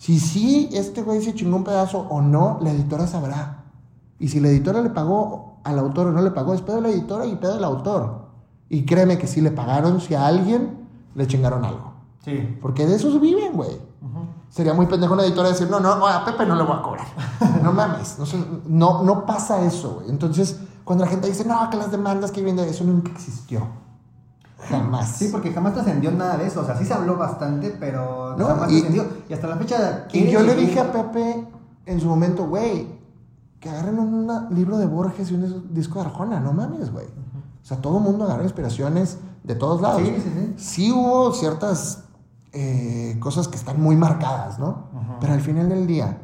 Si 0.00 0.18
sí 0.18 0.70
este 0.72 1.02
güey 1.02 1.20
se 1.20 1.34
chingó 1.34 1.56
un 1.56 1.62
pedazo 1.62 2.06
o 2.08 2.22
no, 2.22 2.56
la 2.62 2.70
editora 2.70 3.06
sabrá. 3.06 3.64
Y 4.18 4.28
si 4.28 4.40
la 4.40 4.48
editora 4.48 4.80
le 4.80 4.88
pagó 4.88 5.58
al 5.62 5.78
autor 5.78 6.06
o 6.06 6.12
no 6.12 6.22
le 6.22 6.30
pagó, 6.30 6.54
es 6.54 6.62
pedo 6.62 6.76
de 6.76 6.82
la 6.82 6.88
editora 6.88 7.26
y 7.26 7.36
pedo 7.36 7.56
del 7.56 7.64
autor. 7.64 8.28
Y 8.70 8.86
créeme 8.86 9.18
que 9.18 9.26
si 9.26 9.42
le 9.42 9.50
pagaron, 9.50 10.00
si 10.00 10.14
a 10.14 10.26
alguien 10.26 10.88
le 11.14 11.26
chingaron 11.26 11.66
algo. 11.66 11.92
Sí. 12.24 12.56
Porque 12.62 12.86
de 12.86 12.96
esos 12.96 13.20
viven, 13.20 13.52
güey. 13.52 13.78
Sería 14.48 14.72
muy 14.72 14.86
pendejo 14.86 15.12
una 15.12 15.22
editora 15.22 15.50
decir, 15.50 15.68
no, 15.68 15.78
no, 15.80 16.06
a 16.06 16.24
Pepe 16.24 16.46
no 16.46 16.56
le 16.56 16.62
voy 16.62 16.78
a 16.78 16.82
cobrar. 16.82 17.06
No 17.62 17.74
mames. 17.74 18.18
No, 18.18 18.24
no, 18.68 19.02
no 19.02 19.26
pasa 19.26 19.62
eso, 19.66 19.96
güey. 19.96 20.08
Entonces, 20.08 20.60
cuando 20.82 21.04
la 21.04 21.10
gente 21.10 21.28
dice, 21.28 21.44
no, 21.44 21.68
que 21.68 21.76
las 21.76 21.90
demandas 21.90 22.30
que 22.30 22.42
vienen 22.42 22.64
de 22.64 22.70
eso 22.70 22.84
nunca 22.84 23.12
existió. 23.12 23.66
Jamás. 24.68 25.08
Sí, 25.16 25.28
porque 25.32 25.52
jamás 25.52 25.74
trascendió 25.74 26.10
nada 26.12 26.36
de 26.36 26.46
eso. 26.46 26.60
O 26.60 26.64
sea, 26.64 26.76
sí 26.76 26.84
se 26.84 26.92
habló 26.94 27.16
bastante, 27.16 27.74
pero 27.78 28.36
No, 28.36 28.46
jamás 28.46 28.70
y- 28.70 28.80
trascendió. 28.80 29.06
Y 29.28 29.32
hasta 29.32 29.46
la 29.46 29.56
fecha. 29.56 30.06
Y 30.12 30.26
yo 30.30 30.42
le 30.42 30.54
dije 30.54 30.78
a 30.80 30.92
Pepe 30.92 31.46
en 31.86 32.00
su 32.00 32.06
momento, 32.06 32.46
güey, 32.46 32.86
que 33.58 33.68
agarren 33.70 33.98
un 33.98 34.26
libro 34.50 34.78
de 34.78 34.86
Borges 34.86 35.30
y 35.30 35.34
un 35.34 35.72
disco 35.74 35.98
de 35.98 36.06
Arjona, 36.06 36.40
no 36.40 36.52
mames, 36.52 36.92
güey. 36.92 37.06
O 37.06 37.64
sea, 37.66 37.78
todo 37.78 37.98
el 37.98 38.04
mundo 38.04 38.24
agarra 38.24 38.42
inspiraciones 38.42 39.18
de 39.44 39.54
todos 39.54 39.80
lados. 39.80 40.02
Sí, 40.02 40.14
sí, 40.16 40.32
sí. 40.34 40.54
Sí 40.56 40.92
hubo 40.92 41.32
ciertas 41.32 42.04
eh, 42.52 43.16
cosas 43.20 43.48
que 43.48 43.56
están 43.56 43.80
muy 43.80 43.96
marcadas, 43.96 44.58
¿no? 44.58 44.88
Ajá. 44.96 45.16
Pero 45.20 45.32
al 45.34 45.40
final 45.40 45.68
del 45.68 45.86
día, 45.86 46.18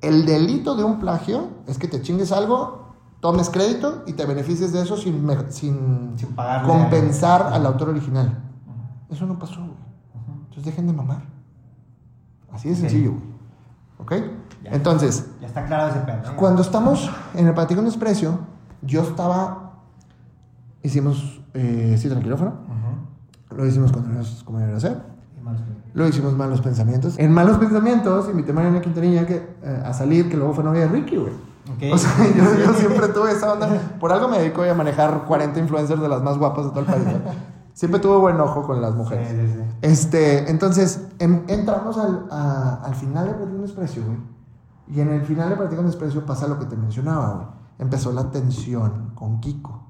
el 0.00 0.26
delito 0.26 0.76
de 0.76 0.84
un 0.84 0.98
plagio 0.98 1.48
es 1.66 1.78
que 1.78 1.88
te 1.88 2.02
chingues 2.02 2.30
algo, 2.32 2.83
tomes 3.24 3.48
crédito 3.48 4.02
y 4.06 4.12
te 4.12 4.26
beneficies 4.26 4.70
de 4.74 4.82
eso 4.82 4.98
sin, 4.98 5.26
sin, 5.48 6.14
compensar 6.66 7.54
al 7.54 7.64
autor 7.64 7.88
original. 7.88 8.38
Eso 9.08 9.24
no 9.24 9.38
pasó, 9.38 9.60
güey. 9.60 9.72
Entonces 10.42 10.66
dejen 10.66 10.86
de 10.86 10.92
mamar. 10.92 11.22
Así 12.52 12.68
de 12.68 12.74
sencillo, 12.76 13.12
güey. 13.12 13.22
¿Ok? 13.96 14.26
Ya. 14.62 14.72
Entonces, 14.72 15.30
Ya 15.40 15.46
está 15.46 15.64
claro 15.64 15.88
ese 15.90 16.00
pedo. 16.00 16.32
¿no? 16.32 16.36
cuando 16.36 16.60
estamos 16.60 17.10
en 17.32 17.46
el 17.46 17.54
con 17.54 17.86
Desprecio, 17.86 18.40
yo 18.82 19.00
estaba. 19.00 19.72
Hicimos 20.82 21.40
eh, 21.54 21.96
cita 21.98 22.12
en 22.12 22.18
el 22.18 22.24
quirófano. 22.24 22.50
Ujú. 22.50 23.56
Lo 23.56 23.66
hicimos 23.66 23.90
cuando 23.90 24.10
nos 24.10 24.44
como 24.44 24.58
debería 24.58 24.80
ser. 24.80 25.00
Lo 25.94 26.06
hicimos 26.06 26.34
Malos 26.34 26.60
Pensamientos. 26.60 27.18
En 27.18 27.32
Malos 27.32 27.56
Pensamientos 27.56 28.28
invité 28.28 28.50
a 28.50 28.54
Mariana 28.54 28.82
Quintanilla 28.82 29.26
que, 29.26 29.36
eh, 29.62 29.82
a 29.82 29.94
salir, 29.94 30.28
que 30.28 30.36
luego 30.36 30.52
fue 30.52 30.62
novia 30.62 30.82
de 30.82 30.88
Ricky, 30.88 31.16
güey. 31.16 31.53
Ok. 31.72 31.82
O 31.94 31.98
sea, 31.98 32.10
yo, 32.36 32.44
yo 32.64 32.74
siempre 32.74 33.08
tuve 33.08 33.32
esa 33.32 33.52
onda. 33.52 33.68
Por 33.98 34.12
algo 34.12 34.28
me 34.28 34.38
dedico 34.38 34.62
a 34.62 34.74
manejar 34.74 35.24
40 35.24 35.58
influencers 35.60 36.00
de 36.00 36.08
las 36.08 36.22
más 36.22 36.38
guapas 36.38 36.64
de 36.66 36.70
todo 36.70 36.80
el 36.80 36.86
país. 36.86 37.04
¿no? 37.06 37.12
Siempre 37.72 38.00
tuve 38.00 38.18
buen 38.18 38.40
ojo 38.40 38.62
con 38.62 38.80
las 38.80 38.92
Sí, 38.92 38.96
mujeres. 38.98 39.28
sí, 39.28 39.52
sí. 39.58 39.76
Este, 39.82 40.50
entonces, 40.50 41.00
em- 41.18 41.42
entramos 41.48 41.98
al, 41.98 42.26
a- 42.30 42.80
al 42.84 42.94
final 42.94 43.26
de 43.26 43.32
Platico 43.34 43.52
con 43.56 43.62
Desprecio, 43.62 44.04
güey. 44.04 44.18
Y 44.88 45.00
en 45.00 45.08
el 45.10 45.22
final 45.22 45.48
de 45.48 45.56
Platico 45.56 45.76
con 45.76 45.86
Desprecio 45.86 46.24
pasa 46.26 46.46
lo 46.46 46.58
que 46.58 46.66
te 46.66 46.76
mencionaba, 46.76 47.32
güey. 47.34 47.46
Empezó 47.78 48.12
la 48.12 48.30
tensión 48.30 49.10
con 49.14 49.40
Kiko, 49.40 49.82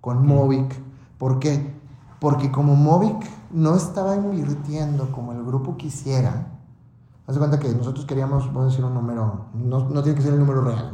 con 0.00 0.24
Movic. 0.26 0.74
¿Por 1.18 1.38
qué? 1.38 1.74
Porque 2.20 2.50
como 2.50 2.74
Movic 2.76 3.26
no 3.50 3.74
estaba 3.74 4.14
invirtiendo 4.16 5.10
como 5.12 5.32
el 5.32 5.44
grupo 5.44 5.76
quisiera, 5.76 6.46
haz 7.26 7.34
de 7.34 7.38
cuenta 7.38 7.58
que 7.58 7.68
nosotros 7.74 8.06
queríamos, 8.06 8.52
voy 8.52 8.62
a 8.62 8.66
decir 8.66 8.84
un 8.84 8.94
número, 8.94 9.46
no, 9.54 9.88
no 9.88 10.02
tiene 10.02 10.16
que 10.16 10.22
ser 10.22 10.32
el 10.32 10.38
número 10.38 10.62
real, 10.62 10.90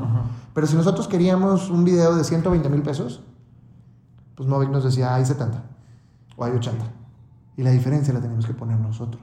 pero 0.55 0.66
si 0.66 0.76
nosotros 0.76 1.09
queríamos 1.09 1.70
un 1.70 1.85
video 1.85 2.14
de 2.16 2.24
120 2.24 2.68
mil 2.68 2.83
pesos, 2.83 3.22
pues 4.35 4.49
Movic 4.49 4.70
nos 4.70 4.85
decía, 4.85 5.14
hay 5.14 5.24
70 5.24 5.62
o 6.37 6.45
hay 6.45 6.53
80. 6.53 6.85
Y 7.57 7.62
la 7.62 7.70
diferencia 7.70 8.14
la 8.14 8.20
teníamos 8.20 8.47
que 8.47 8.55
poner 8.55 8.78
nosotros. 8.78 9.22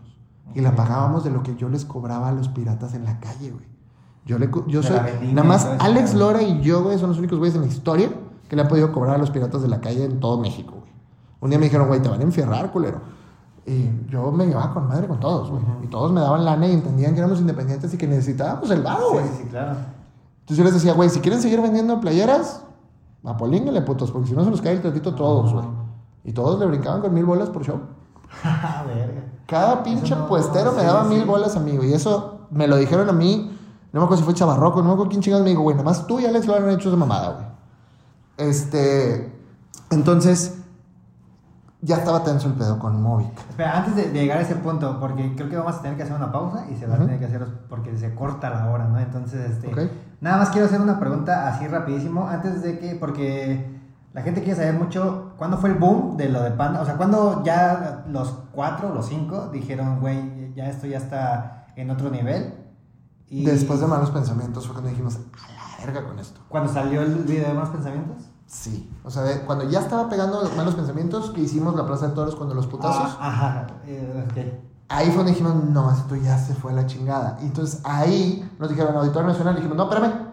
Y 0.54 0.62
la 0.62 0.76
pagábamos 0.76 1.24
de 1.24 1.32
lo 1.32 1.44
que 1.44 1.56
yo 1.56 1.70
les 1.70 1.86
cobraba 1.86 2.30
a 2.30 2.32
los 2.32 2.48
piratas 2.48 2.94
en 2.94 3.06
la 3.06 3.20
calle, 3.20 3.52
güey. 3.52 3.66
Yo, 4.26 4.38
le, 4.38 4.50
yo 4.68 4.84
soy, 4.84 4.98
nada 5.34 5.48
más 5.48 5.66
Alex. 5.80 6.14
Lora 6.14 6.42
y 6.44 6.62
yo, 6.62 6.84
güey, 6.84 7.00
son 7.00 7.10
los 7.10 7.18
únicos 7.18 7.40
güeyes 7.40 7.56
en 7.56 7.62
la 7.62 7.68
historia 7.68 8.12
que 8.48 8.56
le 8.56 8.62
han 8.62 8.68
podido 8.68 8.92
cobrar 8.92 9.16
a 9.16 9.18
los 9.18 9.32
piratas 9.32 9.62
de 9.62 9.68
la 9.68 9.82
calle 9.82 10.06
en 10.06 10.20
todo 10.20 10.40
México, 10.40 10.76
güey. 10.80 10.92
Un 11.40 11.50
día 11.50 11.60
me 11.60 11.66
dijeron, 11.66 11.88
güey, 11.88 12.02
te 12.02 12.10
van 12.10 12.20
a 12.20 12.24
enfierrar, 12.24 12.72
culero. 12.72 13.02
Y 13.66 13.90
yo 14.10 14.32
me 14.32 14.48
llevaba 14.48 14.74
con 14.74 14.88
madre 14.88 15.08
con 15.08 15.20
todos, 15.20 15.50
güey. 15.52 15.62
Y 15.84 15.88
todos 15.88 16.12
me 16.12 16.22
daban 16.22 16.44
lana 16.46 16.68
y 16.68 16.74
entendían 16.74 17.14
que 17.14 17.20
éramos 17.20 17.40
independientes 17.40 17.94
y 17.94 17.98
que 17.98 18.08
necesitábamos 18.08 18.70
el 18.72 18.82
varo, 18.82 19.12
güey. 19.12 19.26
Sí, 19.28 19.34
sí, 19.44 19.44
claro. 19.50 19.72
Entonces 20.40 20.58
yo 20.58 20.64
les 20.64 20.74
decía, 20.74 20.94
güey, 20.94 21.10
si 21.10 21.20
quieren 21.20 21.42
seguir 21.42 21.62
vendiendo 21.62 22.00
playeras, 22.00 22.64
apolínguenle, 23.24 23.82
putos, 23.82 24.12
porque 24.12 24.30
si 24.30 24.34
no 24.34 24.44
se 24.44 24.50
nos 24.50 24.62
cae 24.62 24.74
el 24.74 24.82
tratito 24.82 25.12
a 25.12 25.16
todos, 25.16 25.54
güey. 25.54 25.66
Y 26.24 26.34
todos 26.34 26.60
le 26.60 26.66
brincaban 26.66 27.02
con 27.02 27.14
mil 27.14 27.26
bolas 27.26 27.50
por 27.50 27.64
show. 27.64 27.80
Verga. 28.44 29.24
Cada 29.48 29.84
pinche 29.84 30.16
no- 30.16 30.28
puestero 30.28 30.72
me 30.72 30.82
sí, 30.82 30.86
daba 30.88 31.04
sí. 31.04 31.10
mil 31.16 31.26
bolas 31.26 31.56
a 31.56 31.60
mí, 31.60 31.76
güey. 31.78 31.90
Y 31.92 31.94
eso 31.94 32.48
me 32.52 32.68
lo 32.68 32.78
dijeron 32.78 33.10
a 33.10 33.14
mí. 33.14 33.56
No 33.92 34.00
me 34.02 34.06
acuerdo 34.06 34.18
si 34.22 34.26
fue 34.26 34.34
Chavarroco, 34.36 34.80
no 34.82 34.88
me 34.90 34.94
acuerdo 34.94 35.10
quién 35.10 35.22
chingados 35.22 35.44
me 35.44 35.50
dijo, 35.50 35.62
güey, 35.64 35.76
nada 35.76 35.86
más 35.86 36.06
tú 36.06 36.20
y 36.20 36.26
Alex 36.26 36.46
lo 36.48 36.56
han 36.56 36.70
hecho 36.70 36.92
de 36.92 36.98
mamada, 36.98 37.34
güey. 37.34 37.46
Este. 38.50 39.34
Entonces, 39.90 40.59
ya 41.82 41.98
estaba 41.98 42.24
tenso 42.24 42.48
el 42.48 42.56
pedo 42.56 42.78
con 42.78 43.02
Movic. 43.02 43.38
Espera, 43.50 43.78
antes 43.78 43.96
de, 43.96 44.12
de 44.12 44.20
llegar 44.20 44.40
a 44.40 44.42
ese 44.42 44.56
punto, 44.56 45.00
porque 45.00 45.34
creo 45.36 45.50
que 45.50 45.56
vamos 45.56 45.76
a 45.76 45.82
tener 45.82 45.96
que 45.96 46.04
hacer 46.04 46.16
una 46.16 46.32
pausa 46.32 46.66
y 46.70 46.76
se 46.76 46.86
va 46.86 46.96
a 46.96 46.98
tener 47.00 47.20
que 47.20 47.26
hacer 47.26 47.46
porque 47.70 47.98
se 47.98 48.14
corta 48.14 48.50
la 48.50 48.70
hora, 48.70 48.86
¿no? 48.86 49.00
Entonces, 49.00 49.52
este, 49.52 49.72
nada 50.20 50.38
más 50.38 50.50
quiero 50.50 50.68
hacer 50.68 50.82
una 50.82 51.00
pregunta 51.00 51.48
así 51.48 51.68
rapidísimo, 51.68 52.28
antes 52.28 52.62
de 52.62 52.80
que, 52.80 52.96
porque 52.96 53.80
la 54.14 54.22
gente 54.24 54.42
quiere 54.42 54.58
saber 54.58 54.74
mucho, 54.74 55.34
¿cuándo 55.38 55.58
fue 55.58 55.70
el 55.70 55.76
boom 55.76 56.18
de 56.18 56.30
lo 56.30 56.42
de 56.42 56.52
Panda? 56.52 56.82
O 56.82 56.86
sea, 56.86 56.98
¿cuándo 56.98 57.44
ya 57.44 58.04
los 58.08 58.30
cuatro, 58.52 58.94
los 58.94 59.08
cinco, 59.08 59.50
dijeron, 59.54 60.02
güey, 60.02 60.54
ya 60.56 60.68
esto 60.68 60.88
ya 60.88 60.98
está 60.98 61.68
en 61.76 61.90
otro 61.92 62.10
nivel? 62.10 62.56
Y 63.30 63.46
Después 63.46 63.80
de 63.80 63.88
malos 63.88 64.10
pensamientos 64.10 64.66
fue 64.66 64.74
cuando 64.74 64.90
dijimos, 64.90 65.16
a 65.16 65.80
la 65.80 65.86
verga 65.86 66.08
con 66.08 66.20
esto. 66.20 66.42
Cuando 66.50 66.74
salió 66.74 67.02
el 67.02 67.14
video 67.24 67.48
de 67.48 67.54
Malos 67.54 67.70
Pensamientos. 67.70 68.29
Sí. 68.52 68.90
O 69.04 69.12
sea, 69.12 69.22
de- 69.24 69.42
cuando 69.42 69.64
ya 69.70 69.80
estaba 69.80 70.10
pegando 70.10 70.42
los 70.42 70.56
malos 70.58 70.74
pensamientos 70.76 71.30
que 71.32 71.42
hicimos 71.42 71.76
la 71.76 71.86
Plaza 71.86 72.08
de 72.08 72.16
Toros 72.16 72.36
cuando 72.36 72.56
los 72.56 72.66
putazos. 72.68 73.16
Ah, 73.20 73.28
ajá, 73.30 73.68
eh, 73.86 74.26
ok. 74.28 74.38
Ahí 74.90 75.06
fue 75.10 75.18
donde 75.18 75.34
dijimos, 75.34 75.54
no, 75.66 75.92
esto 75.92 76.16
ya 76.16 76.36
se 76.38 76.56
fue 76.56 76.72
a 76.72 76.76
la 76.76 76.88
chingada. 76.88 77.38
Y 77.42 77.46
entonces 77.46 77.80
ahí 77.86 78.52
nos 78.58 78.70
dijeron, 78.70 78.96
Auditorio 78.96 79.28
Nacional, 79.28 79.56
dijimos, 79.56 79.78
no, 79.78 79.84
espérame. 79.84 80.30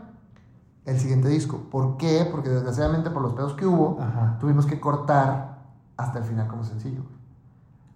El 0.86 0.98
siguiente 0.98 1.28
disco. 1.28 1.58
¿Por 1.70 1.98
qué? 1.98 2.26
Porque 2.32 2.48
desgraciadamente 2.48 3.10
por 3.10 3.20
los 3.20 3.34
pedos 3.34 3.52
que 3.54 3.66
hubo, 3.66 3.98
Ajá. 4.00 4.38
tuvimos 4.40 4.64
que 4.64 4.80
cortar 4.80 5.58
hasta 5.98 6.18
el 6.20 6.24
final 6.24 6.46
como 6.48 6.64
sencillo. 6.64 7.02
güey. 7.02 7.16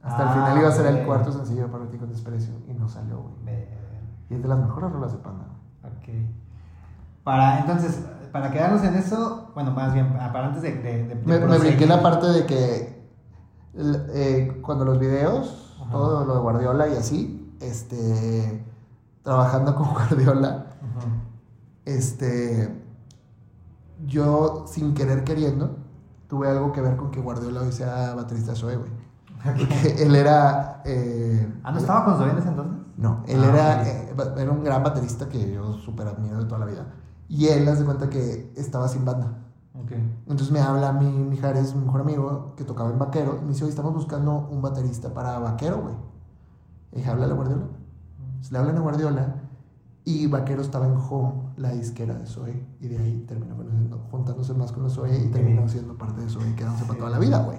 Hasta 0.02 0.22
el 0.22 0.28
Ah, 0.28 0.32
final 0.32 0.58
iba 0.58 0.68
a 0.68 0.72
ser 0.72 0.86
el 0.86 1.06
cuarto 1.06 1.32
sencillo 1.32 1.70
para 1.70 1.86
ti 1.88 1.96
con 1.96 2.08
desprecio 2.10 2.52
y 2.68 2.74
no 2.74 2.88
salió, 2.88 3.20
güey. 3.42 3.68
Y 4.28 4.34
es 4.34 4.42
de 4.42 4.48
las 4.48 4.58
mejores 4.58 4.90
rolas 4.92 5.12
de 5.12 5.18
Panda. 5.18 5.44
güey. 5.82 5.94
Ok. 5.94 6.30
Para, 7.24 7.60
entonces, 7.60 8.04
para 8.32 8.50
quedarnos 8.50 8.82
en 8.84 8.94
eso, 8.94 9.50
bueno, 9.54 9.70
más 9.72 9.92
bien, 9.94 10.16
ah, 10.20 10.30
para 10.32 10.46
antes 10.48 10.62
de... 10.62 10.72
de, 10.74 11.04
de- 11.08 11.14
de 11.14 11.46
Me, 11.46 11.58
brinqué 11.58 11.86
la 11.86 12.02
parte 12.02 12.26
de 12.28 12.46
que 12.46 13.00
eh, 13.76 14.58
cuando 14.62 14.84
los 14.84 14.98
videos, 14.98 15.76
Ajá. 15.80 15.90
todo 15.90 16.24
lo 16.24 16.34
de 16.34 16.40
Guardiola 16.40 16.88
y 16.88 16.96
así, 16.96 17.54
este, 17.60 18.64
trabajando 19.22 19.74
con 19.76 19.90
Guardiola, 19.92 20.66
este, 21.84 22.82
yo 24.06 24.64
sin 24.66 24.94
querer 24.94 25.24
queriendo, 25.24 25.76
tuve 26.28 26.48
algo 26.48 26.72
que 26.72 26.80
ver 26.80 26.96
con 26.96 27.10
que 27.10 27.20
Guardiola 27.20 27.62
hoy 27.62 27.72
sea 27.72 28.14
baterista 28.14 28.54
Zoe, 28.54 28.76
güey. 28.76 28.90
Porque 29.44 29.96
él 30.04 30.14
era... 30.16 30.82
eh, 30.84 31.52
Ah, 31.64 31.72
¿no 31.72 31.78
estaba 31.78 32.04
con 32.04 32.16
Zoe 32.16 32.30
en 32.30 32.38
ese 32.38 32.48
entonces? 32.48 32.76
No, 32.96 33.22
él 33.26 33.40
Ah, 33.44 33.48
era, 33.48 33.88
eh, 33.88 34.14
era 34.36 34.50
un 34.50 34.62
gran 34.62 34.82
baterista 34.82 35.28
que 35.28 35.52
yo 35.52 35.72
súper 35.78 36.06
admiro 36.06 36.38
de 36.38 36.44
toda 36.44 36.58
la 36.60 36.66
vida. 36.66 36.86
Y 37.30 37.46
él, 37.46 37.66
haz 37.68 37.78
de 37.78 37.84
cuenta 37.84 38.10
que 38.10 38.52
estaba 38.56 38.88
sin 38.88 39.04
banda. 39.04 39.38
Ok. 39.74 39.92
Entonces 40.26 40.50
me 40.50 40.58
habla 40.60 40.92
mi 40.92 41.06
Mijares, 41.06 41.74
mi 41.76 41.84
mejor 41.84 42.00
amigo, 42.00 42.54
que 42.56 42.64
tocaba 42.64 42.90
en 42.90 42.98
Vaquero, 42.98 43.38
y 43.40 43.44
me 43.44 43.52
dice, 43.52 43.62
oye, 43.62 43.70
estamos 43.70 43.94
buscando 43.94 44.48
un 44.50 44.60
baterista 44.60 45.14
para 45.14 45.38
Vaquero, 45.38 45.80
güey. 45.80 45.94
Y 46.92 46.96
dije, 46.96 47.08
háblale 47.10 47.32
a 47.32 47.36
Guardiola. 47.36 47.62
Se 48.40 48.52
le 48.52 48.58
hablan 48.58 48.76
a 48.76 48.80
Guardiola, 48.80 49.36
y 50.04 50.26
Vaquero 50.26 50.60
estaba 50.60 50.86
en 50.86 50.96
Home, 50.96 51.52
la 51.56 51.70
disquera 51.70 52.14
de 52.14 52.26
Zoe, 52.26 52.66
y 52.80 52.88
de 52.88 52.98
ahí 52.98 53.24
terminó 53.28 53.56
conociendo- 53.56 54.00
juntándose 54.10 54.52
más 54.54 54.72
con 54.72 54.82
los 54.82 54.94
Zoe 54.94 55.16
y 55.16 55.28
terminó 55.28 55.68
siendo 55.68 55.96
parte 55.96 56.20
de 56.22 56.28
Zoe 56.28 56.50
y 56.50 56.54
quedándose 56.54 56.84
para 56.86 56.98
toda 56.98 57.10
la 57.10 57.18
vida, 57.20 57.38
güey. 57.44 57.58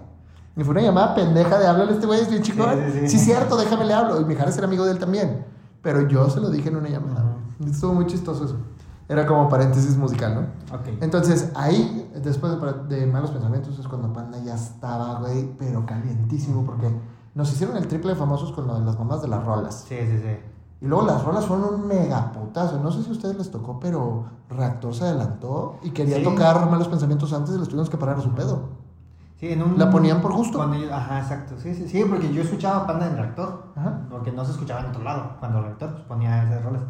Y 0.58 0.64
fue 0.66 0.72
una 0.74 0.82
llamada 0.82 1.16
pendeja 1.16 1.58
de 1.58 1.66
háblale 1.68 1.92
a 1.92 1.94
este 1.96 2.08
güey, 2.08 2.20
es 2.20 2.30
bien 2.30 2.42
chingón. 2.44 2.74
Sí, 2.74 2.92
sí, 2.92 3.00
Sí, 3.08 3.20
sí. 3.20 3.26
cierto, 3.26 3.56
déjame 3.56 3.86
le 3.86 3.94
hablo. 3.94 4.20
Y 4.20 4.26
Mijares 4.26 4.58
era 4.58 4.68
amigo 4.68 4.84
de 4.84 4.92
él 4.92 5.00
también. 5.00 5.46
Pero 5.82 6.06
yo 6.10 6.30
se 6.30 6.42
lo 6.42 6.50
dije 6.50 6.68
en 6.68 6.76
una 6.76 6.90
llamada. 6.90 7.38
Estuvo 7.66 7.94
muy 7.94 8.06
chistoso 8.08 8.44
eso. 8.44 8.58
Era 9.12 9.26
como 9.26 9.50
paréntesis 9.50 9.98
musical, 9.98 10.36
¿no? 10.36 10.76
Ok. 10.76 10.88
Entonces, 11.02 11.52
ahí, 11.56 12.10
después 12.24 12.54
de, 12.88 12.96
de 12.96 13.06
Malos 13.08 13.32
Pensamientos, 13.32 13.78
es 13.78 13.86
cuando 13.88 14.14
Panda 14.14 14.38
ya 14.40 14.56
estaba, 14.56 15.20
güey, 15.20 15.52
pero 15.58 15.86
calientísimo, 15.86 16.64
porque 16.66 16.90
nos 17.36 17.52
hicieron 17.52 17.76
el 17.76 17.88
triple 17.88 18.12
de 18.12 18.16
famosos 18.16 18.54
con 18.54 18.68
lo 18.68 18.80
de 18.80 18.86
las 18.86 18.98
mamás 18.98 19.22
de 19.22 19.28
las 19.28 19.44
rolas. 19.44 19.86
Sí, 19.88 19.98
sí, 20.00 20.18
sí. 20.20 20.38
Y 20.80 20.86
luego 20.88 21.06
las 21.06 21.24
rolas 21.26 21.46
fueron 21.46 21.74
un 21.76 21.88
megaputazo. 21.88 22.80
No 22.80 22.90
sé 22.92 23.04
si 23.04 23.10
a 23.10 23.12
ustedes 23.12 23.38
les 23.38 23.52
tocó, 23.52 23.80
pero 23.82 24.24
Reactor 24.50 24.96
se 24.96 25.04
adelantó 25.04 25.78
y 25.84 25.90
quería 25.92 26.18
Sí. 26.18 26.24
tocar 26.24 26.70
Malos 26.72 26.88
Pensamientos 26.88 27.34
antes 27.34 27.54
y 27.54 27.58
les 27.60 27.68
tuvimos 27.68 27.90
que 27.90 27.98
parar 27.98 28.18
a 28.18 28.22
su 28.22 28.32
pedo. 28.32 28.70
Sí, 29.40 29.50
en 29.52 29.62
un... 29.62 29.78
¿La 29.78 29.90
ponían 29.90 30.22
por 30.22 30.34
gusto? 30.34 30.58
Cuando 30.58 30.78
yo- 30.78 30.94
ajá, 30.94 31.20
exacto. 31.20 31.56
Sí, 31.58 31.74
sí, 31.76 31.88
sí, 31.90 32.04
porque 32.08 32.32
yo 32.34 32.44
escuchaba 32.44 32.88
Panda 32.88 33.08
en 33.08 33.18
reactor. 33.18 33.64
Ajá. 33.76 34.02
Porque 34.10 34.32
no 34.32 34.46
se 34.46 34.52
escuchaba 34.52 34.80
en 34.82 34.86
otro 34.88 35.04
lado. 35.04 35.32
Cuando 35.40 35.62
reactor 35.62 35.92
pues, 35.94 36.04
ponía 36.06 36.44
esas 36.44 36.64
rolas. 36.64 36.82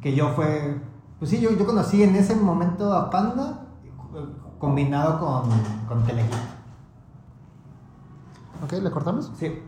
Que 0.00 0.14
yo 0.14 0.30
fue... 0.30 0.80
Pues 1.18 1.30
sí, 1.30 1.40
yo, 1.40 1.50
yo 1.50 1.64
conocí 1.64 2.02
en 2.02 2.14
ese 2.14 2.34
momento 2.34 2.92
a 2.92 3.10
Panda 3.10 3.60
combinado 4.58 5.18
con, 5.18 5.50
con 5.88 6.04
Telehit. 6.04 6.32
¿Ok? 8.62 8.72
¿Le 8.72 8.90
cortamos? 8.90 9.32
Sí. 9.38 9.62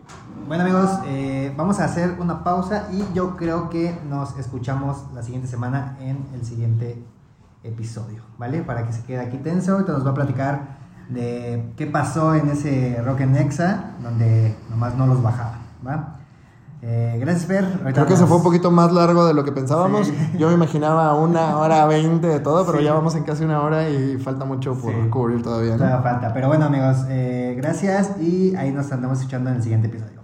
Bueno 0.47 0.63
amigos, 0.63 0.91
eh, 1.07 1.53
vamos 1.57 1.79
a 1.81 1.85
hacer 1.85 2.17
una 2.19 2.43
pausa 2.43 2.89
y 2.93 3.05
yo 3.15 3.37
creo 3.37 3.69
que 3.69 3.99
nos 4.09 4.39
escuchamos 4.39 5.05
la 5.15 5.23
siguiente 5.23 5.49
semana 5.49 5.97
en 6.01 6.27
el 6.35 6.45
siguiente 6.45 7.03
episodio, 7.63 8.23
¿vale? 8.39 8.63
Para 8.63 8.87
que 8.87 8.93
se 8.93 9.03
quede 9.05 9.21
aquí 9.21 9.39
tenso, 9.39 9.73
ahorita 9.73 9.93
nos 9.93 10.07
va 10.07 10.11
a 10.13 10.15
platicar 10.15 10.79
de 11.09 11.73
qué 11.77 11.87
pasó 11.87 12.35
en 12.35 12.49
ese 12.49 13.03
Rock 13.03 13.21
en 13.21 13.33
Nexa, 13.33 13.95
donde 14.03 14.57
nomás 14.71 14.95
no 14.97 15.07
los 15.07 15.23
bajaba, 15.23 15.59
¿va? 15.87 16.18
Eh, 16.81 17.17
gracias, 17.21 17.47
Fer. 17.47 17.65
Ahorita 17.65 17.93
Creo 17.93 18.07
que 18.07 18.17
se 18.17 18.25
fue 18.27 18.37
un 18.37 18.43
poquito 18.45 18.71
más 18.71 18.93
largo 18.93 19.27
de 19.27 19.35
lo 19.35 19.43
que 19.45 19.51
pensábamos. 19.51 20.07
Sí. 20.07 20.15
Yo 20.39 20.47
me 20.49 20.55
imaginaba 20.55 21.13
una 21.15 21.59
hora 21.59 21.85
veinte 21.87 22.29
de 22.29 22.39
todo, 22.41 22.65
pero 22.65 22.79
Sí. 22.79 22.85
ya 22.85 22.95
vamos 22.95 23.17
en 23.17 23.25
casi 23.25 23.43
una 23.45 23.61
hora 23.63 23.89
y 23.91 24.17
falta 24.19 24.45
mucho 24.45 24.75
por 24.75 24.93
Sí. 24.93 25.09
cubrir 25.11 25.43
todavía, 25.43 25.73
¿no? 25.73 25.79
Todavía 25.79 26.03
falta, 26.03 26.33
pero 26.33 26.47
bueno 26.49 26.67
amigos, 26.67 26.99
eh, 27.09 27.55
gracias 27.57 28.13
y 28.21 28.55
ahí 28.55 28.71
nos 28.71 28.93
andamos 28.93 29.19
escuchando 29.19 29.51
en 29.51 29.57
el 29.57 29.63
siguiente 29.63 29.89
episodio. 29.89 30.18